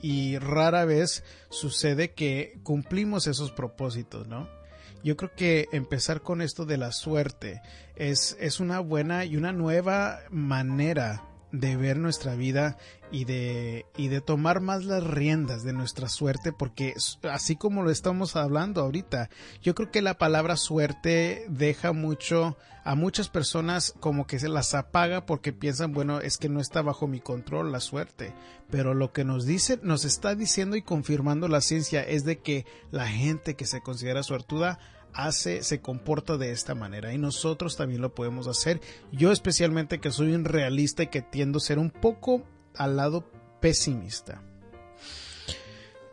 y 0.00 0.38
rara 0.38 0.84
vez 0.84 1.24
sucede 1.50 2.12
que 2.12 2.58
cumplimos 2.62 3.26
esos 3.26 3.52
propósitos, 3.52 4.26
¿no? 4.28 4.48
Yo 5.04 5.16
creo 5.16 5.32
que 5.34 5.68
empezar 5.72 6.22
con 6.22 6.42
esto 6.42 6.66
de 6.66 6.76
la 6.76 6.92
suerte 6.92 7.62
es, 7.94 8.36
es 8.40 8.60
una 8.60 8.80
buena 8.80 9.24
y 9.24 9.36
una 9.36 9.52
nueva 9.52 10.20
manera 10.30 11.24
de 11.52 11.76
ver 11.76 11.96
nuestra 11.98 12.34
vida 12.34 12.76
y 13.10 13.24
de, 13.24 13.86
y 13.96 14.08
de 14.08 14.20
tomar 14.20 14.60
más 14.60 14.84
las 14.84 15.04
riendas 15.04 15.62
de 15.62 15.72
nuestra 15.72 16.08
suerte, 16.08 16.52
porque 16.52 16.94
así 17.30 17.56
como 17.56 17.82
lo 17.82 17.90
estamos 17.90 18.36
hablando 18.36 18.80
ahorita, 18.80 19.30
yo 19.62 19.74
creo 19.74 19.90
que 19.90 20.02
la 20.02 20.18
palabra 20.18 20.56
suerte 20.56 21.44
deja 21.48 21.92
mucho 21.92 22.56
a 22.84 22.94
muchas 22.94 23.28
personas 23.28 23.94
como 24.00 24.26
que 24.26 24.38
se 24.38 24.48
las 24.48 24.74
apaga 24.74 25.26
porque 25.26 25.52
piensan, 25.52 25.92
bueno, 25.92 26.20
es 26.20 26.38
que 26.38 26.48
no 26.48 26.60
está 26.60 26.80
bajo 26.82 27.06
mi 27.06 27.20
control 27.20 27.72
la 27.72 27.80
suerte, 27.80 28.34
pero 28.70 28.94
lo 28.94 29.12
que 29.12 29.24
nos 29.24 29.44
dice, 29.44 29.78
nos 29.82 30.04
está 30.04 30.34
diciendo 30.34 30.76
y 30.76 30.82
confirmando 30.82 31.48
la 31.48 31.60
ciencia 31.60 32.02
es 32.02 32.24
de 32.24 32.38
que 32.38 32.64
la 32.90 33.06
gente 33.06 33.54
que 33.56 33.66
se 33.66 33.80
considera 33.80 34.22
suertuda 34.22 34.78
hace, 35.12 35.62
se 35.62 35.80
comporta 35.80 36.36
de 36.36 36.52
esta 36.52 36.74
manera 36.74 37.12
y 37.12 37.18
nosotros 37.18 37.76
también 37.76 38.00
lo 38.00 38.14
podemos 38.14 38.46
hacer. 38.46 38.80
Yo 39.12 39.32
especialmente 39.32 40.00
que 40.00 40.10
soy 40.10 40.32
un 40.32 40.44
realista 40.44 41.02
y 41.02 41.08
que 41.08 41.22
tiendo 41.22 41.58
a 41.58 41.62
ser 41.62 41.78
un 41.78 41.90
poco 41.90 42.44
al 42.78 42.96
lado 42.96 43.30
pesimista. 43.60 44.42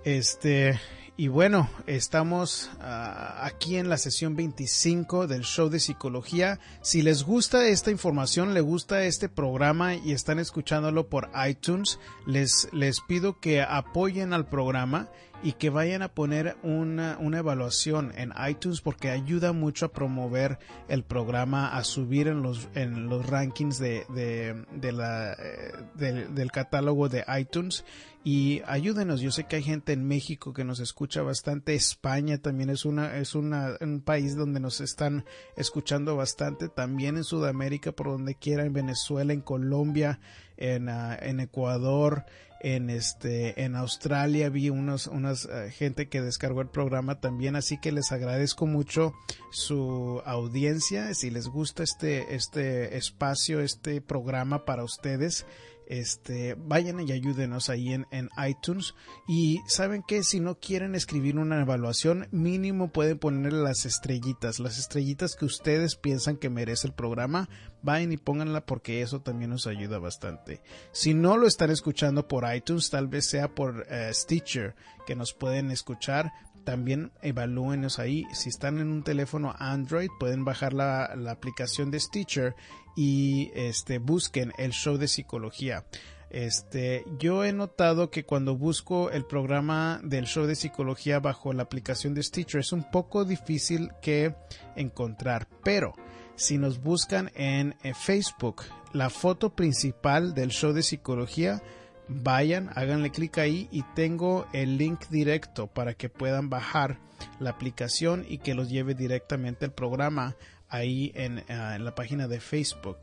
Este, 0.03 0.79
y 1.17 1.29
bueno, 1.29 1.69
estamos 1.87 2.69
ah, 2.81 3.45
aquí 3.45 3.77
en 3.77 3.87
la 3.87 3.97
sesión 3.97 4.35
25 4.35 5.27
del 5.27 5.43
show 5.43 5.69
de 5.69 5.79
psicología. 5.79 6.59
Si 6.81 7.01
les 7.01 7.23
gusta 7.23 7.67
esta 7.69 7.89
información, 7.89 8.53
les 8.53 8.63
gusta 8.63 9.05
este 9.05 9.29
programa 9.29 9.95
y 9.95 10.11
están 10.11 10.39
escuchándolo 10.39 11.07
por 11.07 11.31
iTunes, 11.47 11.99
les, 12.25 12.67
les 12.73 12.99
pido 12.99 13.39
que 13.39 13.61
apoyen 13.61 14.33
al 14.33 14.45
programa 14.45 15.09
y 15.43 15.53
que 15.53 15.69
vayan 15.69 16.01
a 16.01 16.09
poner 16.09 16.57
una, 16.63 17.17
una, 17.19 17.39
evaluación 17.39 18.11
en 18.15 18.33
iTunes 18.49 18.81
porque 18.81 19.11
ayuda 19.11 19.53
mucho 19.53 19.87
a 19.87 19.91
promover 19.91 20.57
el 20.87 21.03
programa, 21.03 21.75
a 21.75 21.83
subir 21.83 22.27
en 22.27 22.41
los, 22.41 22.67
en 22.73 23.09
los 23.09 23.27
rankings 23.27 23.77
de, 23.77 24.05
de, 24.09 24.91
la, 24.91 25.33
eh, 25.33 25.71
del 25.95 26.51
catálogo 26.51 27.09
de 27.09 27.23
iTunes 27.39 27.85
y 28.27 28.63
ayúdenos. 28.65 29.21
Yo 29.21 29.29
sé 29.29 29.43
que 29.43 29.57
hay 29.57 29.63
gente 29.63 29.93
en 29.93 30.07
México 30.07 30.51
que 30.51 30.63
nos 30.63 30.79
escucha 30.79 31.21
bastante. 31.21 31.75
España 31.75 32.39
también 32.39 32.71
es 32.71 32.83
una 32.83 33.17
es 33.17 33.35
una, 33.35 33.77
un 33.81 34.01
país 34.01 34.35
donde 34.35 34.59
nos 34.59 34.81
están 34.81 35.25
escuchando 35.55 36.15
bastante. 36.15 36.67
También 36.67 37.17
en 37.17 37.23
Sudamérica, 37.23 37.91
por 37.91 38.07
donde 38.07 38.33
quiera, 38.33 38.65
en 38.65 38.73
Venezuela, 38.73 39.31
en 39.31 39.41
Colombia, 39.41 40.19
en, 40.57 40.89
uh, 40.89 41.13
en 41.19 41.39
Ecuador, 41.39 42.25
en 42.65 42.89
este 42.89 43.63
en 43.63 43.75
Australia 43.75 44.49
vi 44.49 44.71
unos 44.71 45.05
unas 45.05 45.45
uh, 45.45 45.69
gente 45.69 46.09
que 46.09 46.23
descargó 46.23 46.61
el 46.61 46.67
programa 46.67 47.19
también 47.19 47.55
así 47.55 47.77
que 47.77 47.91
les 47.91 48.11
agradezco 48.11 48.65
mucho 48.65 49.13
su 49.51 50.23
audiencia. 50.25 51.13
Si 51.13 51.29
les 51.29 51.47
gusta 51.47 51.83
este 51.83 52.33
este 52.33 52.97
espacio 52.97 53.61
este 53.61 54.01
programa 54.01 54.65
para 54.65 54.83
ustedes 54.83 55.45
este, 55.87 56.55
vayan 56.55 56.99
y 56.99 57.11
ayúdenos 57.11 57.69
ahí 57.69 57.93
en, 57.93 58.05
en, 58.11 58.29
iTunes. 58.47 58.95
Y 59.27 59.61
saben 59.67 60.03
que 60.03 60.23
si 60.23 60.39
no 60.39 60.59
quieren 60.59 60.95
escribir 60.95 61.37
una 61.37 61.61
evaluación, 61.61 62.27
mínimo 62.31 62.91
pueden 62.91 63.19
ponerle 63.19 63.61
las 63.61 63.85
estrellitas, 63.85 64.59
las 64.59 64.77
estrellitas 64.77 65.35
que 65.35 65.45
ustedes 65.45 65.95
piensan 65.95 66.37
que 66.37 66.49
merece 66.49 66.87
el 66.87 66.93
programa. 66.93 67.49
Vayan 67.81 68.11
y 68.11 68.17
pónganla 68.17 68.65
porque 68.65 69.01
eso 69.01 69.21
también 69.21 69.51
nos 69.51 69.67
ayuda 69.67 69.99
bastante. 69.99 70.61
Si 70.91 71.13
no 71.13 71.37
lo 71.37 71.47
están 71.47 71.69
escuchando 71.69 72.27
por 72.27 72.43
iTunes, 72.53 72.89
tal 72.89 73.07
vez 73.07 73.27
sea 73.27 73.47
por 73.53 73.79
uh, 73.79 74.13
Stitcher 74.13 74.75
que 75.05 75.15
nos 75.15 75.33
pueden 75.33 75.71
escuchar 75.71 76.31
también 76.65 77.11
evalúenos 77.21 77.99
ahí. 77.99 78.25
Si 78.33 78.49
están 78.49 78.79
en 78.79 78.91
un 78.91 79.03
teléfono 79.03 79.55
Android, 79.57 80.09
pueden 80.19 80.43
bajar 80.43 80.73
la, 80.73 81.15
la 81.15 81.31
aplicación 81.31 81.91
de 81.91 81.99
Stitcher 81.99 82.55
y 82.95 83.51
este 83.55 83.99
busquen 83.99 84.51
el 84.57 84.71
show 84.71 84.97
de 84.97 85.07
psicología. 85.07 85.85
Este, 86.29 87.05
yo 87.17 87.45
he 87.45 87.53
notado 87.53 88.09
que 88.09 88.25
cuando 88.25 88.57
busco 88.57 89.09
el 89.11 89.25
programa 89.25 90.01
del 90.03 90.25
show 90.25 90.45
de 90.45 90.55
psicología 90.55 91.19
bajo 91.19 91.53
la 91.53 91.63
aplicación 91.63 92.13
de 92.13 92.23
Stitcher 92.23 92.59
es 92.59 92.73
un 92.73 92.89
poco 92.91 93.23
difícil 93.23 93.91
que 94.01 94.35
encontrar, 94.75 95.47
pero 95.63 95.93
si 96.35 96.57
nos 96.57 96.81
buscan 96.81 97.31
en, 97.35 97.75
en 97.83 97.95
Facebook, 97.95 98.63
la 98.91 99.09
foto 99.09 99.55
principal 99.55 100.33
del 100.33 100.49
show 100.49 100.73
de 100.73 100.83
psicología, 100.83 101.61
vayan, 102.07 102.69
háganle 102.75 103.11
clic 103.11 103.37
ahí 103.37 103.67
y 103.71 103.83
tengo 103.95 104.47
el 104.53 104.77
link 104.77 105.07
directo 105.09 105.67
para 105.67 105.93
que 105.93 106.09
puedan 106.09 106.49
bajar 106.49 106.99
la 107.39 107.51
aplicación 107.51 108.25
y 108.27 108.39
que 108.39 108.55
los 108.55 108.69
lleve 108.69 108.93
directamente 108.93 109.65
al 109.65 109.73
programa 109.73 110.35
ahí 110.69 111.11
en, 111.15 111.43
ah, 111.49 111.75
en 111.75 111.85
la 111.85 111.95
página 111.95 112.27
de 112.27 112.39
Facebook 112.39 112.97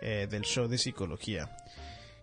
eh, 0.00 0.26
del 0.30 0.42
show 0.42 0.68
de 0.68 0.78
psicología. 0.78 1.50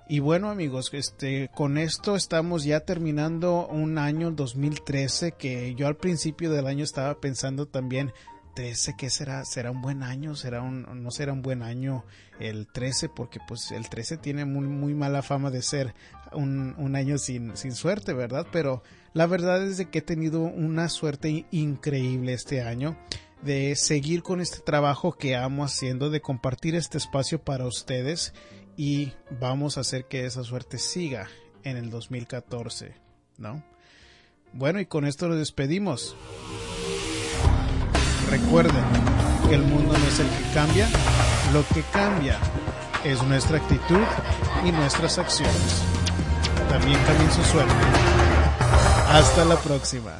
Y 0.07 0.19
bueno 0.19 0.49
amigos, 0.51 0.91
este, 0.93 1.49
con 1.55 1.77
esto 1.79 2.15
estamos 2.15 2.63
ya 2.63 2.81
terminando 2.81 3.65
un 3.65 3.97
año 3.97 4.31
2013 4.31 5.31
que 5.31 5.73
yo 5.75 5.87
al 5.87 5.97
principio 5.97 6.51
del 6.51 6.67
año 6.67 6.83
estaba 6.83 7.19
pensando 7.19 7.65
también 7.65 8.13
13, 8.55 8.95
¿qué 8.97 9.09
será? 9.09 9.43
¿Será 9.45 9.71
un 9.71 9.81
buen 9.81 10.01
año? 10.01 10.35
¿Será 10.35 10.61
un, 10.61 11.03
no 11.03 11.11
será 11.11 11.33
un 11.33 11.41
buen 11.41 11.61
año 11.61 12.05
el 12.39 12.67
13? 12.67 13.09
Porque 13.09 13.39
pues 13.45 13.71
el 13.71 13.89
13 13.89 14.17
tiene 14.17 14.45
muy, 14.45 14.67
muy 14.67 14.93
mala 14.93 15.21
fama 15.21 15.51
de 15.51 15.61
ser 15.61 15.93
un, 16.33 16.95
año 16.95 17.17
sin, 17.17 17.55
sin 17.57 17.73
suerte, 17.73 18.13
¿verdad? 18.13 18.47
Pero 18.51 18.83
la 19.13 19.27
verdad 19.27 19.63
es 19.63 19.77
de 19.77 19.89
que 19.89 19.99
he 19.99 20.01
tenido 20.01 20.41
una 20.41 20.89
suerte 20.89 21.45
increíble 21.51 22.33
este 22.33 22.61
año 22.61 22.97
de 23.41 23.75
seguir 23.75 24.23
con 24.23 24.41
este 24.41 24.59
trabajo 24.59 25.13
que 25.13 25.35
amo 25.35 25.63
haciendo, 25.63 26.09
de 26.09 26.21
compartir 26.21 26.75
este 26.75 26.97
espacio 26.97 27.39
para 27.39 27.65
ustedes 27.65 28.33
y 28.75 29.13
vamos 29.39 29.77
a 29.77 29.81
hacer 29.81 30.05
que 30.05 30.25
esa 30.25 30.43
suerte 30.43 30.79
siga 30.79 31.27
en 31.63 31.77
el 31.77 31.89
2014, 31.89 32.95
¿no? 33.37 33.63
Bueno, 34.53 34.79
y 34.79 34.85
con 34.85 35.05
esto 35.05 35.27
nos 35.27 35.37
despedimos. 35.37 36.15
Recuerden 38.29 38.83
que 39.47 39.55
el 39.55 39.63
mundo 39.63 39.97
no 39.97 40.07
es 40.07 40.19
el 40.19 40.27
que 40.27 40.53
cambia, 40.53 40.89
Lo 41.53 41.63
que 41.73 41.83
cambia 41.91 42.39
es 43.03 43.21
nuestra 43.23 43.57
actitud 43.57 44.01
y 44.65 44.71
nuestras 44.71 45.19
acciones. 45.19 45.94
También 46.69 46.99
cambia 47.05 47.31
su 47.31 47.43
suerte. 47.43 47.73
Hasta 49.09 49.45
la 49.45 49.55
próxima. 49.57 50.11